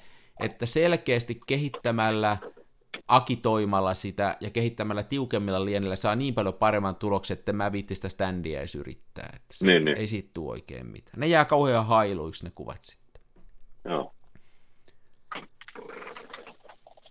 että 0.41 0.67
selkeästi 0.67 1.41
kehittämällä 1.47 2.37
akitoimalla 3.09 3.95
sitä 3.95 4.37
ja 4.41 4.51
kehittämällä 4.51 5.03
tiukemmilla 5.03 5.65
lienillä 5.65 5.97
saa 5.97 6.17
niin 6.17 6.35
paljon 6.35 6.55
paremman 6.55 6.97
tuloksen, 6.97 7.39
että 7.39 7.53
mä 7.53 7.73
viittin 7.73 7.97
sitä 7.97 8.09
standia 8.09 8.59
edes 8.59 8.75
yrittää. 8.75 9.31
Että 9.37 9.55
se 9.55 9.67
niin, 9.67 9.85
niin. 9.85 9.99
Ei 9.99 10.07
siitä 10.07 10.31
tule 10.35 10.51
oikein 10.51 10.87
mitään. 10.87 11.21
Ne 11.21 11.27
jää 11.27 11.45
kauhean 11.45 11.87
hailuiksi 11.87 12.45
ne 12.45 12.51
kuvat 12.51 12.83
sitten. 12.83 13.23
Joo. 13.85 14.15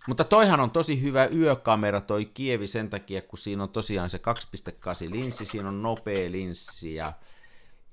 Mutta 0.08 0.24
toihan 0.24 0.60
on 0.60 0.70
tosi 0.70 1.02
hyvä 1.02 1.26
yökamera 1.26 2.00
toi 2.00 2.24
Kievi 2.24 2.66
sen 2.66 2.90
takia, 2.90 3.22
kun 3.22 3.38
siinä 3.38 3.62
on 3.62 3.68
tosiaan 3.68 4.10
se 4.10 4.20
2.8 5.06 5.10
linssi, 5.10 5.44
siinä 5.44 5.68
on 5.68 5.82
nopea 5.82 6.30
linssi 6.30 6.94
ja, 6.94 7.12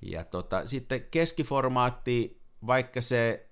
ja 0.01 0.23
tota, 0.23 0.65
sitten 0.65 1.07
keskiformaatti, 1.11 2.41
vaikka 2.67 3.01
se 3.01 3.49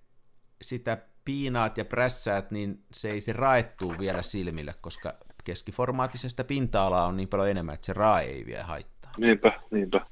sitä 0.61 0.97
piinaat 1.25 1.77
ja 1.77 1.85
prässäät, 1.85 2.51
niin 2.51 2.79
se 2.93 3.11
ei 3.11 3.21
se 3.21 3.33
raettuu 3.33 3.95
vielä 3.99 4.21
silmille, 4.21 4.71
koska 4.81 5.13
keskiformaattisesta 5.43 6.43
pinta-alaa 6.43 7.05
on 7.05 7.17
niin 7.17 7.27
paljon 7.27 7.49
enemmän, 7.49 7.75
että 7.75 7.85
se 7.85 7.93
rae 7.93 8.23
ei 8.23 8.45
vielä 8.45 8.63
haittaa. 8.63 9.11
Niinpä, 9.17 9.59
niinpä. 9.71 10.05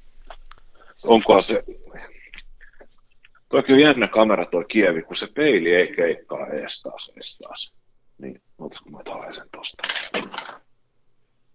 Onkohan 1.06 1.42
se... 1.42 1.64
Toikin 3.48 3.74
on 3.74 3.80
jännä 3.80 4.08
kamera 4.08 4.46
tuo 4.46 4.64
Kievi, 4.64 5.02
kun 5.02 5.16
se 5.16 5.26
peili 5.34 5.74
ei 5.74 5.96
keikkaa 5.96 6.46
ees 6.46 6.82
taas, 6.82 7.12
ees 7.16 7.38
taas. 7.38 7.72
Niin, 8.18 8.42
otatko 8.58 8.90
mä 8.90 8.98
taas 9.04 9.36
sen 9.36 9.48
tosta. 9.56 9.82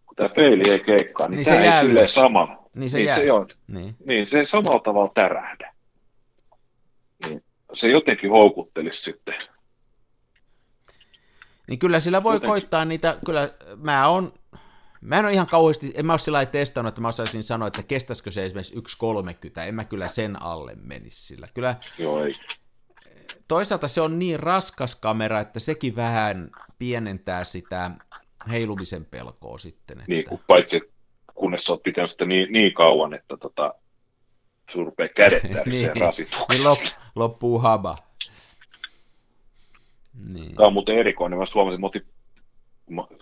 Kun 0.05 0.15
tämä 0.15 0.29
peili 0.29 0.69
ei 0.69 0.79
keikkaa, 0.79 1.27
niin, 1.27 1.35
niin 1.35 1.45
tämä 1.45 1.81
se 1.81 1.99
ei 1.99 2.07
sama. 2.07 2.57
Niin 2.73 2.89
se, 2.89 2.97
niin 2.97 3.15
se, 3.15 3.31
on, 3.31 3.47
niin. 3.67 3.95
niin 4.05 4.27
se 4.27 4.37
ei 4.37 4.45
samalla 4.45 4.79
tavalla 4.79 5.11
tärähdä. 5.15 5.73
Niin 7.69 7.77
se 7.77 7.89
jotenkin 7.89 8.29
houkuttelisi 8.29 9.01
sitten. 9.01 9.35
Niin 11.67 11.79
kyllä 11.79 11.99
sillä 11.99 12.23
voi 12.23 12.35
jotenkin. 12.35 12.49
koittaa 12.49 12.85
niitä, 12.85 13.17
kyllä 13.25 13.49
mä 13.77 14.07
on, 14.07 14.33
mä 15.01 15.19
en 15.19 15.25
ole 15.25 15.33
ihan 15.33 15.47
kauheasti, 15.47 15.93
en 15.95 16.05
mä 16.05 16.13
ole 16.13 16.19
sillä 16.19 16.45
testannut, 16.45 16.89
että 16.89 17.01
mä 17.01 17.07
osaisin 17.07 17.43
sanoa, 17.43 17.67
että 17.67 17.83
kestäisikö 17.83 18.31
se 18.31 18.45
esimerkiksi 18.45 18.75
1.30, 18.75 19.59
en 19.67 19.75
mä 19.75 19.83
kyllä 19.83 20.07
sen 20.07 20.41
alle 20.41 20.75
menisi 20.75 21.25
sillä. 21.25 21.47
Kyllä, 21.53 21.75
Joo, 21.97 22.23
ei. 22.23 22.35
Toisaalta 23.47 23.87
se 23.87 24.01
on 24.01 24.19
niin 24.19 24.39
raskas 24.39 24.95
kamera, 24.95 25.39
että 25.39 25.59
sekin 25.59 25.95
vähän 25.95 26.49
pienentää 26.79 27.43
sitä 27.43 27.91
heilumisen 28.49 29.05
pelkoa 29.05 29.57
sitten. 29.57 29.97
Että... 29.97 30.11
Niin, 30.11 30.25
kun 30.29 30.39
paitsi 30.47 30.81
kunnes 31.35 31.63
sä 31.63 31.73
oot 31.73 31.83
pitänyt 31.83 32.11
sitä 32.11 32.25
niin, 32.25 32.51
niin 32.51 32.73
kauan, 32.73 33.13
että 33.13 33.37
tota, 33.37 33.73
sun 34.71 34.85
rupeaa 34.85 35.09
kädet 35.15 35.43
niin, 35.65 35.91
niin 36.49 36.63
lop, 36.63 36.79
loppuu 37.15 37.59
haba. 37.59 37.97
Niin. 40.33 40.55
Tämä 40.55 40.67
on 40.67 40.73
muuten 40.73 40.97
erikoinen. 40.97 41.39
Mä 41.39 41.45
huomasin, 41.53 41.85
että 41.85 41.87
otin 41.87 42.05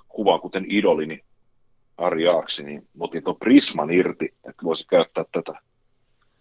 kuvaan 0.07 0.41
kuten 0.41 0.65
idolini 0.69 1.23
Ari 1.97 2.27
Aaksi, 2.27 2.63
niin 2.63 2.81
mä 2.81 3.03
otin 3.03 3.23
tuon 3.23 3.35
Prisman 3.39 3.91
irti, 3.91 4.25
että 4.25 4.63
voisi 4.63 4.87
käyttää 4.87 5.25
tätä 5.31 5.53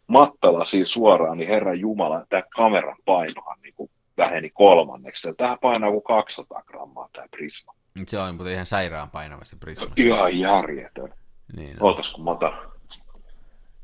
mattalasia 0.06 0.86
suoraan, 0.86 1.38
niin 1.38 1.48
Herran 1.48 1.80
Jumala, 1.80 2.26
tämä 2.28 2.42
kameran 2.56 2.96
painohan 3.04 3.58
niin 3.62 3.74
kuin 3.74 3.90
väheni 4.16 4.50
kolmanneksi. 4.50 5.28
Tähän 5.36 5.58
painaa 5.62 5.90
kuin 5.90 6.02
200 6.02 6.62
grammaa 6.62 7.08
tämä 7.12 7.26
Prisma. 7.30 7.74
Se 8.06 8.18
on 8.18 8.34
mutta 8.34 8.50
ihan 8.50 8.66
sairaan 8.66 9.10
painava 9.10 9.44
se 9.44 9.56
Prisma. 9.56 9.92
Ihan 9.96 10.38
järjetön. 10.38 11.14
Niin, 11.56 11.76
no. 11.76 11.86
Ootas, 11.86 12.10
kun 12.10 12.24
mä 12.24 12.30
otan 12.30 12.73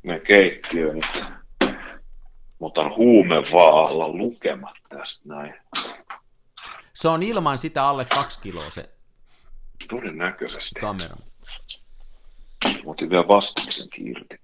me 0.02 0.20
keittiöön, 0.20 0.94
niin 0.94 1.26
mä 2.60 2.66
otan 2.66 2.96
huumevaalla 2.96 4.08
lukemat 4.08 4.76
tästä 4.88 5.28
näin. 5.28 5.54
Se 6.94 7.08
on 7.08 7.22
ilman 7.22 7.58
sitä 7.58 7.84
alle 7.84 8.04
kaksi 8.04 8.40
kiloa 8.40 8.70
se 8.70 8.90
Todennäköisesti. 9.88 10.80
kamera. 10.80 11.16
Mä 12.64 12.80
otin 12.86 13.10
vielä 13.10 13.28
vastiksen 13.28 13.88
irti. 13.98 14.40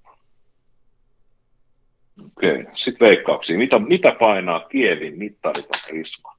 Okei, 2.26 2.60
okay. 2.60 2.66
sitten 2.72 3.08
veikkauksia. 3.08 3.58
Mitä, 3.58 3.78
mitä 3.78 4.16
painaa 4.20 4.60
Kievin 4.60 5.18
mittariton 5.18 5.80
Prisma? 5.86 6.36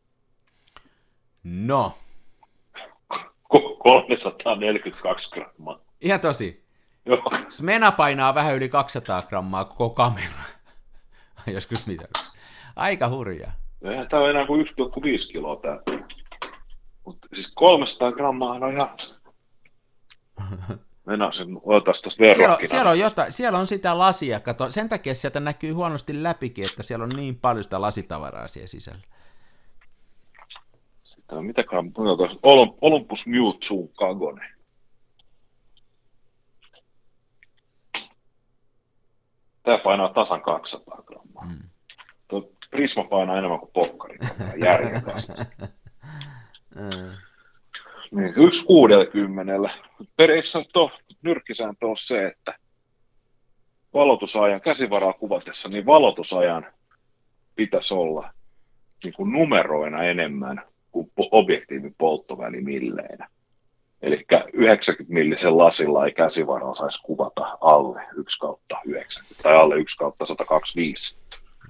No. 1.43 1.97
342 3.79 5.29
grammaa. 5.29 5.79
Ihan 6.01 6.19
tosi. 6.19 6.66
Joo. 7.07 7.31
Smena 7.49 7.91
painaa 7.91 8.35
vähän 8.35 8.55
yli 8.55 8.69
200 8.69 9.21
grammaa 9.21 9.65
koko 9.65 9.89
kamera. 9.89 10.43
Joskus 11.53 11.87
mitä. 11.87 12.07
Aika 12.75 13.09
hurjaa. 13.09 13.51
Eihän 13.81 14.07
tämä 14.07 14.23
on 14.23 14.29
enää 14.29 14.45
kuin 14.47 14.67
1,5 14.67 14.73
kiloa 15.31 15.55
tämä. 15.55 15.79
Mutta 17.05 17.27
siis 17.33 17.51
300 17.55 18.11
grammaa 18.11 18.51
on 18.53 18.73
ihan... 18.73 18.89
Mennään 21.05 21.33
sen, 21.33 21.47
otas 21.63 22.01
tuosta 22.01 22.23
siellä, 22.23 22.55
on, 22.55 22.67
siellä, 22.67 22.91
on 22.91 22.99
jotain, 22.99 23.31
siellä 23.31 23.59
on 23.59 23.67
sitä 23.67 23.97
lasia, 23.97 24.39
kato, 24.39 24.71
sen 24.71 24.89
takia 24.89 25.15
sieltä 25.15 25.39
näkyy 25.39 25.71
huonosti 25.71 26.23
läpikin, 26.23 26.65
että 26.65 26.83
siellä 26.83 27.03
on 27.03 27.09
niin 27.09 27.35
paljon 27.35 27.63
sitä 27.63 27.81
lasitavaraa 27.81 28.47
siellä 28.47 28.67
sisällä. 28.67 29.01
Sitten 31.03 31.37
on 31.37 31.45
mitäkään, 31.45 31.91
Olympus 32.81 33.27
Mewtwo 33.27 33.87
Kagone. 33.95 34.56
Tämä 39.67 39.77
painaa 39.77 40.13
tasan 40.13 40.41
200 40.41 41.03
grammaa. 41.05 41.45
Mm. 41.45 41.69
Tuo 42.27 42.51
Prisma 42.69 43.03
painaa 43.03 43.37
enemmän 43.37 43.59
kuin 43.59 43.71
pokkari. 43.73 44.17
Järjen 44.63 45.01
kanssa. 45.01 45.33
niin, 48.15 48.33
yksi 48.35 48.65
kuudelkymmenellä. 48.65 49.69
Periaatteessa 50.15 50.63
tuo 50.73 50.91
nyrkkisääntö 51.21 51.87
on 51.87 51.97
se, 51.97 52.27
että 52.27 52.55
valotusajan, 53.93 54.61
käsivaraa 54.61 55.13
kuvatessa, 55.13 55.69
niin 55.69 55.85
valotusajan 55.85 56.65
pitäisi 57.55 57.93
olla 57.93 58.33
niin 59.03 59.13
kuin 59.13 59.31
numeroina 59.31 60.03
enemmän 60.03 60.61
kuin 60.91 61.11
objektiivin 61.17 61.95
polttoväli 61.97 62.61
milleinä. 62.61 63.27
Eli 64.07 64.25
90 64.53 65.13
millisen 65.13 65.57
lasilla 65.57 66.05
ei 66.05 66.11
käsivaraa 66.11 66.75
saisi 66.75 67.01
kuvata 67.01 67.57
alle 67.61 68.01
1 68.15 68.39
kautta 68.39 68.77
90 68.85 69.43
tai 69.43 69.55
alle 69.55 69.75
1 69.75 69.97
kautta 69.97 70.25
125. 70.25 71.17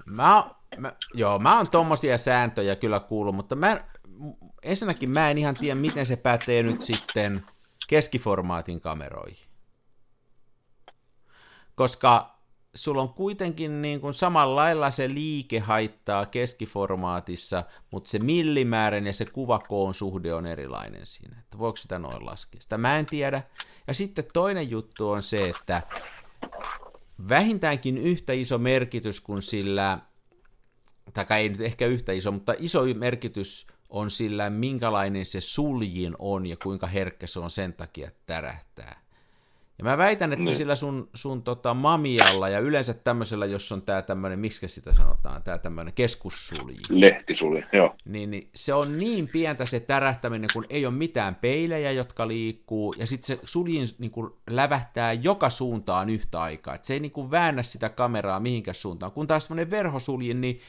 Mä, 0.06 0.44
mä, 0.76 0.92
joo, 1.14 1.38
mä 1.38 1.56
oon 1.56 1.70
tommosia 1.70 2.18
sääntöjä 2.18 2.76
kyllä 2.76 3.00
kuullut, 3.00 3.34
mutta 3.34 3.56
mä, 3.56 3.84
ensinnäkin 4.62 5.10
mä 5.10 5.30
en 5.30 5.38
ihan 5.38 5.54
tiedä, 5.54 5.74
miten 5.74 6.06
se 6.06 6.16
pätee 6.16 6.62
nyt 6.62 6.82
sitten 6.82 7.46
keskiformaatin 7.88 8.80
kameroihin. 8.80 9.48
Koska 11.74 12.37
sulla 12.74 13.02
on 13.02 13.08
kuitenkin 13.08 13.82
niin 13.82 14.00
kuin 14.00 14.14
samalla 14.14 14.90
se 14.90 15.08
liike 15.08 15.58
haittaa 15.58 16.26
keskiformaatissa, 16.26 17.64
mutta 17.90 18.10
se 18.10 18.18
millimäärän 18.18 19.06
ja 19.06 19.12
se 19.12 19.24
kuvakoon 19.24 19.94
suhde 19.94 20.34
on 20.34 20.46
erilainen 20.46 21.06
siinä. 21.06 21.38
Että 21.38 21.58
voiko 21.58 21.76
sitä 21.76 21.98
noin 21.98 22.26
laskea? 22.26 22.60
Sitä 22.60 22.78
mä 22.78 22.98
en 22.98 23.06
tiedä. 23.06 23.42
Ja 23.86 23.94
sitten 23.94 24.24
toinen 24.32 24.70
juttu 24.70 25.10
on 25.10 25.22
se, 25.22 25.48
että 25.48 25.82
vähintäänkin 27.28 27.98
yhtä 27.98 28.32
iso 28.32 28.58
merkitys 28.58 29.20
kuin 29.20 29.42
sillä, 29.42 29.98
tai 31.14 31.26
ei 31.30 31.48
nyt 31.48 31.60
ehkä 31.60 31.86
yhtä 31.86 32.12
iso, 32.12 32.32
mutta 32.32 32.54
iso 32.58 32.84
merkitys 32.94 33.66
on 33.88 34.10
sillä, 34.10 34.50
minkälainen 34.50 35.26
se 35.26 35.40
suljin 35.40 36.16
on 36.18 36.46
ja 36.46 36.56
kuinka 36.56 36.86
herkkä 36.86 37.26
se 37.26 37.40
on 37.40 37.50
sen 37.50 37.72
takia, 37.72 38.08
että 38.08 38.22
tärähtää. 38.26 39.07
Ja 39.78 39.84
mä 39.84 39.98
väitän, 39.98 40.32
että 40.32 40.44
niin. 40.44 40.56
sillä 40.56 40.74
sun, 40.74 41.08
sun 41.14 41.42
tota, 41.42 41.74
mamialla 41.74 42.48
ja 42.48 42.58
yleensä 42.58 42.94
tämmöisellä, 42.94 43.46
jos 43.46 43.72
on 43.72 43.82
tämä 43.82 44.02
tämmöinen, 44.02 44.38
miksi 44.38 44.68
sitä 44.68 44.92
sanotaan, 44.92 45.42
tämä 45.42 45.58
tämmöinen 45.58 45.94
keskussulji. 45.94 46.76
Lehtisulji, 46.88 47.64
joo. 47.72 47.94
Niin, 48.04 48.30
niin, 48.30 48.48
se 48.54 48.74
on 48.74 48.98
niin 48.98 49.28
pientä 49.28 49.66
se 49.66 49.80
tärähtäminen, 49.80 50.50
kun 50.52 50.66
ei 50.70 50.86
ole 50.86 50.94
mitään 50.94 51.34
peilejä, 51.34 51.90
jotka 51.90 52.28
liikkuu, 52.28 52.94
ja 52.98 53.06
sitten 53.06 53.26
se 53.26 53.42
suljin 53.44 53.86
niin 53.98 54.10
kuin, 54.10 54.30
lävähtää 54.50 55.12
joka 55.12 55.50
suuntaan 55.50 56.08
yhtä 56.08 56.42
aikaa. 56.42 56.74
Et 56.74 56.84
se 56.84 56.94
ei 56.94 57.00
niin 57.00 57.12
kuin, 57.12 57.30
väännä 57.30 57.62
sitä 57.62 57.88
kameraa 57.88 58.40
mihinkään 58.40 58.74
suuntaan. 58.74 59.12
Kun 59.12 59.26
taas 59.26 59.44
semmoinen 59.44 59.70
verhosuljin, 59.70 60.40
niin 60.40 60.60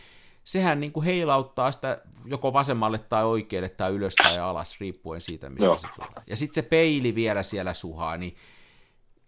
sehän 0.44 0.80
niin 0.80 0.92
kuin 0.92 1.06
heilauttaa 1.06 1.72
sitä 1.72 2.02
joko 2.26 2.54
vasemmalle 2.54 2.98
tai 2.98 3.26
oikealle 3.26 3.70
tai 3.70 3.92
ylös 3.92 4.16
tai 4.16 4.40
alas, 4.40 4.80
riippuen 4.80 5.22
siitä, 5.22 5.50
mistä 5.50 5.66
Joo. 5.66 5.80
se 5.80 5.88
tulee. 5.96 6.24
Ja 6.28 6.36
sitten 6.38 6.64
se 6.64 6.70
peili 6.70 7.16
vielä 7.16 7.44
siellä 7.44 7.74
suhaa, 7.74 8.18
niin 8.18 8.36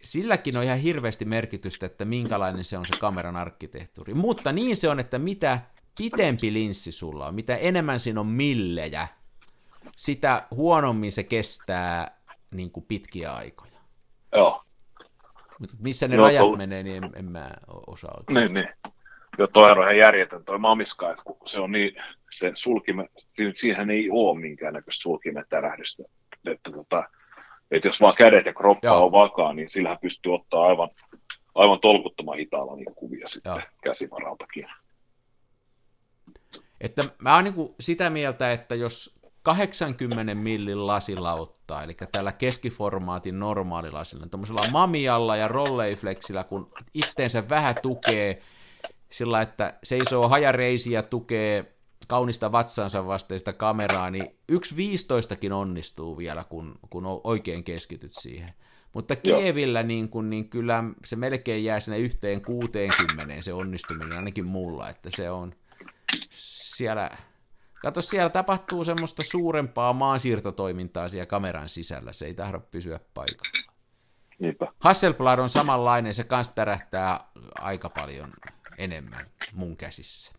silläkin 0.02 0.56
on 0.56 0.62
ihan 0.62 0.78
hirveästi 0.78 1.24
merkitystä, 1.24 1.86
että 1.86 2.04
minkälainen 2.04 2.64
se 2.64 2.78
on 2.78 2.86
se 2.86 2.96
kameran 3.00 3.36
arkkitehtuuri. 3.36 4.14
Mutta 4.14 4.52
niin 4.52 4.76
se 4.76 4.88
on, 4.88 5.00
että 5.00 5.18
mitä 5.18 5.60
pitempi 5.98 6.52
linssi 6.52 6.92
sulla 6.92 7.26
on, 7.26 7.34
mitä 7.34 7.56
enemmän 7.56 8.00
siinä 8.00 8.20
on 8.20 8.26
millejä, 8.26 9.08
sitä 9.96 10.46
huonommin 10.50 11.12
se 11.12 11.22
kestää 11.22 12.18
niin 12.52 12.70
kuin 12.70 12.86
pitkiä 12.86 13.32
aikoja. 13.32 13.72
Joo. 14.32 14.64
Mutta 15.58 15.76
missä 15.80 16.08
ne 16.08 16.16
Joo, 16.16 16.24
rajat 16.24 16.42
tuli. 16.42 16.56
menee, 16.56 16.82
niin 16.82 17.04
en, 17.04 17.10
en 17.16 17.24
mä 17.24 17.50
osaa 17.86 18.14
oikein. 18.18 18.34
Niin, 18.34 18.54
niin. 18.54 18.68
Joo, 19.38 19.46
toi 19.46 19.70
on 19.70 19.82
ihan 19.82 19.96
järjetön 19.96 20.44
toi 20.44 20.58
mamiska, 20.58 21.10
että 21.10 21.22
kun 21.24 21.36
se 21.46 21.60
on 21.60 21.72
niin, 21.72 21.94
se 22.30 22.52
sulkime, 22.54 23.08
siihen 23.54 23.90
ei 23.90 24.10
ole 24.10 24.40
minkäännäköistä 24.40 25.02
sulkimetärähdystä. 25.02 26.02
Että 26.46 26.70
tota, 26.70 27.04
että 27.72 27.88
jos 27.88 28.00
vaan 28.00 28.14
kädet 28.14 28.46
ja 28.46 28.54
kroppa 28.54 28.86
Joo. 28.86 29.04
on 29.04 29.12
vakaa, 29.12 29.52
niin 29.52 29.70
sillähän 29.70 29.98
pystyy 30.02 30.34
ottaa 30.34 30.66
aivan, 30.66 30.88
aivan 31.54 31.80
tolkuttoman 31.80 32.38
hitaalla 32.38 32.76
niitä 32.76 32.92
kuvia 32.94 33.28
sitten 33.28 33.50
Joo. 33.50 33.60
käsivaraltakin. 33.82 34.66
Että 36.80 37.02
mä 37.18 37.34
oon 37.34 37.44
niin 37.44 37.74
sitä 37.80 38.10
mieltä, 38.10 38.52
että 38.52 38.74
jos 38.74 39.18
80 39.42 40.34
millin 40.34 40.86
lasilla 40.86 41.32
ottaa, 41.32 41.82
eli 41.82 41.96
tällä 42.12 42.32
keskiformaatin 42.32 43.38
normaalilasilla, 43.38 44.26
tuommoisella 44.26 44.70
mamialla 44.70 45.36
ja 45.36 45.48
rolleiflexillä, 45.48 46.44
kun 46.44 46.72
itteensä 46.94 47.48
vähän 47.48 47.74
tukee 47.82 48.42
sillä, 49.10 49.40
että 49.40 49.74
seisoo 49.82 50.28
hajareisiä, 50.28 51.02
tukee 51.02 51.74
kaunista 52.12 52.52
vatsansa 52.52 53.06
vasteista 53.06 53.52
kameraa, 53.52 54.10
niin 54.10 54.38
yksi 54.48 54.76
viistoistakin 54.76 55.52
onnistuu 55.52 56.18
vielä, 56.18 56.44
kun, 56.44 56.78
kun 56.90 57.04
oikein 57.24 57.64
keskityt 57.64 58.12
siihen. 58.12 58.54
Mutta 58.92 59.16
Kievillä 59.16 59.82
niin, 59.82 60.08
kun, 60.08 60.30
niin 60.30 60.48
kyllä 60.48 60.84
se 61.04 61.16
melkein 61.16 61.64
jää 61.64 61.80
sinne 61.80 61.98
yhteen 61.98 62.42
60 62.42 63.40
se 63.40 63.52
onnistuminen, 63.52 64.18
ainakin 64.18 64.46
mulla, 64.46 64.88
että 64.88 65.10
se 65.16 65.30
on 65.30 65.54
siellä, 66.30 67.10
kato 67.82 68.02
siellä 68.02 68.30
tapahtuu 68.30 68.84
semmoista 68.84 69.22
suurempaa 69.22 69.92
maansiirtotoimintaa 69.92 71.08
siellä 71.08 71.26
kameran 71.26 71.68
sisällä, 71.68 72.12
se 72.12 72.26
ei 72.26 72.34
tahdo 72.34 72.60
pysyä 72.60 73.00
paikalla. 73.14 73.72
Niinpä. 74.38 74.66
Hasselblad 74.78 75.38
on 75.38 75.48
samanlainen, 75.48 76.14
se 76.14 76.24
kans 76.24 76.50
tärähtää 76.50 77.20
aika 77.54 77.88
paljon 77.88 78.32
enemmän 78.78 79.26
mun 79.52 79.76
käsissä. 79.76 80.32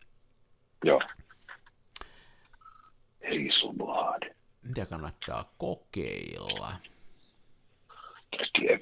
Joo. 0.84 1.00
Hazelblad. 3.24 4.34
Mitä 4.62 4.86
kannattaa 4.86 5.54
kokeilla? 5.58 6.72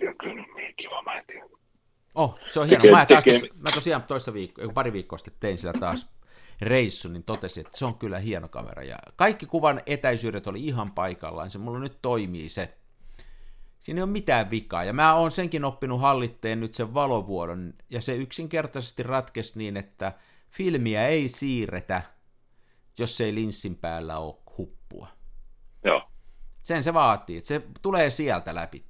On 0.09 0.17
kyllä 0.19 0.47
niin 0.57 0.75
kiva, 0.77 1.03
mä 1.03 1.19
en 1.19 1.25
tiedä. 1.27 1.47
Oh, 2.15 2.39
se 2.49 2.61
on 2.61 2.69
hieno. 2.69 2.85
Mä, 2.91 3.07
taas, 3.07 3.25
mä 3.55 3.71
tosiaan 3.75 4.03
toissa 4.03 4.35
viikko, 4.35 4.63
pari 4.75 4.93
viikkoa 4.93 5.19
sitten 5.19 5.35
tein 5.41 5.59
sillä 5.59 5.73
taas 5.73 6.07
reissu, 6.61 7.09
niin 7.09 7.25
totesin, 7.25 7.67
että 7.67 7.79
se 7.79 7.85
on 7.85 7.95
kyllä 7.95 8.19
hieno 8.19 8.49
kamera. 8.49 8.83
Ja 8.83 8.99
kaikki 9.17 9.47
kuvan 9.47 9.83
etäisyydet 9.87 10.47
oli 10.47 10.67
ihan 10.67 10.93
paikallaan. 10.93 11.51
Se 11.51 11.59
mulla 11.59 11.79
nyt 11.79 11.99
toimii 12.03 12.49
se. 12.49 12.75
Siinä 13.81 13.99
ei 13.99 14.03
ole 14.03 14.11
mitään 14.11 14.51
vikaa. 14.51 14.85
Ja 14.85 14.93
mä 14.93 15.15
oon 15.15 15.31
senkin 15.31 15.65
oppinut 15.65 16.01
hallitteen 16.01 16.61
nyt 16.61 16.75
sen 16.75 16.95
valovuodon. 16.95 17.75
Ja 17.91 18.01
se 18.01 18.17
yksinkertaisesti 18.17 19.03
ratkesi 19.03 19.59
niin, 19.59 19.77
että 19.77 20.13
filmiä 20.51 21.07
ei 21.07 21.29
siirretä 21.29 22.03
jos 22.99 23.21
ei 23.21 23.35
linssin 23.35 23.77
päällä 23.77 24.19
ole 24.19 24.35
huppua. 24.59 25.09
Joo. 25.85 26.09
Sen 26.63 26.83
se 26.83 26.95
vaatii, 26.95 27.37
että 27.37 27.49
se 27.49 27.63
tulee 27.83 28.11
sieltä 28.11 28.55
läpi. 28.55 28.85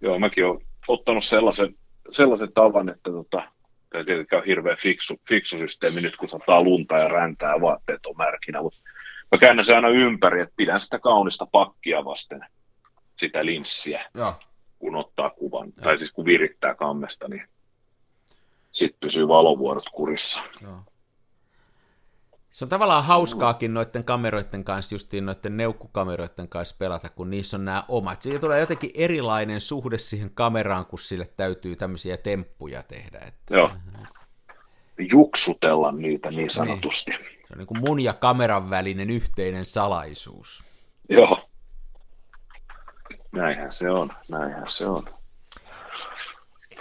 Joo, 0.00 0.18
mäkin 0.18 0.46
olen 0.46 0.66
ottanut 0.88 1.24
sellaisen, 1.24 1.74
sellaisen 2.10 2.52
tavan, 2.52 2.88
että 2.88 3.10
tota, 3.10 3.42
tämä 3.90 4.04
tietenkään 4.04 4.40
on 4.40 4.46
hirveän 4.46 4.76
fiksu, 4.76 5.20
fiksu 5.28 5.58
systeemi 5.58 6.00
nyt, 6.00 6.16
kun 6.16 6.28
sataa 6.28 6.62
lunta 6.62 6.98
ja 6.98 7.08
räntää 7.08 7.54
ja 7.54 7.60
vaatteet 7.60 8.06
on 8.06 8.16
märkinä, 8.16 8.62
mutta 8.62 8.78
mä 9.32 9.38
käännän 9.38 9.64
sen 9.64 9.76
aina 9.76 9.88
ympäri, 9.88 10.40
että 10.40 10.54
pidän 10.56 10.80
sitä 10.80 10.98
kaunista 10.98 11.46
pakkia 11.46 12.04
vasten 12.04 12.46
sitä 13.16 13.44
linssiä, 13.44 14.10
Joo. 14.14 14.34
kun 14.78 14.96
ottaa 14.96 15.30
kuvan, 15.30 15.72
Joo. 15.76 15.84
tai 15.84 15.98
siis 15.98 16.12
kun 16.12 16.24
virittää 16.24 16.74
kammesta, 16.74 17.28
niin 17.28 17.48
sitten 18.72 19.00
pysyy 19.00 19.28
valovuorot 19.28 19.88
kurissa. 19.92 20.42
Joo. 20.60 20.82
Se 22.52 22.64
on 22.64 22.68
tavallaan 22.68 23.04
hauskaakin 23.04 23.74
noiden 23.74 24.04
kameroiden 24.04 24.64
kanssa, 24.64 24.94
justiin 24.94 25.26
noiden 25.26 25.56
neukkukameroiden 25.56 26.48
kanssa 26.48 26.76
pelata, 26.78 27.08
kun 27.08 27.30
niissä 27.30 27.56
on 27.56 27.64
nämä 27.64 27.84
omat. 27.88 28.22
Siitä 28.22 28.38
tulee 28.38 28.60
jotenkin 28.60 28.90
erilainen 28.94 29.60
suhde 29.60 29.98
siihen 29.98 30.30
kameraan, 30.34 30.86
kun 30.86 30.98
sille 30.98 31.30
täytyy 31.36 31.76
tämmöisiä 31.76 32.16
temppuja 32.16 32.82
tehdä. 32.82 33.18
Että 33.18 33.56
Joo. 33.56 33.70
juksutella 34.98 35.92
niitä 35.92 36.30
niin 36.30 36.50
sanotusti. 36.50 37.10
Niin. 37.10 37.20
Se 37.20 37.52
on 37.52 37.58
niin 37.58 37.66
kuin 37.66 37.80
mun 37.80 38.00
ja 38.00 38.12
kameran 38.12 38.70
välinen 38.70 39.10
yhteinen 39.10 39.66
salaisuus. 39.66 40.64
Joo. 41.08 41.48
Näinhän 43.32 43.72
se 43.72 43.90
on, 43.90 44.12
näinhän 44.28 44.70
se 44.70 44.86
on. 44.86 45.04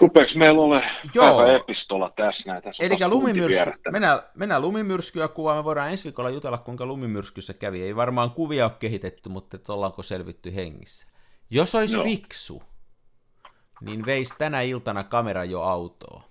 Rupeeko 0.02 0.32
meillä 0.36 0.61
ole 0.61 0.84
päivä 1.15 1.56
epistola 1.56 2.14
tässä 2.15 2.52
näin? 2.52 2.64
Tässä 2.64 2.84
Eli 2.84 2.95
lumimyrsky, 3.07 3.72
mennään, 3.91 4.19
mennään 4.36 4.61
lumimyrskyä 4.61 5.28
kuvaan. 5.28 5.57
Me 5.57 5.64
voidaan 5.64 5.91
ensi 5.91 6.03
viikolla 6.03 6.30
jutella, 6.30 6.57
kuinka 6.57 6.86
lumimyrskyssä 6.86 7.53
kävi. 7.53 7.84
Ei 7.84 7.95
varmaan 7.95 8.32
kuvia 8.32 8.65
ole 8.65 8.73
kehitetty, 8.80 9.30
mutta 9.30 9.57
että 9.57 9.73
ollaanko 9.73 10.03
selvitty 10.03 10.56
hengissä. 10.56 11.07
Jos 11.49 11.76
olisi 11.76 11.98
no. 11.98 12.03
fiksu, 12.03 12.64
niin 13.82 14.06
veisi 14.06 14.36
tänä 14.38 14.61
iltana 14.61 15.03
kamera 15.03 15.45
jo 15.45 15.61
autoa. 15.61 16.23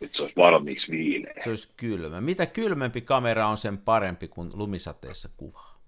Nyt 0.00 0.14
se 0.14 0.22
olisi 0.22 0.36
valmiiksi 0.36 0.92
viileä. 0.92 1.34
Se 1.44 1.50
olisi 1.50 1.68
kylmä. 1.76 2.20
Mitä 2.20 2.46
kylmempi 2.46 3.00
kamera 3.00 3.46
on, 3.46 3.56
sen 3.56 3.78
parempi 3.78 4.28
kuin 4.28 4.50
lumisateessa 4.54 5.28
kuvaa. 5.36 5.80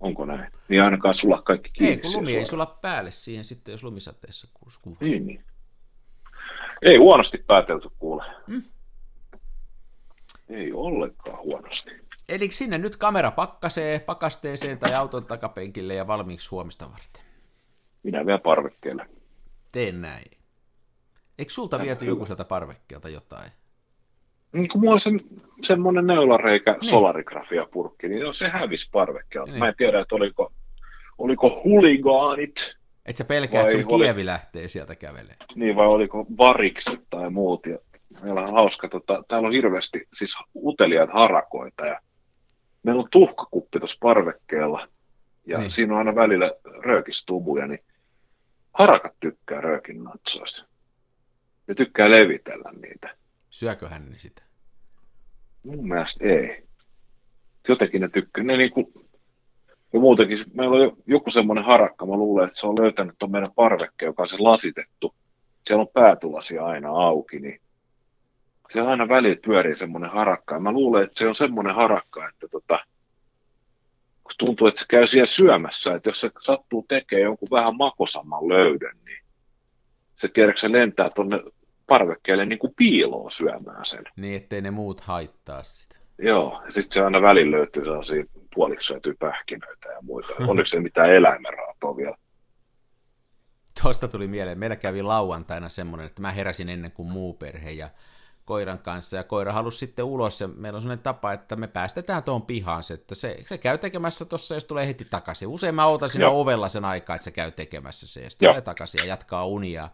Onko 0.00 0.24
näin? 0.24 0.52
Niin 0.68 0.82
ainakaan 0.82 1.14
sulla 1.14 1.42
kaikki 1.42 1.70
kiinni. 1.70 1.94
Ei, 1.94 1.98
kun 1.98 2.12
lumi 2.12 2.36
ei 2.36 2.46
sulla 2.46 2.66
päälle 2.66 3.10
siihen 3.10 3.44
sitten, 3.44 3.72
jos 3.72 3.82
lumisateessa 3.82 4.48
kuvaa. 4.82 4.98
Niin, 5.00 5.26
niin. 5.26 5.44
Ei 6.82 6.96
huonosti 6.96 7.44
päätelty 7.46 7.88
kuule. 7.98 8.24
Hmm? 8.46 8.62
Ei 10.48 10.72
ollenkaan 10.72 11.38
huonosti. 11.38 11.90
Eli 12.28 12.50
sinne 12.50 12.78
nyt 12.78 12.96
kamera 12.96 13.30
pakkasee, 13.30 13.98
pakasteeseen 13.98 14.78
tai 14.78 14.94
auton 14.94 15.26
takapenkille 15.26 15.94
ja 15.94 16.06
valmiiksi 16.06 16.50
huomista 16.50 16.90
varten. 16.90 17.22
Minä 18.02 18.26
vielä 18.26 18.38
parvekkeelle. 18.38 19.06
Teen 19.72 20.00
näin. 20.02 20.30
Eikö 21.38 21.52
sulta 21.52 21.82
viety 21.82 22.04
joku 22.04 22.26
sieltä 22.26 22.44
parvekkeelta 22.44 23.08
jotain? 23.08 23.50
Niin 24.52 24.68
kuin 24.68 24.80
mulla 24.80 24.92
on 24.92 25.00
se, 25.00 25.10
semmoinen 25.62 26.06
neulareikä 26.06 26.72
niin. 26.72 26.90
solarigrafia-purkki, 26.90 28.08
niin 28.08 28.34
se 28.34 28.48
hävisi 28.48 28.88
parvekkeelta. 28.92 29.50
Niin. 29.50 29.58
Mä 29.58 29.68
en 29.68 29.74
tiedä, 29.76 30.00
että 30.00 30.14
oliko, 30.14 30.52
oliko 31.18 31.62
huligaanit. 31.64 32.76
Et 33.06 33.16
sä 33.16 33.24
pelkää, 33.24 33.60
että 33.60 33.72
sun 33.72 33.84
oli... 33.88 34.04
kievi 34.04 34.26
lähtee 34.26 34.68
sieltä 34.68 34.94
kävelemään. 34.96 35.36
Niin, 35.54 35.76
vai 35.76 35.86
oliko 35.86 36.26
varikset 36.38 37.00
tai 37.10 37.30
muut. 37.30 37.66
Ja 37.66 37.78
meillä 38.22 38.40
on 38.40 38.52
hauska, 38.52 38.88
tota, 38.88 39.24
täällä 39.28 39.46
on 39.46 39.54
hirveästi 39.54 40.08
siis 40.14 40.36
uteliaat 40.56 41.10
harakoita 41.12 41.86
ja 41.86 42.00
meillä 42.82 43.02
on 43.02 43.08
tuhkakuppi 43.10 43.78
tuossa 43.78 43.98
parvekkeella 44.00 44.88
ja 45.46 45.58
niin. 45.58 45.70
siinä 45.70 45.92
on 45.92 45.98
aina 45.98 46.14
välillä 46.14 46.52
röökistubuja, 46.84 47.66
niin 47.66 47.84
harakat 48.72 49.12
tykkää 49.20 49.60
röökin 49.60 50.04
natsoista. 50.04 50.66
Ne 51.66 51.74
tykkää 51.74 52.10
levitellä 52.10 52.72
niitä. 52.80 53.16
Syökö 53.50 53.88
ne 53.88 54.18
sitä? 54.18 54.42
Mun 55.62 55.88
mielestä 55.88 56.24
ei. 56.24 56.62
Jotenkin 57.68 58.00
ne 58.00 58.08
tykkää. 58.08 58.44
Ne 58.44 58.56
niinku, 58.56 59.05
ja 59.92 60.00
muutenkin, 60.00 60.38
meillä 60.54 60.76
on 60.76 60.96
joku 61.06 61.30
semmoinen 61.30 61.64
harakka, 61.64 62.06
mä 62.06 62.16
luulen, 62.16 62.46
että 62.46 62.58
se 62.58 62.66
on 62.66 62.80
löytänyt 62.80 63.14
tuon 63.18 63.30
meidän 63.32 63.52
parvekke, 63.54 64.06
joka 64.06 64.22
on 64.22 64.28
se 64.28 64.36
lasitettu. 64.38 65.14
Siellä 65.66 65.80
on 65.80 65.88
päätulasi 65.88 66.58
aina 66.58 66.88
auki, 66.90 67.38
niin 67.38 67.60
se 68.70 68.80
aina 68.80 69.08
välillä 69.08 69.40
pyörii 69.46 69.76
semmoinen 69.76 70.10
harakka. 70.10 70.54
Ja 70.54 70.60
mä 70.60 70.72
luulen, 70.72 71.04
että 71.04 71.18
se 71.18 71.28
on 71.28 71.34
semmoinen 71.34 71.74
harakka, 71.74 72.28
että 72.28 72.48
tota, 72.48 72.78
kun 74.22 74.32
tuntuu, 74.38 74.66
että 74.66 74.80
se 74.80 74.86
käy 74.88 75.06
siellä 75.06 75.26
syömässä, 75.26 75.94
että 75.94 76.10
jos 76.10 76.20
se 76.20 76.30
sattuu 76.38 76.84
tekemään 76.88 77.24
jonkun 77.24 77.48
vähän 77.50 77.76
makosamman 77.76 78.48
löydön, 78.48 78.96
niin 79.04 79.22
se 80.16 80.28
tiedätkö 80.28 80.60
se 80.60 80.72
lentää 80.72 81.10
tuonne 81.10 81.40
parvekkeelle 81.86 82.46
niin 82.46 82.58
kuin 82.58 82.74
piiloon 82.76 83.30
syömään 83.30 83.86
sen. 83.86 84.04
Niin, 84.16 84.36
ettei 84.36 84.60
ne 84.60 84.70
muut 84.70 85.00
haittaa 85.00 85.62
sitä. 85.62 85.96
Joo, 86.18 86.62
ja 86.66 86.72
sitten 86.72 86.94
se 86.94 87.02
aina 87.02 87.22
välillä 87.22 87.56
löytyy 87.56 87.84
sellaisia 87.84 88.24
puoliksi 88.54 88.86
syötyä 88.86 89.14
pähkinöitä 89.18 89.88
ja 89.88 90.02
muita. 90.02 90.34
Oliko 90.48 90.66
se 90.66 90.80
mitään 90.80 91.14
eläimenraatoa 91.14 91.96
vielä? 91.96 92.16
Tuosta 93.82 94.08
tuli 94.08 94.28
mieleen. 94.28 94.58
Meillä 94.58 94.76
kävi 94.76 95.02
lauantaina 95.02 95.68
semmoinen, 95.68 96.06
että 96.06 96.22
mä 96.22 96.32
heräsin 96.32 96.68
ennen 96.68 96.92
kuin 96.92 97.08
muu 97.08 97.34
perhe 97.34 97.70
ja 97.70 97.90
koiran 98.44 98.78
kanssa, 98.78 99.16
ja 99.16 99.24
koira 99.24 99.52
halusi 99.52 99.78
sitten 99.78 100.04
ulos, 100.04 100.40
ja 100.40 100.48
meillä 100.48 100.76
on 100.76 100.82
sellainen 100.82 101.02
tapa, 101.02 101.32
että 101.32 101.56
me 101.56 101.66
päästetään 101.66 102.22
tuon 102.22 102.42
pihaan, 102.42 102.82
se, 102.82 102.94
että 102.94 103.14
se, 103.14 103.36
se 103.42 103.58
käy 103.58 103.78
tekemässä 103.78 104.24
tuossa, 104.24 104.54
ja 104.54 104.60
tulee 104.60 104.86
heti 104.86 105.04
takaisin. 105.04 105.48
Usein 105.48 105.74
mä 105.74 105.86
ootan 105.86 106.10
siinä 106.10 106.24
Joo. 106.24 106.40
ovella 106.40 106.68
sen 106.68 106.84
aikaa, 106.84 107.16
että 107.16 107.24
se 107.24 107.30
käy 107.30 107.50
tekemässä 107.50 108.06
se, 108.06 108.20
ja 108.20 108.30
sitten 108.30 108.48
tulee 108.48 108.60
takaisin 108.60 108.98
ja 108.98 109.08
jatkaa 109.08 109.46
unia. 109.46 109.88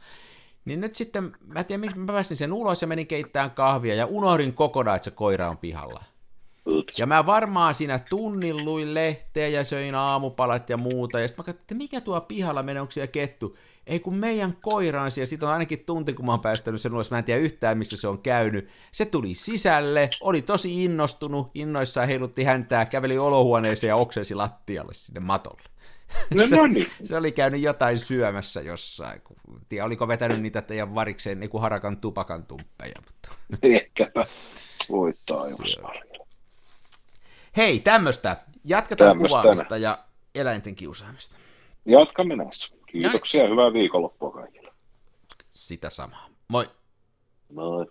Niin 0.65 0.81
nyt 0.81 0.94
sitten, 0.94 1.36
mä 1.47 1.59
en 1.59 1.65
tiedä, 1.65 1.81
miksi 1.81 1.99
mä 1.99 2.12
pääsin 2.12 2.36
sen 2.36 2.53
ulos 2.53 2.82
ja 2.82 2.89
menin 2.89 3.07
keittämään 3.07 3.51
kahvia, 3.51 3.94
ja 3.94 4.07
unohdin 4.07 4.53
kokonaan, 4.53 4.97
että 4.97 5.05
se 5.05 5.11
koira 5.11 5.51
on 5.51 5.59
pihalla. 5.59 6.05
Ja 6.98 7.06
mä 7.06 7.26
varmaan 7.26 7.74
siinä 7.74 7.98
tunnin 7.98 8.64
luin 8.64 8.94
lehteä 8.94 9.48
ja 9.48 9.64
söin 9.64 9.94
aamupalat 9.94 10.70
ja 10.70 10.76
muuta, 10.76 11.20
ja 11.20 11.28
sitten 11.28 11.43
mä 11.43 11.47
katsoin, 11.47 11.62
että 11.62 11.74
mikä 11.74 12.01
tuo 12.01 12.20
pihalla 12.20 12.62
menee, 12.62 12.80
onko 12.80 12.90
siellä 12.90 13.06
kettu? 13.06 13.56
ei 13.86 14.01
kun 14.01 14.14
meidän 14.14 14.56
koira 14.60 15.02
on 15.02 15.10
siellä, 15.10 15.28
siitä 15.28 15.47
on 15.47 15.52
ainakin 15.52 15.84
tunti, 15.84 16.12
kun 16.12 16.26
mä 16.26 16.32
oon 16.32 16.40
päästänyt 16.40 16.80
sen 16.80 16.94
ulos, 16.94 17.10
mä 17.10 17.18
en 17.18 17.24
tiedä 17.24 17.40
yhtään, 17.40 17.78
missä 17.78 17.97
se 17.97 18.09
on 18.09 18.18
käynyt. 18.18 18.68
Se 18.93 19.05
tuli 19.05 19.34
sisälle, 19.34 20.10
oli 20.20 20.43
tosi 20.43 20.84
innostunut, 20.84 21.51
innoissaan 21.55 22.09
heilutti 22.09 22.44
häntää, 22.44 22.86
käveli 22.86 23.18
olohuoneeseen 23.18 23.89
ja 23.89 23.97
oksensi 23.97 24.34
lattialle 24.34 24.94
sinne 24.94 25.20
matolle. 25.20 25.62
No, 26.34 26.47
se, 26.48 26.56
no 26.56 26.66
niin. 26.66 26.90
se 27.05 27.16
oli 27.16 27.32
käynyt 27.32 27.60
jotain 27.60 27.98
syömässä 27.98 28.60
jossain. 28.60 29.20
Kun, 29.20 29.36
tiedä, 29.68 29.84
oliko 29.84 30.09
vetänyt 30.09 30.43
niitä 30.43 30.62
teidän 30.62 30.94
varikseen 30.94 31.40
niin 31.40 31.51
kuin 31.51 31.60
harakan 31.60 31.97
tupakan 31.97 32.44
tumppeja. 32.44 32.94
Mutta... 33.06 33.59
Ehkäpä. 33.62 34.24
Voittaa 34.90 35.47
Hei, 37.57 37.81
tämmöistä. 37.81 38.37
Jatketaan 38.65 39.11
tämmöstä. 39.11 39.39
kuvaamista 39.39 39.77
ja 39.77 39.99
eläinten 40.35 40.74
kiusaamista. 40.74 41.37
Jatkamme 41.87 42.37
näissä. 42.37 42.74
Kiitoksia 42.87 43.43
ja 43.43 43.49
hyvää 43.49 43.73
viikonloppua 43.73 44.31
kaikille. 44.31 44.73
Sitä 45.51 45.91
samaa. 45.91 46.29
Moi. 46.49 46.70
Moi. 47.53 47.87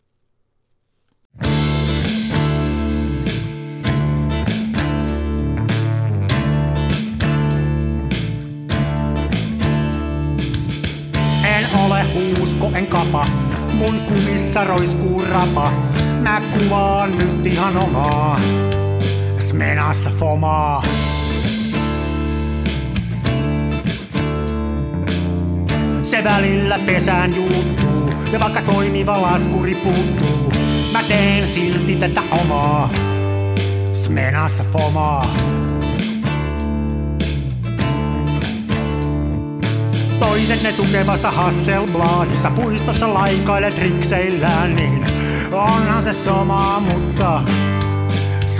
En 11.45 11.75
ole 11.85 12.03
huusko, 12.13 12.71
en 12.75 12.87
kapa, 12.87 13.25
mun 13.77 13.99
kumissa 14.07 14.63
roiskuu 14.63 15.23
rapa. 15.31 15.71
Mä 16.21 16.41
kuvaan 16.53 17.17
nyt 17.17 17.45
ihan 17.45 17.77
omaa, 17.77 18.39
smenassa 19.51 20.11
fomaa. 20.19 20.83
Se 26.01 26.23
välillä 26.23 26.79
pesään 26.85 27.35
juuttuu, 27.35 28.13
ja 28.31 28.39
vaikka 28.39 28.61
toimiva 28.61 29.21
laskuri 29.21 29.75
puuttuu, 29.75 30.53
mä 30.91 31.03
teen 31.03 31.47
silti 31.47 31.95
tätä 31.95 32.21
omaa, 32.31 32.89
smenassa 33.93 34.63
fomaa. 34.73 35.35
Toiset 40.19 40.63
ne 40.63 40.73
tukevassa 40.73 41.31
Hasselbladissa 41.31 42.51
puistossa 42.51 43.13
laikailet 43.13 43.77
rikseillään, 43.77 44.75
niin 44.75 45.05
onhan 45.51 46.03
se 46.03 46.13
somaa, 46.13 46.79
mutta 46.79 47.41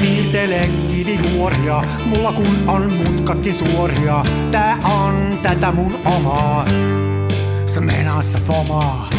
Siirtele 0.00 0.70
kivijuoria, 0.88 1.82
mulla 2.06 2.32
kun 2.32 2.68
on 2.68 2.92
mutkatkin 2.92 3.54
suoria. 3.54 4.24
Tää 4.50 4.78
on 4.84 5.38
tätä 5.42 5.72
mun 5.72 5.92
omaa, 6.04 6.64
smenassa 7.66 8.40
fomaa. 8.46 9.10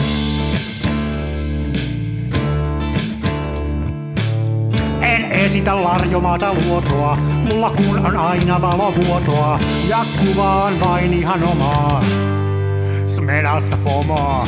En 5.01 5.31
esitä 5.31 5.83
larjomaata 5.83 6.53
luotoa, 6.53 7.15
mulla 7.15 7.69
kun 7.69 8.05
on 8.05 8.17
aina 8.17 8.61
valovuotoa. 8.61 9.59
Ja 9.87 10.05
kuvaan 10.19 10.79
vain 10.79 11.13
ihan 11.13 11.43
omaa, 11.43 12.03
smenassa 13.07 13.77
fomaa. 13.83 14.47